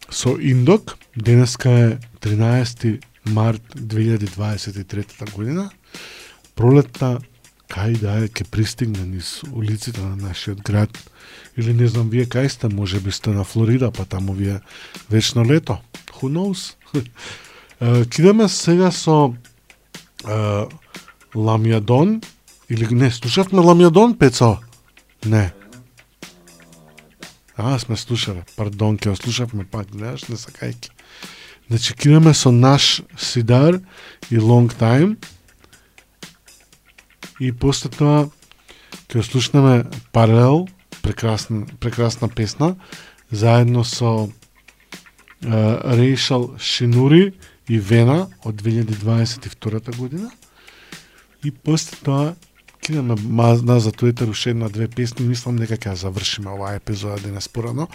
со 0.09 0.37
Индок. 0.39 0.97
Денеска 1.15 1.69
е 1.69 1.97
13 2.21 3.01
март 3.25 3.61
2023 3.75 5.31
година. 5.31 5.69
Пролетта 6.55 7.19
кај 7.69 7.99
да 8.01 8.17
е 8.25 8.29
ќе 8.29 8.49
пристигне 8.49 9.05
низ 9.05 9.43
улиците 9.53 10.01
на 10.01 10.15
нашиот 10.15 10.61
град. 10.65 10.89
Или 11.57 11.73
не 11.73 11.87
знам 11.87 12.09
вие 12.09 12.25
кај 12.25 12.47
сте, 12.47 12.67
може 12.67 12.99
би 12.99 13.11
сте 13.11 13.29
на 13.29 13.43
Флорида, 13.43 13.91
па 13.91 14.05
таму 14.05 14.33
вие 14.33 14.61
вечно 15.09 15.45
лето. 15.45 15.77
Who 16.17 16.29
knows? 16.33 16.73
Кидаме 18.09 18.49
сега 18.49 18.91
со 18.91 19.33
Ламиадон 21.35 22.21
или 22.69 22.87
не, 22.95 23.11
слушавме 23.11 23.59
Ламиадон, 23.59 24.17
Пецо? 24.17 24.57
Не. 25.25 25.53
А, 27.57 27.79
сме 27.79 27.95
слушаве, 27.95 28.43
Пардон, 28.55 28.97
ке 28.97 29.09
го 29.09 29.15
слушавме 29.15 29.65
пак, 29.65 29.87
гледаш, 29.91 30.27
не 30.27 30.35
сакајки. 30.35 30.89
Да 31.69 31.77
значи, 31.77 31.95
кидаме 31.95 32.33
со 32.33 32.51
наш 32.51 33.01
Сидар 33.17 33.79
и 34.29 34.37
Long 34.37 34.67
Time. 34.67 35.15
И 37.39 37.51
после 37.51 37.89
тоа 37.89 38.29
ќе 39.07 39.23
слушнеме 39.23 39.85
Паралел, 40.11 40.67
прекрасна, 41.01 41.65
прекрасна 41.79 42.29
песна, 42.29 42.75
заедно 43.31 43.83
со 43.83 44.29
uh, 45.43 45.95
Рейшал 45.95 46.55
Шинури 46.59 47.33
и 47.67 47.79
Вена 47.79 48.27
од 48.43 48.55
2022 48.61 49.95
година. 49.97 50.31
И 51.43 51.51
после 51.51 51.97
тоа 52.03 52.35
кинеме 52.85 53.15
назад 53.63 54.01
у 54.01 54.07
етер 54.07 54.27
уште 54.27 54.49
една-две 54.49 54.87
песни, 54.87 55.25
мислам 55.25 55.57
дека 55.57 55.77
ќе 55.77 55.95
завршиме 55.97 56.53
оваа 56.53 56.77
епизода 56.77 57.17
денес 57.17 57.47
порано. 57.49 57.87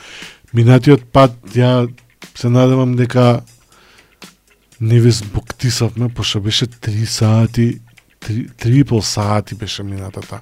Минатиот 0.52 1.04
пат 1.14 1.36
ја 1.54 1.86
се 2.34 2.50
надевам 2.50 2.96
дека 2.98 3.42
не 4.80 5.00
ви 5.00 5.10
збоктисавме, 5.10 6.08
пошто 6.08 6.40
беше 6.40 6.66
3 6.66 7.04
сати, 7.04 7.78
3, 8.20 8.50
трипл 8.56 8.98
сати 9.00 9.54
беше 9.54 9.82
минатата 9.82 10.40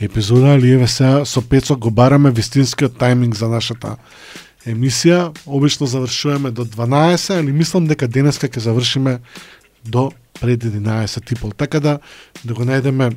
епизода, 0.00 0.54
али 0.54 0.72
еве 0.72 0.88
сега 0.88 1.24
со 1.24 1.42
Пецо 1.42 1.76
го 1.76 1.90
бараме 1.90 2.30
вистинскиот 2.30 2.96
тајминг 2.96 3.34
за 3.34 3.48
нашата 3.48 3.96
емисија. 4.66 5.36
Обично 5.46 5.86
завршуваме 5.86 6.50
до 6.50 6.64
12, 6.64 7.38
али 7.38 7.52
мислам 7.52 7.86
дека 7.86 8.08
денеска 8.08 8.48
ќе 8.48 8.58
завршиме 8.58 9.18
до 9.84 10.12
пред 10.40 10.64
11 10.64 11.32
и 11.32 11.34
пол. 11.34 11.52
Така 11.52 11.80
да 11.80 11.98
да 12.44 12.54
го 12.54 12.64
најдеме 12.64 13.12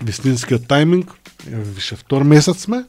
вистинскиот 0.00 0.68
тајминг, 0.68 1.10
више 1.46 1.96
втор 1.96 2.22
месец 2.22 2.64
сме, 2.64 2.84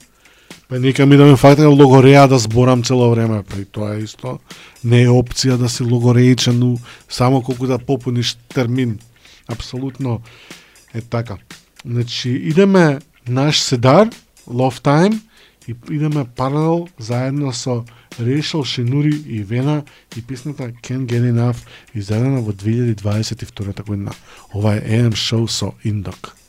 па 0.70 0.80
нека 0.80 1.06
ми 1.06 1.18
да 1.18 1.26
ме 1.26 1.40
фаќате 1.40 1.68
логореја 1.68 2.28
да 2.28 2.40
зборам 2.40 2.84
цело 2.84 3.10
време, 3.12 3.44
па 3.44 3.60
и 3.60 3.66
тоа 3.66 3.96
е 3.96 4.04
исто 4.08 4.40
не 4.84 5.04
е 5.04 5.12
опција 5.12 5.58
да 5.58 5.70
си 5.70 5.84
логореичен, 5.84 6.60
но 6.60 6.78
само 7.10 7.42
колку 7.42 7.68
да 7.68 7.80
попуниш 7.80 8.36
термин. 8.54 9.00
Апсолутно 9.48 10.22
е 10.94 11.02
така. 11.02 11.38
Значи, 11.86 12.30
идеме 12.30 13.00
наш 13.28 13.60
седар, 13.60 14.10
Love 14.48 14.80
Time, 14.84 15.20
и 15.68 15.76
идеме 15.92 16.26
паралел 16.36 16.88
заедно 17.00 17.54
со 17.54 17.86
Решал 18.20 18.64
Шинури 18.64 19.24
и 19.28 19.44
Вена 19.44 19.84
и 20.18 20.22
песната 20.22 20.64
Can't 20.64 21.06
Get 21.06 21.34
Enough, 21.34 21.58
издадена 21.96 22.42
во 22.42 22.52
2022 22.52 23.86
година. 23.86 24.12
Ова 24.54 24.76
е 24.76 24.82
AM 24.82 25.12
Show 25.12 25.48
со 25.48 25.72
Индок. 25.84 26.43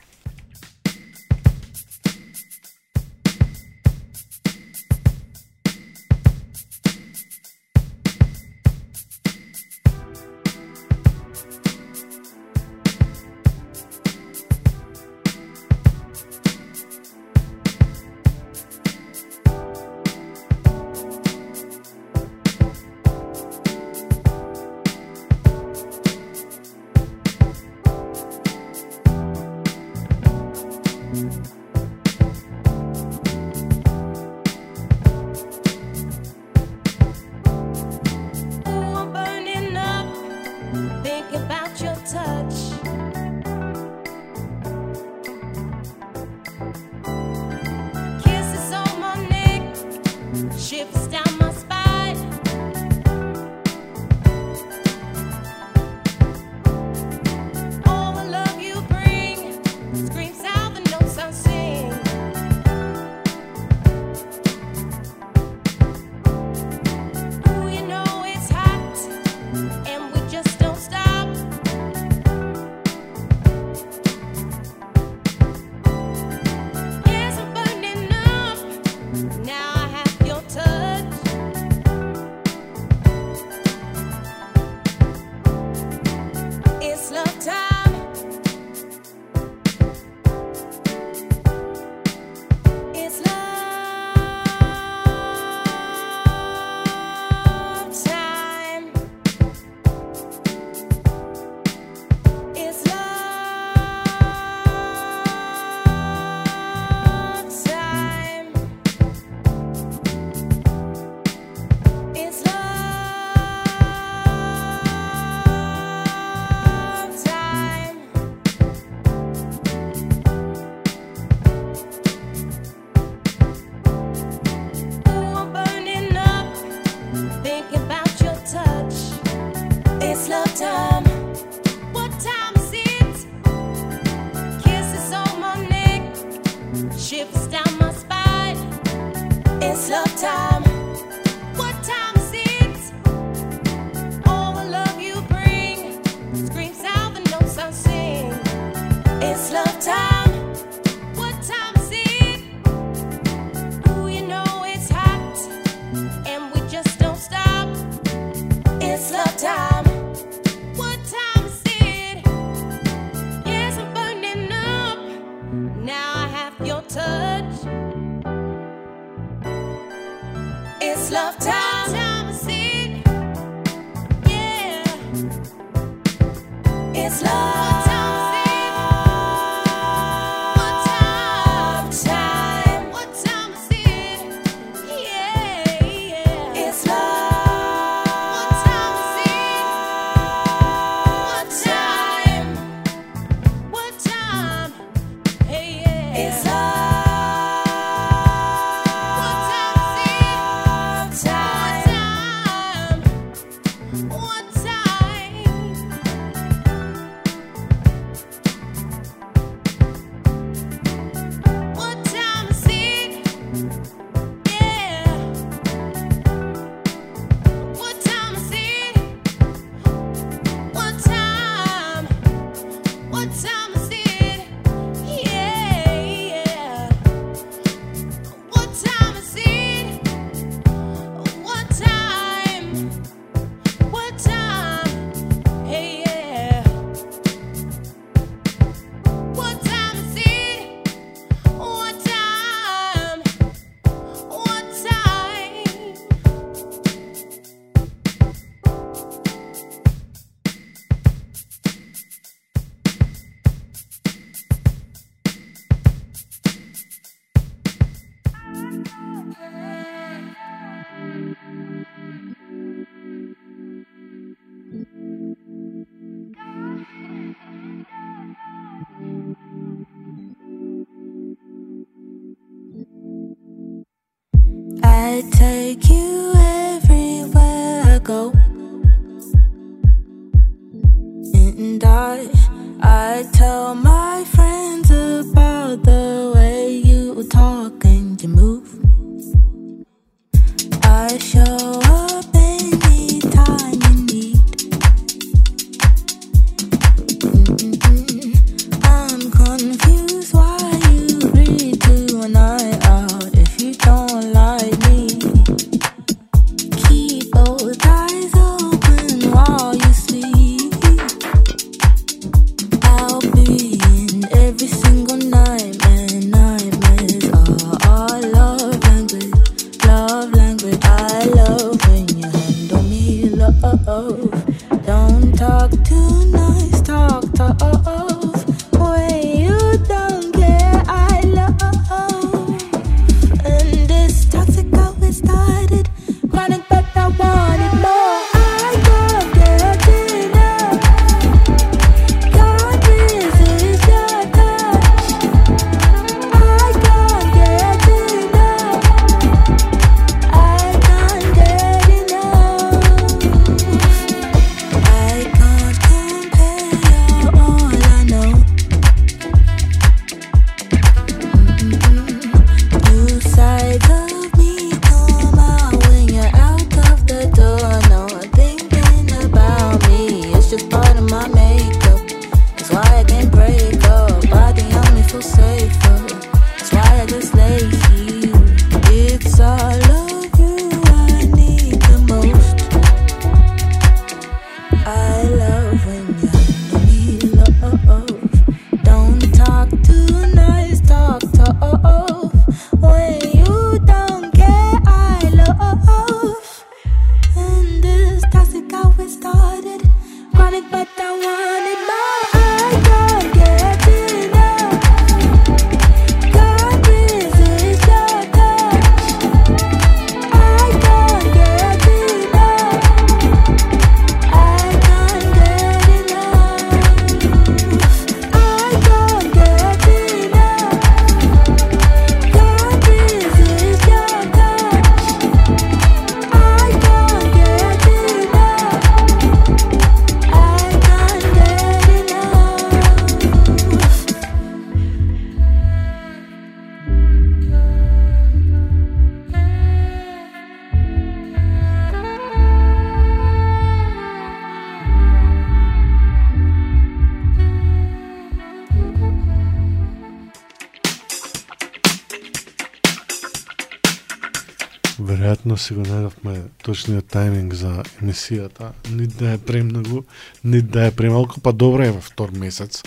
Си 455.64 455.74
го 455.76 455.84
најдовме 455.86 456.34
точниот 456.64 457.06
тајминг 457.08 457.54
за 457.56 457.72
емисијата. 458.02 458.72
Ни 458.92 459.06
да 459.08 459.34
е 459.34 459.38
премногу, 459.38 460.02
ни 460.44 460.60
да 460.60 460.88
е 460.88 460.94
премалку, 460.94 461.40
па 461.40 461.52
добро 461.52 461.86
е 461.86 461.94
во 461.94 462.02
втор 462.04 462.34
месец. 462.36 462.82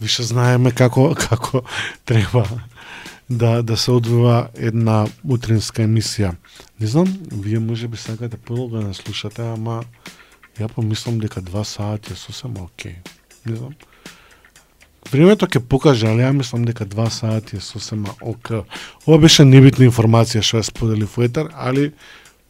Више 0.00 0.24
знаеме 0.24 0.72
како 0.72 1.10
како 1.28 1.64
треба 2.08 2.46
да 3.28 3.62
да 3.62 3.76
се 3.76 3.90
одвива 3.92 4.48
една 4.54 5.04
утринска 5.28 5.84
емисија. 5.84 6.34
Не 6.80 6.86
знам, 6.86 7.08
вие 7.32 7.58
може 7.58 7.88
би 7.88 7.96
сакате 7.96 8.36
подолго 8.36 8.80
да 8.80 8.94
слушате, 8.94 9.42
ама 9.42 9.82
ја 10.60 10.68
помислам 10.68 11.18
дека 11.18 11.40
два 11.40 11.64
сати 11.64 12.12
е 12.12 12.16
сосема 12.16 12.64
окей. 12.64 12.96
Не 13.46 13.56
знам. 13.56 13.74
Времето 15.12 15.46
ќе 15.46 15.60
покаже, 15.60 16.08
али 16.08 16.24
ја 16.24 16.32
мислам 16.32 16.64
дека 16.64 16.84
два 16.88 17.10
сати 17.10 17.56
е 17.56 17.60
сосема 17.60 18.14
ок. 18.20 18.50
Ова 19.06 19.18
беше 19.20 19.44
небитна 19.44 19.84
информација 19.84 20.40
што 20.40 20.60
ја 20.60 20.64
сподели 20.64 21.04
во 21.04 21.24
етер, 21.26 21.50
али 21.52 21.90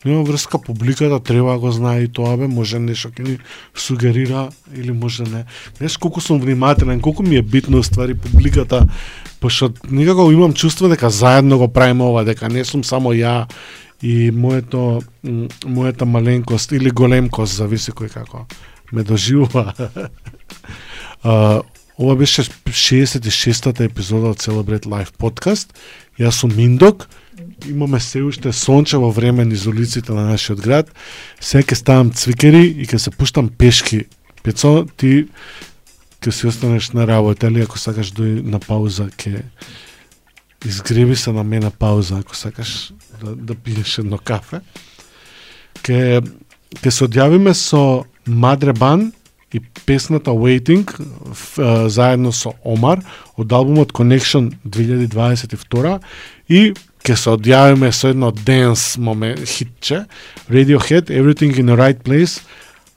нема 0.04 0.22
врска 0.22 0.58
публиката 0.58 1.18
треба 1.20 1.52
да 1.52 1.58
го 1.58 1.70
знае 1.72 2.04
и 2.04 2.08
тоа 2.08 2.36
бе, 2.36 2.46
може 2.46 2.78
нешто 2.78 3.10
ќе 3.10 3.26
ни 3.26 3.38
сугерира 3.74 4.48
или 4.74 4.92
може 4.92 5.24
не. 5.24 5.44
Знаеш 5.78 5.96
колку 5.96 6.20
сум 6.20 6.40
внимателен, 6.40 7.00
колку 7.00 7.22
ми 7.22 7.36
е 7.36 7.42
битно 7.42 7.82
ствари 7.82 8.14
публиката, 8.14 8.86
пошто 9.40 9.72
никако 9.90 10.30
имам 10.32 10.52
чувство 10.52 10.88
дека 10.88 11.10
заедно 11.10 11.58
го 11.58 11.68
правиме 11.68 12.04
ова, 12.04 12.24
дека 12.24 12.48
не 12.48 12.64
сум 12.64 12.84
само 12.84 13.12
ја 13.12 13.50
и 14.02 14.30
моето 14.30 15.02
моето 15.24 15.66
мојата 15.66 16.04
маленкост 16.04 16.72
или 16.72 16.90
големкост, 16.90 17.56
зависи 17.56 17.90
кој 17.90 18.12
како 18.12 18.46
ме 18.92 19.02
доживува. 19.02 19.72
Ова 21.98 22.16
беше 22.16 22.42
66-та 22.42 23.84
епизода 23.84 24.32
од 24.34 24.42
Celebrate 24.42 24.90
Life 24.90 25.14
подкаст. 25.16 25.74
Јас 26.18 26.40
сум 26.40 26.52
Миндок. 26.56 27.08
Имаме 27.68 28.00
се 28.00 28.22
уште 28.22 28.52
сончево 28.52 29.10
време 29.10 29.44
низ 29.44 29.66
улиците 29.66 30.12
на 30.12 30.28
нашиот 30.30 30.60
град. 30.60 30.90
Се 31.40 31.62
ќе 31.62 31.74
ставам 31.74 32.12
цвикери 32.14 32.66
и 32.70 32.86
ќе 32.86 32.98
се 32.98 33.10
пуштам 33.10 33.48
пешки. 33.48 34.04
Пецо, 34.42 34.86
ти 34.96 35.26
ќе 36.22 36.30
си 36.30 36.46
останеш 36.46 36.92
на 36.94 37.06
работа, 37.06 37.50
или 37.50 37.64
ако 37.64 37.78
сакаш 37.78 38.12
дој 38.14 38.44
на 38.46 38.60
пауза, 38.62 39.10
ќе 39.18 39.42
изгреби 40.64 41.16
се 41.16 41.32
на 41.32 41.44
мене 41.44 41.70
пауза, 41.70 42.22
ако 42.22 42.36
сакаш 42.36 42.92
да, 43.20 43.34
да 43.34 43.54
пиеш 43.54 43.98
едно 43.98 44.18
кафе. 44.18 44.60
Ке, 45.82 46.22
ке 46.80 46.90
се 46.90 47.04
одјавиме 47.04 47.52
со 47.52 48.04
Мадребан 48.26 49.12
и 49.54 49.60
песната 49.86 50.30
Waiting 50.30 50.84
ф, 51.30 51.58
заедно 51.88 52.32
со 52.32 52.54
Омар 52.64 53.00
од 53.38 53.52
албумот 53.52 53.92
Connection 53.92 54.50
2022 54.66 56.00
и 56.48 56.74
ке 57.04 57.16
се 57.16 57.36
одјавиме 57.36 57.92
со 57.92 58.10
едно 58.10 58.32
денс 58.32 58.96
момент 58.98 59.46
хитче 59.46 60.04
Radiohead 60.50 61.08
Everything 61.08 61.54
in 61.54 61.70
the 61.70 61.78
Right 61.78 62.02
Place 62.02 62.42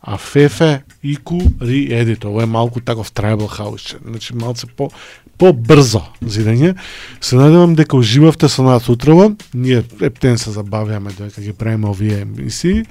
а 0.02 0.18
Фефе 0.18 0.84
Ику 1.04 1.40
re-edit, 1.62 2.26
ова 2.26 2.44
е 2.44 2.46
малку 2.46 2.80
таков 2.80 3.12
tribal 3.12 3.48
house, 3.48 3.98
значи 4.06 4.34
малце 4.34 4.68
по 4.68 4.90
побрзо 5.38 6.02
зидење. 6.22 6.76
Се 7.22 7.38
надевам 7.38 7.76
дека 7.76 7.98
уживавте 7.98 8.50
со 8.50 8.64
нас 8.64 8.90
утрово. 8.90 9.36
Ние 9.54 9.84
ептен 10.02 10.38
се 10.38 10.50
забавјаме 10.50 11.14
додека 11.14 11.42
ги 11.42 11.54
правиме 11.54 11.90
овие 11.90 12.22
емисии. 12.22 12.86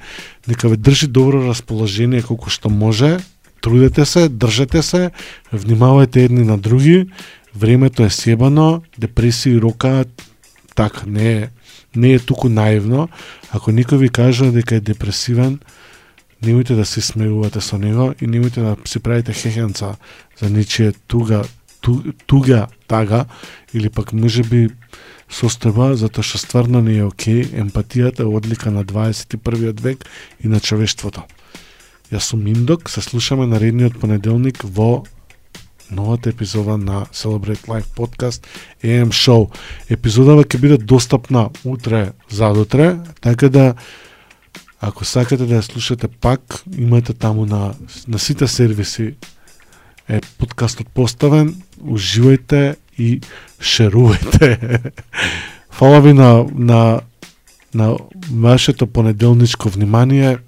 Нека 0.47 0.69
ве 0.69 0.77
држи 0.77 1.07
добро 1.07 1.43
расположение 1.49 2.23
колку 2.23 2.51
што 2.51 2.71
може. 2.71 3.19
Трудете 3.61 4.05
се, 4.05 4.29
држете 4.29 4.83
се, 4.83 5.11
внимавајте 5.55 6.17
едни 6.17 6.45
на 6.45 6.59
други. 6.59 7.07
Времето 7.55 8.03
е 8.03 8.11
себано, 8.11 8.83
и 9.47 9.61
рокаат, 9.61 10.23
така 10.75 11.03
не 11.07 11.33
е 11.33 11.49
не 11.97 12.13
е 12.13 12.19
туку 12.19 12.49
наивно. 12.49 13.09
Ако 13.51 13.73
никој 13.73 13.97
ви 13.97 14.09
каже 14.09 14.53
дека 14.53 14.77
е 14.77 14.85
депресивен, 14.85 15.59
немојте 16.45 16.77
да 16.77 16.85
се 16.85 17.01
смеувате 17.01 17.61
со 17.61 17.79
него 17.79 18.13
и 18.21 18.29
немојте 18.29 18.61
да 18.61 18.77
си 18.85 19.01
правите 19.01 19.33
хехенца 19.33 19.97
за 20.39 20.51
ничие 20.51 20.93
туга 21.09 21.43
ту, 21.81 22.03
туга 22.27 22.67
тага 22.87 23.25
или 23.75 23.89
пак 23.89 24.13
може 24.13 24.45
би 24.45 24.69
состојба 25.33 25.95
затоа 25.97 26.23
што 26.23 26.39
стварно 26.39 26.81
не 26.85 27.01
е 27.01 27.09
окей, 27.09 27.43
емпатијата 27.45 28.23
е 28.23 28.31
одлика 28.31 28.71
на 28.71 28.85
21 28.85 29.81
век 29.81 30.05
и 30.45 30.49
на 30.49 30.61
човештвото. 30.61 31.25
Јас 32.07 32.31
сум 32.31 32.47
Индок, 32.47 32.87
се 32.91 33.03
слушаме 33.03 33.49
наредниот 33.51 33.97
понеделник 33.99 34.61
во 34.63 35.03
новата 35.91 36.31
епизода 36.31 36.77
на 36.79 37.07
Celebrate 37.11 37.67
Life 37.67 37.89
Podcast 37.97 38.47
AM 38.83 39.11
Show. 39.11 39.51
Епизодава 39.91 40.45
ќе 40.45 40.61
биде 40.63 40.79
достапна 40.79 41.51
утре, 41.65 42.13
задутре, 42.31 42.99
така 43.21 43.49
да 43.49 43.75
ако 44.81 45.05
сакате 45.05 45.47
да 45.51 45.59
ја 45.59 45.67
слушате 45.67 46.07
пак, 46.09 46.63
имате 46.79 47.13
таму 47.13 47.47
на, 47.47 47.75
на 48.07 48.19
сите 48.19 48.47
сервиси 48.47 49.17
е 50.09 50.21
подкастот 50.39 50.87
поставен, 50.95 51.57
уживајте 51.83 52.77
и 52.99 53.21
шерувајте. 53.59 54.93
Фала 55.71 56.01
ви 56.01 56.13
на, 56.13 56.47
на, 56.55 57.01
на 57.75 57.97
вашето 58.31 58.87
понеделничко 58.87 59.69
внимание, 59.69 60.39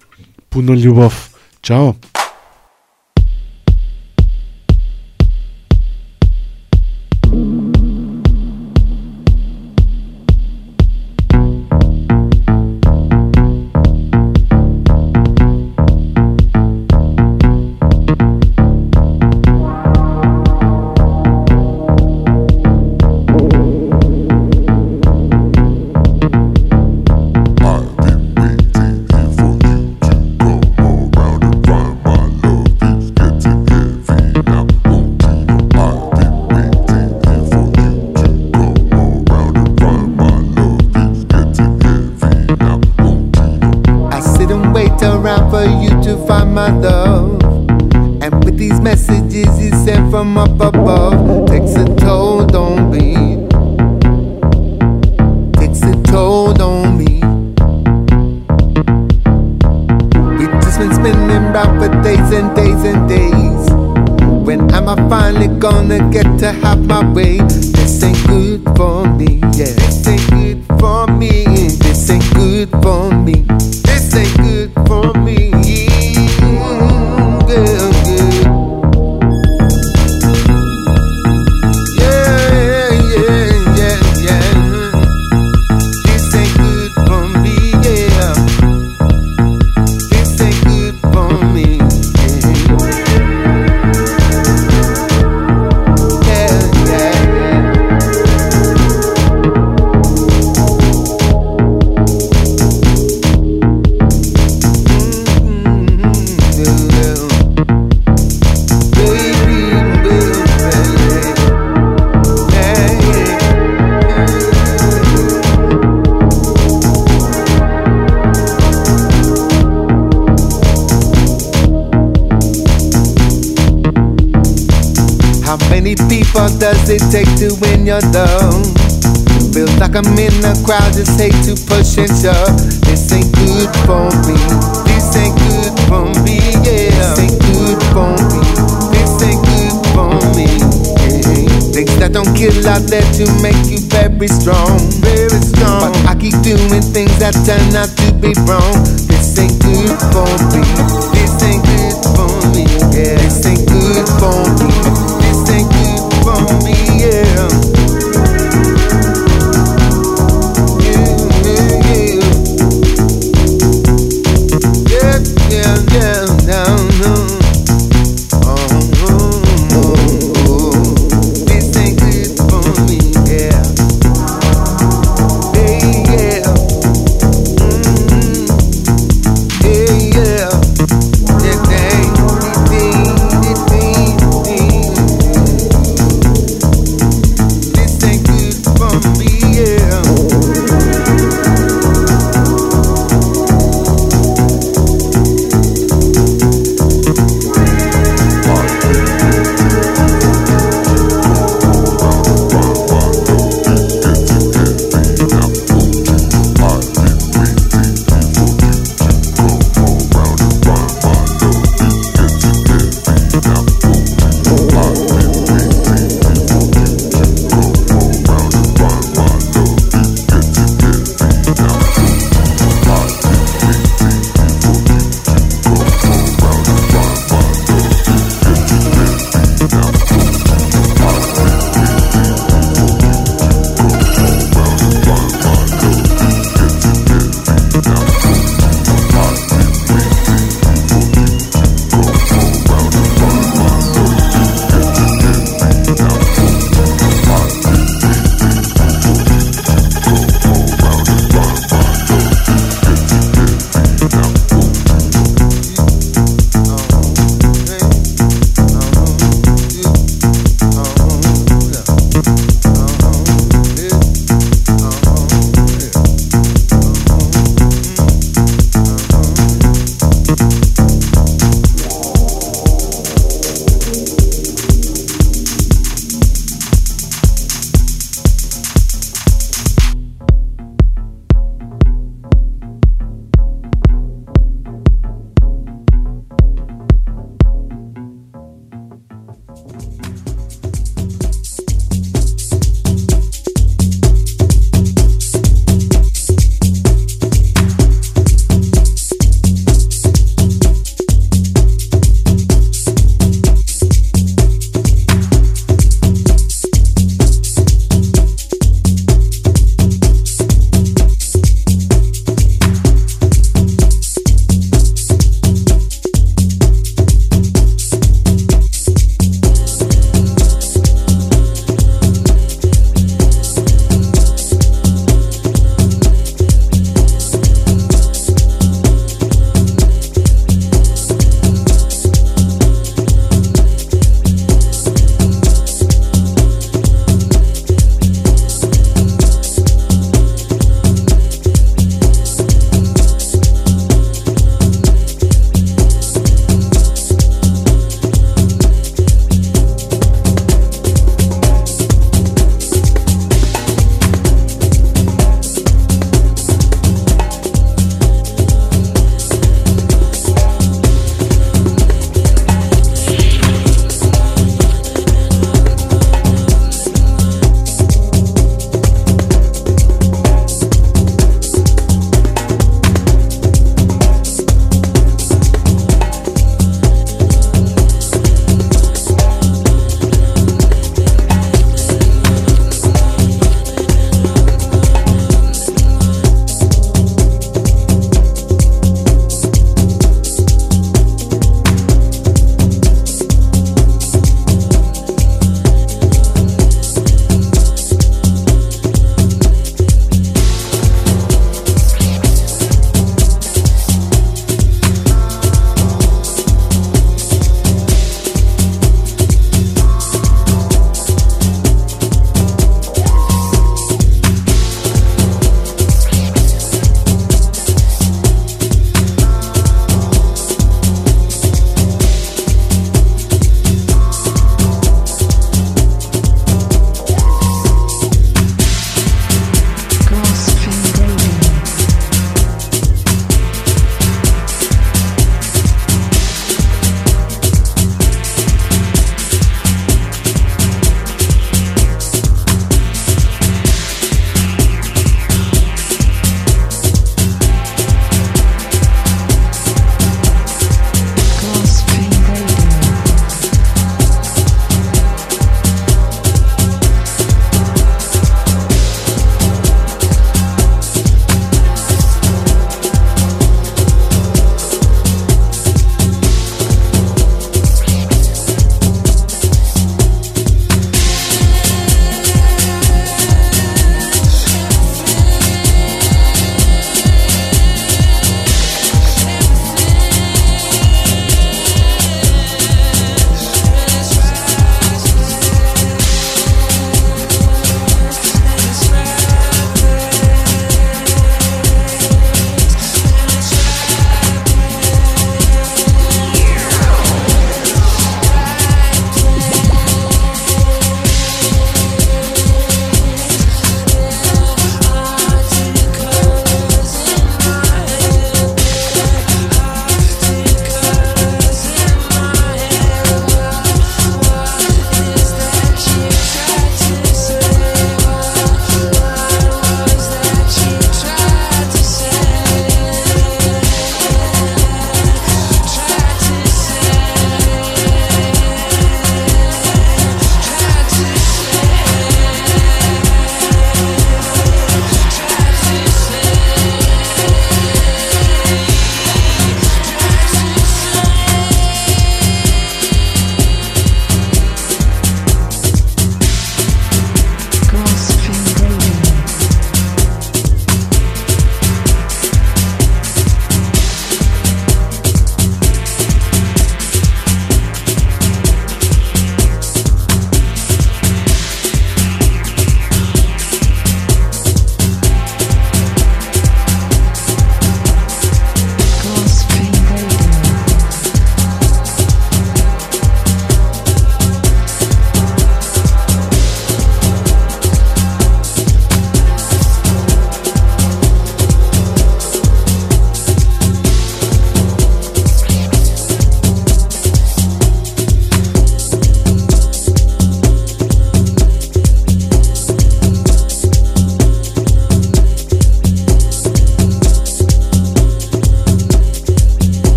пуно 0.51 0.79
љубов. 0.79 1.35
Ciao. 1.63 1.97